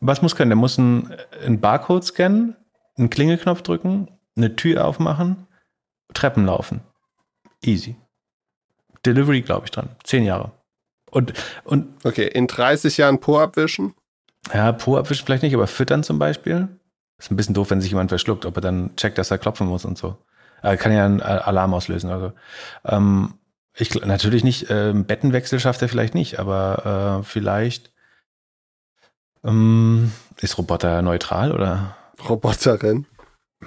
[0.00, 0.50] Was muss können?
[0.50, 1.14] Der muss einen,
[1.44, 2.56] einen Barcode scannen,
[2.96, 5.46] einen Klingelknopf drücken, eine Tür aufmachen,
[6.14, 6.80] Treppen laufen.
[7.62, 7.96] Easy.
[9.04, 9.88] Delivery, glaube ich, dran.
[10.04, 10.52] Zehn Jahre.
[11.10, 11.32] Und,
[11.64, 13.94] und okay, in 30 Jahren Po abwischen?
[14.52, 16.68] Ja, Po abwischen vielleicht nicht, aber füttern zum Beispiel.
[17.18, 19.66] Ist ein bisschen doof, wenn sich jemand verschluckt, ob er dann checkt, dass er klopfen
[19.66, 20.18] muss und so.
[20.62, 22.10] Er kann ja einen Alarm auslösen.
[22.10, 22.32] Also
[22.84, 23.34] ähm,
[23.74, 27.92] ich natürlich nicht, äh, Bettenwechsel schafft er vielleicht nicht, aber äh, vielleicht
[29.44, 31.96] ähm, ist Roboter neutral oder?
[32.28, 33.06] Roboterin.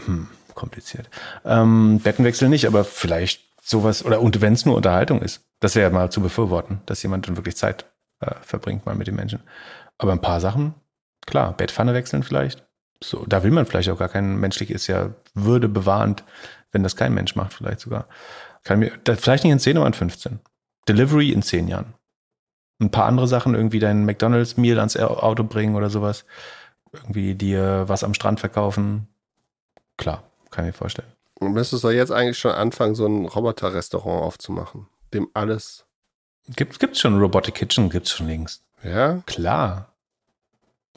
[0.06, 1.10] Hm, kompliziert.
[1.46, 5.90] Ähm, Bettenwechsel nicht, aber vielleicht sowas, oder und wenn es nur Unterhaltung ist, das wäre
[5.90, 7.86] ja mal zu befürworten, dass jemand dann wirklich Zeit
[8.20, 9.42] äh, verbringt mal mit den Menschen.
[9.98, 10.74] Aber ein paar Sachen,
[11.26, 12.66] klar, Bettpfanne wechseln vielleicht.
[13.02, 16.24] So, da will man vielleicht auch gar kein menschlich, ist ja würdebewahrend,
[16.72, 18.08] wenn das kein Mensch macht, vielleicht sogar.
[18.64, 20.40] Kann mir, vielleicht nicht in 10, aber in 15.
[20.88, 21.94] Delivery in 10 Jahren.
[22.80, 26.26] Ein paar andere Sachen, irgendwie dein McDonalds-Meal ans Auto bringen oder sowas.
[26.94, 29.08] Irgendwie dir was am Strand verkaufen.
[29.98, 31.12] Klar, kann ich mir vorstellen.
[31.40, 35.86] Du müsstest doch jetzt eigentlich schon anfangen, so ein Roboter-Restaurant aufzumachen, dem alles.
[36.56, 38.64] Gibt, gibt's schon Robotic Kitchen, gibt's schon längst.
[38.84, 39.22] Ja?
[39.26, 39.94] Klar.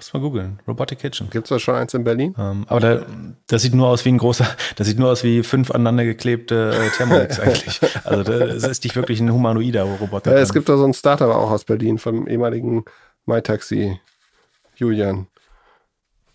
[0.03, 0.59] Muss mal googeln.
[0.67, 1.31] Robotic Kitchen.
[1.31, 2.35] Gibt's da schon eins in Berlin?
[2.37, 3.07] Ähm, aber da,
[3.47, 6.75] das sieht nur aus wie ein großer, das sieht nur aus wie fünf aneinander geklebte
[6.75, 7.81] äh, Thermomix eigentlich.
[8.03, 10.33] Also das ist nicht wirklich ein humanoider Roboter.
[10.33, 12.85] Ja, es gibt da so ein Startup auch aus Berlin vom ehemaligen
[13.27, 14.01] MyTaxi
[14.75, 15.29] Julian.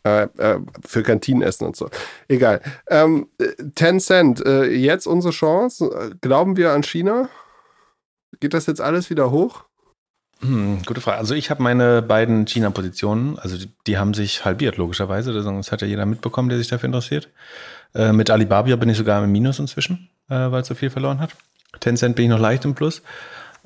[0.05, 1.89] Äh, äh, für Kantinenessen und so.
[2.29, 2.61] Egal.
[2.89, 3.27] Ähm,
[3.75, 6.15] Tencent, äh, jetzt unsere Chance.
[6.21, 7.27] Glauben wir an China?
[8.39, 9.66] Geht das jetzt alles wieder hoch?
[10.41, 11.17] Hm, gute Frage.
[11.17, 15.33] Also ich habe meine beiden China-Positionen, also die, die, haben sich halbiert, logischerweise.
[15.33, 17.29] Das hat ja jeder mitbekommen, der sich dafür interessiert.
[17.95, 21.19] Äh, mit Alibaba bin ich sogar im Minus inzwischen, äh, weil es so viel verloren
[21.19, 21.31] hat.
[21.79, 23.01] Tencent bin ich noch leicht im Plus.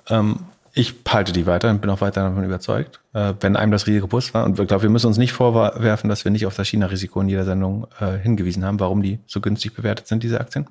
[0.08, 0.40] Ähm,
[0.74, 4.08] ich halte die weiter und bin auch weiter davon überzeugt, äh, wenn einem das Risiko
[4.08, 4.46] bewusst war.
[4.46, 7.28] Und ich glaube, wir müssen uns nicht vorwerfen, dass wir nicht auf das China-Risiko in
[7.28, 10.68] jeder Sendung äh, hingewiesen haben, warum die so günstig bewertet sind, diese Aktien.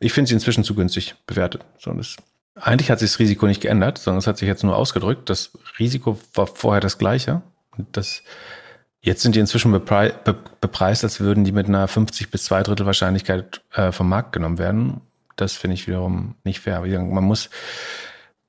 [0.00, 1.64] Ich finde sie inzwischen zu günstig bewertet.
[1.78, 2.16] So, das,
[2.60, 5.30] eigentlich hat sich das Risiko nicht geändert, sondern es hat sich jetzt nur ausgedrückt.
[5.30, 7.42] Das Risiko war vorher das gleiche.
[7.92, 8.22] Das,
[9.00, 12.64] jetzt sind die inzwischen beprei be bepreist, als würden die mit einer 50 bis 2
[12.64, 15.00] Drittel Wahrscheinlichkeit äh, vom Markt genommen werden.
[15.36, 16.80] Das finde ich wiederum nicht fair.
[16.80, 17.48] Man muss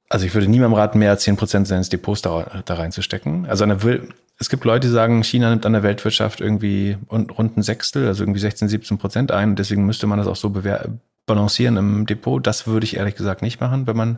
[0.09, 3.45] also ich würde niemandem raten, mehr als zehn Prozent seines Depots da, da reinzustecken.
[3.45, 3.77] Also eine,
[4.39, 8.23] es gibt Leute, die sagen, China nimmt an der Weltwirtschaft irgendwie rund ein Sechstel, also
[8.23, 9.55] irgendwie 16, 17 Prozent ein.
[9.55, 10.49] Deswegen müsste man das auch so
[11.29, 12.45] balancieren im Depot.
[12.45, 14.17] Das würde ich ehrlich gesagt nicht machen, wenn man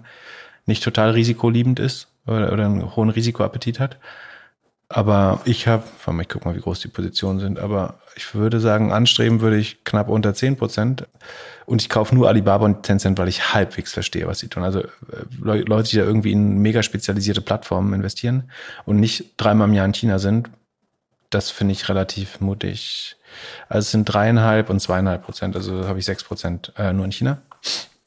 [0.65, 3.97] nicht total risikoliebend ist oder, oder einen hohen Risikoappetit hat.
[4.89, 5.83] Aber ich habe,
[6.21, 9.85] ich guck mal, wie groß die Positionen sind, aber ich würde sagen, anstreben würde ich
[9.85, 11.07] knapp unter 10 Prozent.
[11.65, 14.63] Und ich kaufe nur Alibaba und Tencent, weil ich halbwegs verstehe, was sie tun.
[14.63, 14.87] Also äh,
[15.39, 18.51] Leute, die da irgendwie in mega spezialisierte Plattformen investieren
[18.85, 20.49] und nicht dreimal im Jahr in China sind,
[21.29, 23.15] das finde ich relativ mutig.
[23.69, 27.11] Also es sind dreieinhalb und zweieinhalb Prozent, also habe ich sechs Prozent äh, nur in
[27.11, 27.37] China.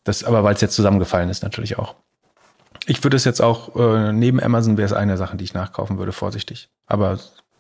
[0.05, 1.95] Das aber, weil es jetzt zusammengefallen ist, natürlich auch.
[2.87, 5.99] Ich würde es jetzt auch, äh, neben Amazon wäre es eine Sache, die ich nachkaufen
[5.99, 6.69] würde, vorsichtig.
[6.87, 7.19] Aber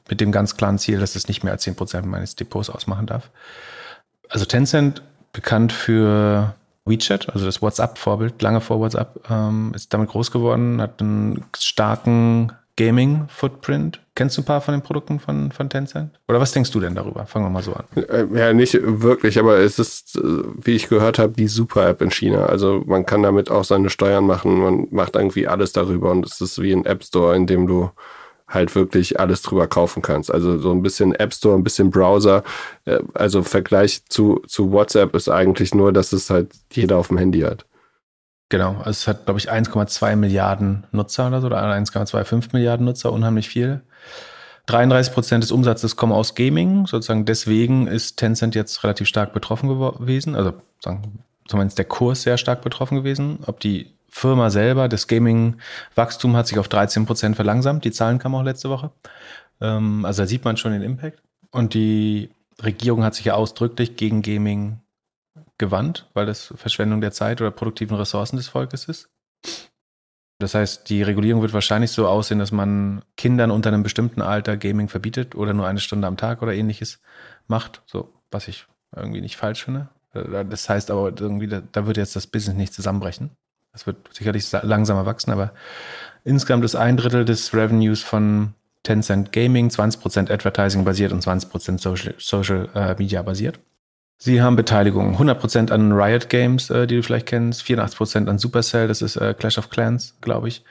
[0.08, 3.30] mit dem ganz klaren Ziel, dass es nicht mehr als 10% meines Depots ausmachen darf.
[4.28, 6.54] Also Tencent, bekannt für
[6.84, 12.52] WeChat, also das WhatsApp-Vorbild, lange vor WhatsApp, ähm, ist damit groß geworden, hat einen starken
[12.76, 14.00] Gaming-Footprint.
[14.16, 16.18] Kennst du ein paar von den Produkten von, von Tencent?
[16.28, 17.26] Oder was denkst du denn darüber?
[17.26, 17.84] Fangen wir mal so an.
[17.96, 20.20] Äh, ja, nicht wirklich, aber es ist, äh,
[20.62, 22.46] wie ich gehört habe, die Super-App in China.
[22.46, 24.60] Also man kann damit auch seine Steuern machen.
[24.60, 27.90] Man macht irgendwie alles darüber und es ist wie ein App Store, in dem du
[28.46, 30.30] halt wirklich alles drüber kaufen kannst.
[30.32, 32.42] Also so ein bisschen App Store, ein bisschen Browser.
[32.84, 37.18] Äh, also Vergleich zu, zu WhatsApp ist eigentlich nur, dass es halt jeder auf dem
[37.18, 37.66] Handy hat.
[38.48, 43.12] Genau, also es hat, glaube ich, 1,2 Milliarden Nutzer oder so, oder 1,25 Milliarden Nutzer,
[43.12, 43.82] unheimlich viel.
[44.66, 49.68] 33 Prozent des Umsatzes kommen aus Gaming, sozusagen deswegen ist Tencent jetzt relativ stark betroffen
[49.68, 53.40] gewesen, also sagen, zumindest der Kurs sehr stark betroffen gewesen.
[53.46, 58.36] Ob die Firma selber, das Gaming-Wachstum hat sich auf 13 Prozent verlangsamt, die Zahlen kamen
[58.36, 58.90] auch letzte Woche.
[59.60, 61.20] Ähm, also da sieht man schon den Impact.
[61.50, 62.30] Und die
[62.62, 64.80] Regierung hat sich ja ausdrücklich gegen Gaming
[65.58, 69.08] gewandt, weil das Verschwendung der Zeit oder produktiven Ressourcen des Volkes ist.
[70.38, 74.56] Das heißt, die Regulierung wird wahrscheinlich so aussehen, dass man Kindern unter einem bestimmten Alter
[74.56, 77.00] Gaming verbietet oder nur eine Stunde am Tag oder ähnliches
[77.46, 79.88] macht, so was ich irgendwie nicht falsch finde.
[80.12, 83.30] Äh, das heißt aber irgendwie, da wird jetzt das Business nicht zusammenbrechen.
[83.72, 85.52] Das wird sicherlich langsamer wachsen, aber
[86.22, 88.54] insgesamt ist ein Drittel des Revenues von
[88.84, 93.58] Tencent Gaming, 20% Advertising basiert und 20% Social, Social äh, Media basiert.
[94.16, 98.88] Sie haben Beteiligung 100% an Riot Games, äh, die du vielleicht kennst, 84% an Supercell,
[98.88, 100.64] das ist äh, Clash of Clans, glaube ich.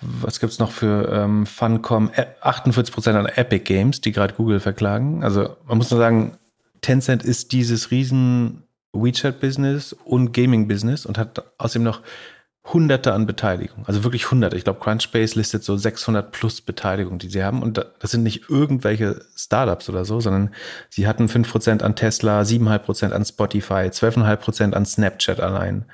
[0.00, 2.10] Was gibt's noch für ähm, Funcom?
[2.10, 5.22] 48% an Epic Games, die gerade Google verklagen.
[5.22, 6.38] Also man muss nur sagen,
[6.80, 12.00] Tencent ist dieses riesen WeChat-Business und Gaming-Business und hat außerdem noch
[12.64, 14.56] Hunderte an Beteiligung, also wirklich Hunderte.
[14.56, 17.60] Ich glaube, Crunchbase listet so 600 plus Beteiligungen, die sie haben.
[17.60, 20.54] Und das sind nicht irgendwelche Startups oder so, sondern
[20.88, 25.86] sie hatten 5% an Tesla, 7,5% an Spotify, 12,5% an Snapchat allein,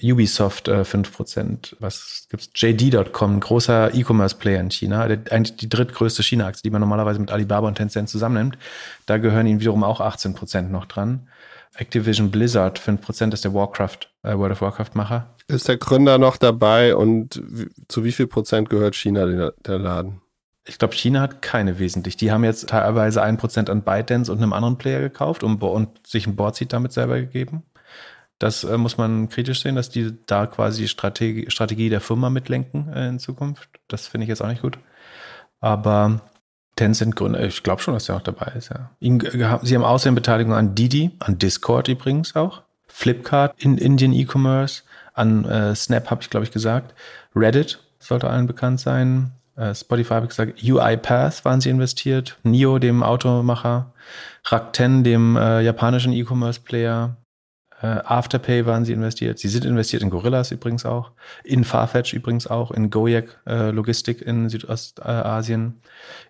[0.00, 1.76] Ubisoft äh, 5%.
[1.80, 2.50] Was gibt's?
[2.54, 7.76] JD.com, großer E-Commerce-Player in China, eigentlich die drittgrößte China-Aktie, die man normalerweise mit Alibaba und
[7.76, 8.58] Tencent zusammennimmt.
[9.06, 11.28] Da gehören ihnen wiederum auch 18% noch dran.
[11.74, 15.34] Activision Blizzard, 5% ist der Warcraft, äh, World of Warcraft-Macher.
[15.50, 17.42] Ist der Gründer noch dabei und
[17.88, 20.20] zu wie viel Prozent gehört China, der, der Laden?
[20.66, 22.16] Ich glaube, China hat keine wesentlich.
[22.16, 26.06] Die haben jetzt teilweise ein Prozent an ByteDance und einem anderen Player gekauft und, und
[26.06, 27.64] sich ein Boardseat damit selber gegeben.
[28.38, 32.30] Das äh, muss man kritisch sehen, dass die da quasi die Strategie, Strategie der Firma
[32.30, 33.68] mitlenken äh, in Zukunft.
[33.88, 34.78] Das finde ich jetzt auch nicht gut.
[35.60, 36.22] Aber
[36.76, 38.90] Tencent Gründer, ich glaube schon, dass er auch dabei ist, ja.
[39.00, 44.84] Sie haben außerdem Beteiligung an Didi, an Discord übrigens auch, Flipkart in Indian E-Commerce,
[45.20, 46.94] an äh, Snap habe ich, glaube ich, gesagt,
[47.36, 52.78] Reddit sollte allen bekannt sein, äh, Spotify habe ich gesagt, UiPath waren sie investiert, NIO,
[52.78, 53.92] dem Automacher,
[54.46, 57.16] Rakuten, dem äh, japanischen E-Commerce-Player,
[57.82, 59.38] äh, Afterpay waren sie investiert.
[59.38, 61.12] Sie sind investiert in Gorillas übrigens auch,
[61.44, 65.80] in Farfetch übrigens auch, in Gojek äh, Logistik in Südostasien,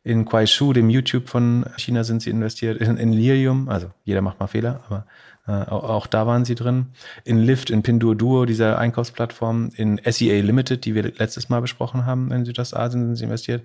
[0.04, 4.38] in Kuaishu, dem YouTube von China sind sie investiert, in, in Lirium, also jeder macht
[4.38, 5.06] mal Fehler, aber
[5.50, 6.86] auch, auch, da waren sie drin.
[7.24, 12.32] In Lyft, in Pinduoduo, dieser Einkaufsplattform, in SEA Limited, die wir letztes Mal besprochen haben
[12.32, 13.62] in Südostasien, sind sie investiert.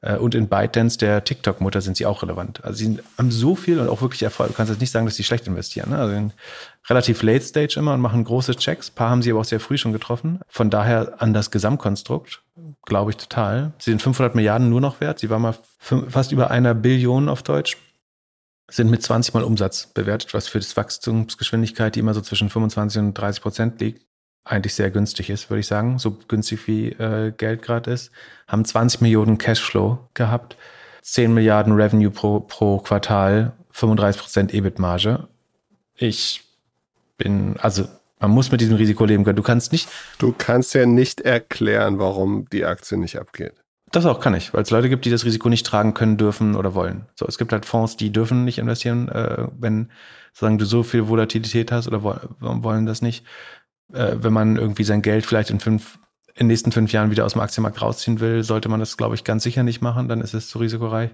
[0.00, 2.62] Äh, und in ByteDance, der TikTok-Mutter, sind sie auch relevant.
[2.64, 4.50] Also sie haben so viel und auch wirklich Erfolg.
[4.50, 5.90] Du kannst jetzt nicht sagen, dass sie schlecht investieren.
[5.90, 5.98] Ne?
[5.98, 6.30] Also
[6.88, 8.90] relativ late stage immer und machen große Checks.
[8.90, 10.40] Ein paar haben sie aber auch sehr früh schon getroffen.
[10.48, 12.42] Von daher an das Gesamtkonstrukt
[12.84, 13.72] glaube ich total.
[13.78, 15.18] Sie sind 500 Milliarden nur noch wert.
[15.18, 17.76] Sie waren mal fast über einer Billion auf Deutsch.
[18.74, 22.98] Sind mit 20 Mal Umsatz bewertet, was für das Wachstumsgeschwindigkeit, die immer so zwischen 25
[22.98, 24.04] und 30 Prozent liegt,
[24.42, 26.00] eigentlich sehr günstig ist, würde ich sagen.
[26.00, 28.10] So günstig wie äh, Geld gerade ist.
[28.48, 30.56] Haben 20 Millionen Cashflow gehabt,
[31.02, 35.28] 10 Milliarden Revenue pro, pro Quartal, 35 Prozent EBIT-Marge.
[35.94, 36.42] Ich
[37.16, 37.86] bin, also
[38.18, 39.36] man muss mit diesem Risiko leben können.
[39.36, 39.88] Du kannst nicht.
[40.18, 43.54] Du kannst ja nicht erklären, warum die Aktie nicht abgeht.
[43.94, 46.56] Das auch kann ich, weil es Leute gibt, die das Risiko nicht tragen können, dürfen
[46.56, 47.06] oder wollen.
[47.14, 49.90] So, es gibt halt Fonds, die dürfen nicht investieren, äh, wenn
[50.32, 53.24] sozusagen du so viel Volatilität hast oder wollen das nicht
[53.92, 55.98] äh, wenn man irgendwie sein Geld vielleicht in fünf,
[56.28, 59.14] in den nächsten fünf Jahren wieder aus dem Aktienmarkt rausziehen will, sollte man das, glaube
[59.14, 60.08] ich, ganz sicher nicht machen.
[60.08, 61.10] Dann ist es zu risikoreich.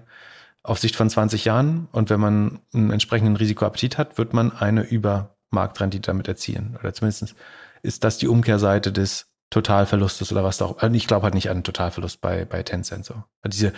[0.63, 4.83] Auf Sicht von 20 Jahren und wenn man einen entsprechenden Risikoappetit hat, wird man eine
[4.83, 6.77] Übermarktrendite damit erzielen.
[6.79, 7.35] Oder zumindest
[7.81, 10.79] ist das die Umkehrseite des Totalverlustes oder was auch.
[10.79, 13.15] Also ich glaube halt nicht an Totalverlust bei, bei Tencent so.
[13.45, 13.73] Diese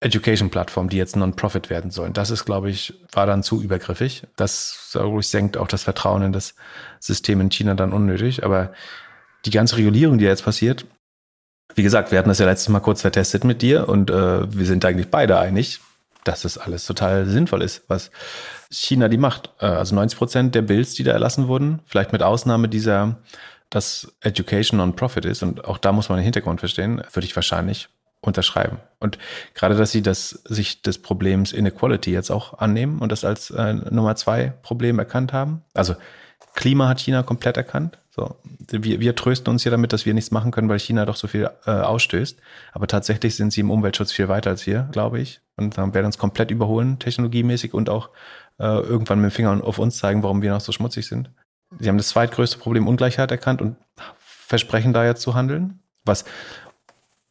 [0.00, 4.22] Education-Plattform, die jetzt Non-Profit werden sollen, das ist, glaube ich, war dann zu übergriffig.
[4.36, 6.54] Das, glaube ich, senkt auch das Vertrauen in das
[7.00, 8.44] System in China dann unnötig.
[8.44, 8.72] Aber
[9.44, 10.86] die ganze Regulierung, die jetzt passiert,
[11.74, 14.66] wie gesagt, wir hatten das ja letztes Mal kurz vertestet mit dir und äh, wir
[14.66, 15.80] sind eigentlich beide einig,
[16.24, 18.10] dass das alles total sinnvoll ist, was
[18.70, 19.50] China die macht.
[19.60, 23.18] Äh, also 90 Prozent der Bills, die da erlassen wurden, vielleicht mit Ausnahme dieser
[23.70, 27.88] dass Education Non-Profit ist und auch da muss man den Hintergrund verstehen, würde ich wahrscheinlich
[28.20, 28.78] unterschreiben.
[28.98, 29.18] Und
[29.54, 33.74] gerade, dass sie das, sich des Problems Inequality jetzt auch annehmen und das als äh,
[33.74, 35.62] Nummer zwei Problem erkannt haben.
[35.74, 35.94] Also
[36.54, 37.98] Klima hat China komplett erkannt.
[38.10, 38.36] So,
[38.68, 41.28] wir, wir trösten uns hier damit, dass wir nichts machen können, weil China doch so
[41.28, 42.40] viel äh, ausstößt.
[42.72, 45.40] Aber tatsächlich sind sie im Umweltschutz viel weiter als wir, glaube ich.
[45.56, 48.10] Und dann werden uns komplett überholen, technologiemäßig und auch
[48.58, 51.30] äh, irgendwann mit dem Finger auf uns zeigen, warum wir noch so schmutzig sind.
[51.78, 53.76] Sie haben das zweitgrößte Problem Ungleichheit erkannt und
[54.18, 55.80] versprechen da jetzt zu handeln.
[56.04, 56.24] Was,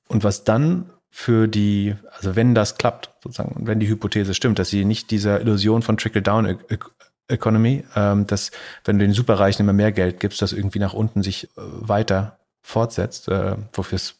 [0.07, 4.69] und was dann für die, also wenn das klappt, sozusagen, wenn die Hypothese stimmt, dass
[4.69, 8.51] sie nicht dieser Illusion von Trickle-Down-Economy, ähm, dass
[8.85, 12.37] wenn du den Superreichen immer mehr Geld gibst, das irgendwie nach unten sich äh, weiter
[12.61, 14.15] fortsetzt, äh, wofür es,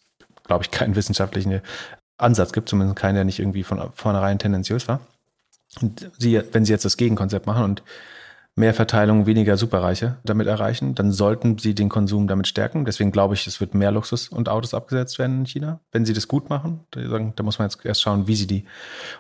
[0.46, 1.62] glaube ich, keinen wissenschaftlichen
[2.18, 5.02] Ansatz gibt, zumindest keinen, der nicht irgendwie von vornherein tendenziös war.
[5.82, 7.84] Und sie, wenn sie jetzt das Gegenkonzept machen und
[8.58, 12.86] mehr Verteilung, weniger Superreiche damit erreichen, dann sollten sie den Konsum damit stärken.
[12.86, 16.14] Deswegen glaube ich, es wird mehr Luxus und Autos abgesetzt werden in China, wenn sie
[16.14, 16.80] das gut machen.
[16.90, 18.66] Da muss man jetzt erst schauen, wie sie die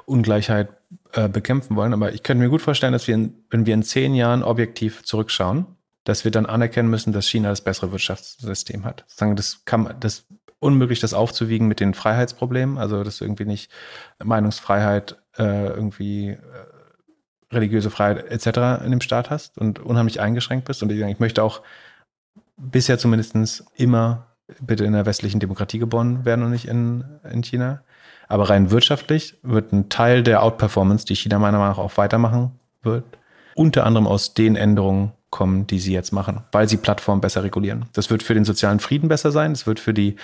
[0.05, 0.69] Ungleichheit
[1.13, 1.93] äh, bekämpfen wollen.
[1.93, 5.03] Aber ich könnte mir gut vorstellen, dass wir, in, wenn wir in zehn Jahren objektiv
[5.03, 5.67] zurückschauen,
[6.03, 9.05] dass wir dann anerkennen müssen, dass China das bessere Wirtschaftssystem hat.
[9.19, 10.25] Das kann das
[10.57, 13.69] unmöglich, das aufzuwiegen mit den Freiheitsproblemen, also dass irgendwie nicht
[14.23, 16.37] Meinungsfreiheit äh, irgendwie äh,
[17.51, 18.83] religiöse Freiheit etc.
[18.83, 20.83] in dem Staat hast und unheimlich eingeschränkt bist.
[20.83, 21.61] Und ich möchte auch
[22.57, 24.27] bisher zumindest immer
[24.61, 27.81] bitte in der westlichen Demokratie geboren werden und nicht in, in China.
[28.27, 32.51] Aber rein wirtschaftlich wird ein Teil der Outperformance, die China meiner Meinung nach auch weitermachen
[32.81, 33.05] wird,
[33.55, 37.85] unter anderem aus den Änderungen kommen, die sie jetzt machen, weil sie Plattformen besser regulieren.
[37.93, 40.15] Das wird für den sozialen Frieden besser sein, das wird für die,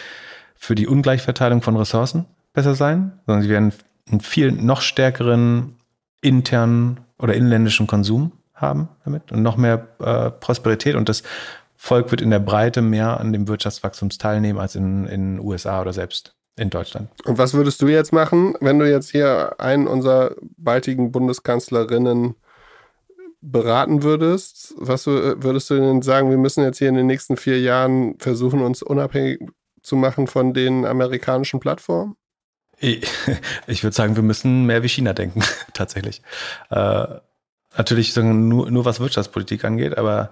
[0.55, 3.73] für die Ungleichverteilung von Ressourcen besser sein, sondern sie werden
[4.09, 5.75] einen viel noch stärkeren
[6.21, 11.23] internen oder inländischen Konsum haben damit und noch mehr äh, Prosperität und das
[11.77, 15.93] Volk wird in der Breite mehr an dem Wirtschaftswachstum teilnehmen als in den USA oder
[15.93, 17.09] selbst in Deutschland.
[17.25, 22.35] Und was würdest du jetzt machen, wenn du jetzt hier einen unserer baldigen Bundeskanzlerinnen
[23.41, 24.73] beraten würdest?
[24.77, 28.61] Was würdest du denn sagen, wir müssen jetzt hier in den nächsten vier Jahren versuchen,
[28.61, 29.39] uns unabhängig
[29.81, 32.15] zu machen von den amerikanischen Plattformen?
[32.83, 35.41] Ich, würde sagen, wir müssen mehr wie China denken,
[35.73, 36.21] tatsächlich.
[36.69, 37.05] Äh,
[37.77, 40.31] natürlich nur, nur was Wirtschaftspolitik angeht, aber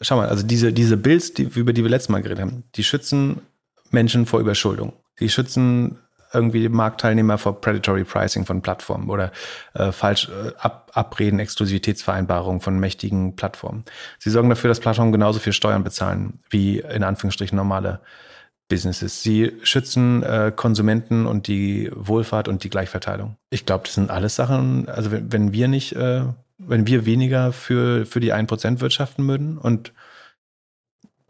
[0.00, 2.84] schau mal, also diese, diese Bills, die, über die wir letztes Mal geredet haben, die
[2.84, 3.42] schützen
[3.90, 4.94] Menschen vor Überschuldung.
[5.20, 5.98] Die schützen
[6.32, 9.30] irgendwie Marktteilnehmer vor Predatory Pricing von Plattformen oder
[9.74, 13.84] äh, falsch äh, ab, Abreden, Exklusivitätsvereinbarungen von mächtigen Plattformen.
[14.18, 18.00] Sie sorgen dafür, dass Plattformen genauso viel Steuern bezahlen wie in Anführungsstrichen normale
[18.68, 19.22] Businesses.
[19.22, 23.36] Sie schützen äh, Konsumenten und die Wohlfahrt und die Gleichverteilung.
[23.50, 26.24] Ich glaube, das sind alles Sachen, also wenn, wenn wir nicht, äh,
[26.58, 29.92] wenn wir weniger für, für die 1% wirtschaften würden und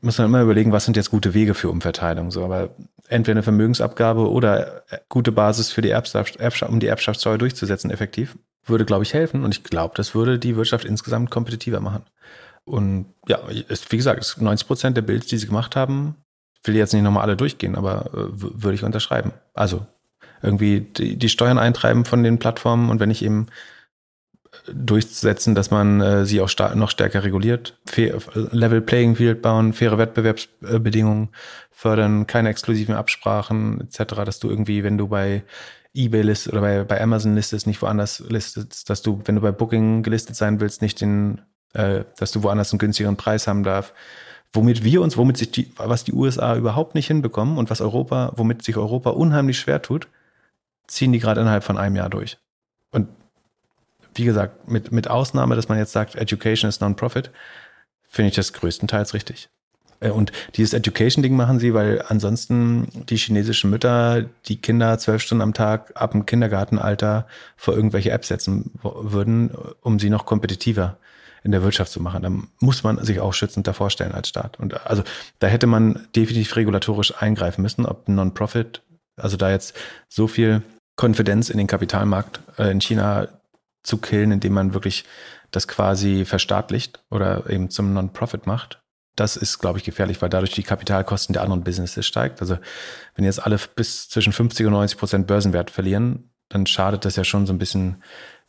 [0.01, 2.31] muss man immer überlegen, was sind jetzt gute Wege für Umverteilung.
[2.31, 2.71] So, aber
[3.09, 7.91] entweder eine Vermögensabgabe oder äh, gute Basis für die Erbschaft, Erbschaft um die Erbschaftssteuer durchzusetzen,
[7.91, 9.45] effektiv, würde, glaube ich, helfen.
[9.45, 12.05] Und ich glaube, das würde die Wirtschaft insgesamt kompetitiver machen.
[12.65, 13.39] Und ja,
[13.69, 16.17] ist, wie gesagt, 90 Prozent der Builds, die sie gemacht haben,
[16.65, 19.33] will jetzt nicht nochmal alle durchgehen, aber äh, würde ich unterschreiben.
[19.53, 19.87] Also
[20.43, 23.47] irgendwie die, die, Steuern eintreiben von den Plattformen und wenn ich eben
[24.67, 29.73] äh, durchsetzen, dass man äh, sie auch noch stärker reguliert, Fair, Level Playing Field bauen,
[29.73, 31.31] faire Wettbewerbsbedingungen
[31.71, 35.45] fördern, keine exklusiven Absprachen etc., dass du irgendwie, wenn du bei
[35.95, 39.53] eBay listest oder bei, bei Amazon listest, nicht woanders listest, dass du, wenn du bei
[39.53, 41.43] Booking gelistet sein willst, nicht den,
[41.73, 43.93] äh, dass du woanders einen günstigeren Preis haben darf
[44.55, 48.33] womit wir uns, womit sich die, was die USA überhaupt nicht hinbekommen und was Europa,
[48.37, 50.09] womit sich Europa unheimlich schwer tut,
[50.87, 52.39] ziehen die gerade innerhalb von einem Jahr durch.
[52.93, 53.09] Und
[54.15, 57.31] wie gesagt, mit, mit Ausnahme, dass man jetzt sagt, Education ist Non-Profit,
[58.09, 59.49] finde ich das größtenteils richtig.
[59.99, 65.43] Äh, und dieses Education-Ding machen sie, weil ansonsten die chinesischen Mütter die Kinder zwölf Stunden
[65.43, 67.27] am Tag ab dem Kindergartenalter
[67.57, 69.51] vor irgendwelche Apps setzen würden,
[69.81, 70.97] um sie noch kompetitiver
[71.45, 72.23] in der Wirtschaft zu machen.
[72.23, 74.59] Da muss man sich auch schützend davor stellen als Staat.
[74.59, 75.05] Und also
[75.39, 78.83] da hätte man definitiv regulatorisch eingreifen müssen, ob Non-Profit,
[79.17, 79.77] also da jetzt
[80.09, 80.63] so viel
[80.97, 83.29] Konfidenz in den Kapitalmarkt äh, in China
[83.83, 85.05] zu killen, indem man wirklich
[85.51, 88.81] das quasi verstaatlicht oder eben zum Non-Profit macht.
[89.15, 92.41] Das ist, glaube ich, gefährlich, weil dadurch die Kapitalkosten der anderen Businesses steigt.
[92.41, 92.59] Also
[93.15, 97.23] wenn jetzt alle bis zwischen 50 und 90 Prozent Börsenwert verlieren, dann schadet das ja
[97.23, 98.03] schon so ein bisschen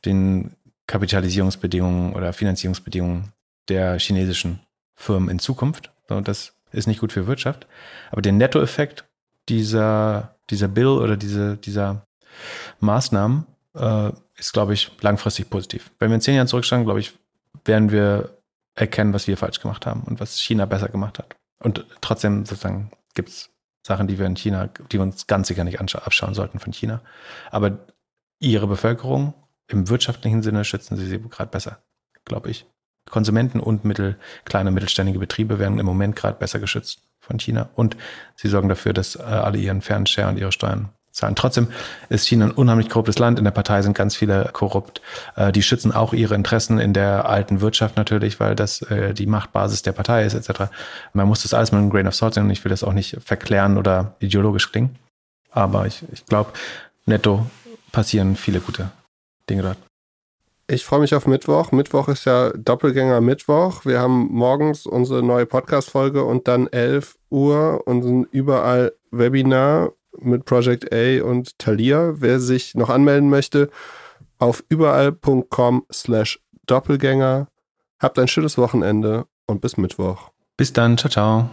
[0.06, 0.56] den
[0.88, 3.32] Kapitalisierungsbedingungen oder Finanzierungsbedingungen
[3.70, 4.60] der chinesischen
[4.96, 5.92] Firmen in Zukunft.
[6.08, 7.68] Das ist nicht gut für Wirtschaft.
[8.12, 9.06] Aber der Nettoeffekt
[9.50, 12.06] dieser, dieser Bill oder diese, dieser
[12.80, 13.46] Maßnahmen
[13.76, 15.92] äh, ist, glaube ich, langfristig positiv.
[16.00, 17.14] Wenn wir in zehn Jahren zurückschauen, glaube ich,
[17.64, 18.38] werden wir
[18.76, 21.36] erkennen, was wir falsch gemacht haben und was China besser gemacht hat.
[21.60, 23.50] Und trotzdem sozusagen gibt es
[23.82, 27.02] Sachen, die wir in China, die wir uns ganz sicher nicht abschauen sollten von China.
[27.52, 27.80] Aber
[28.40, 29.34] ihre Bevölkerung
[29.68, 31.80] im wirtschaftlichen Sinne schützen sie sie gerade besser,
[32.24, 32.66] glaube ich.
[33.10, 37.70] Konsumenten und mittel, kleine mittelständige Betriebe werden im Moment gerade besser geschützt von China.
[37.76, 37.96] Und
[38.36, 41.36] sie sorgen dafür, dass äh, alle ihren fairen Share und ihre Steuern zahlen.
[41.36, 41.70] Trotzdem
[42.10, 43.38] ist China ein unheimlich korruptes Land.
[43.38, 45.02] In der Partei sind ganz viele korrupt.
[45.36, 49.28] Äh, die schützen auch ihre Interessen in der alten Wirtschaft natürlich, weil das äh, die
[49.28, 50.72] Machtbasis der Partei ist etc.
[51.14, 52.94] Man muss das alles mit einem Grain of Salt sehen und ich will das auch
[52.94, 54.98] nicht verklären oder ideologisch klingen.
[55.52, 56.52] Aber ich, ich glaube,
[57.06, 57.46] netto
[57.92, 58.90] passieren viele gute
[59.48, 59.78] Dort.
[60.68, 61.72] Ich freue mich auf Mittwoch.
[61.72, 63.86] Mittwoch ist ja Doppelgänger Mittwoch.
[63.86, 70.92] Wir haben morgens unsere neue Podcast-Folge und dann 11 Uhr unseren überall Webinar mit Project
[70.92, 72.14] A und Thalia.
[72.16, 73.70] Wer sich noch anmelden möchte,
[74.40, 77.48] auf überall.com slash Doppelgänger.
[78.00, 80.32] Habt ein schönes Wochenende und bis Mittwoch.
[80.58, 80.98] Bis dann.
[80.98, 81.50] Ciao, ciao.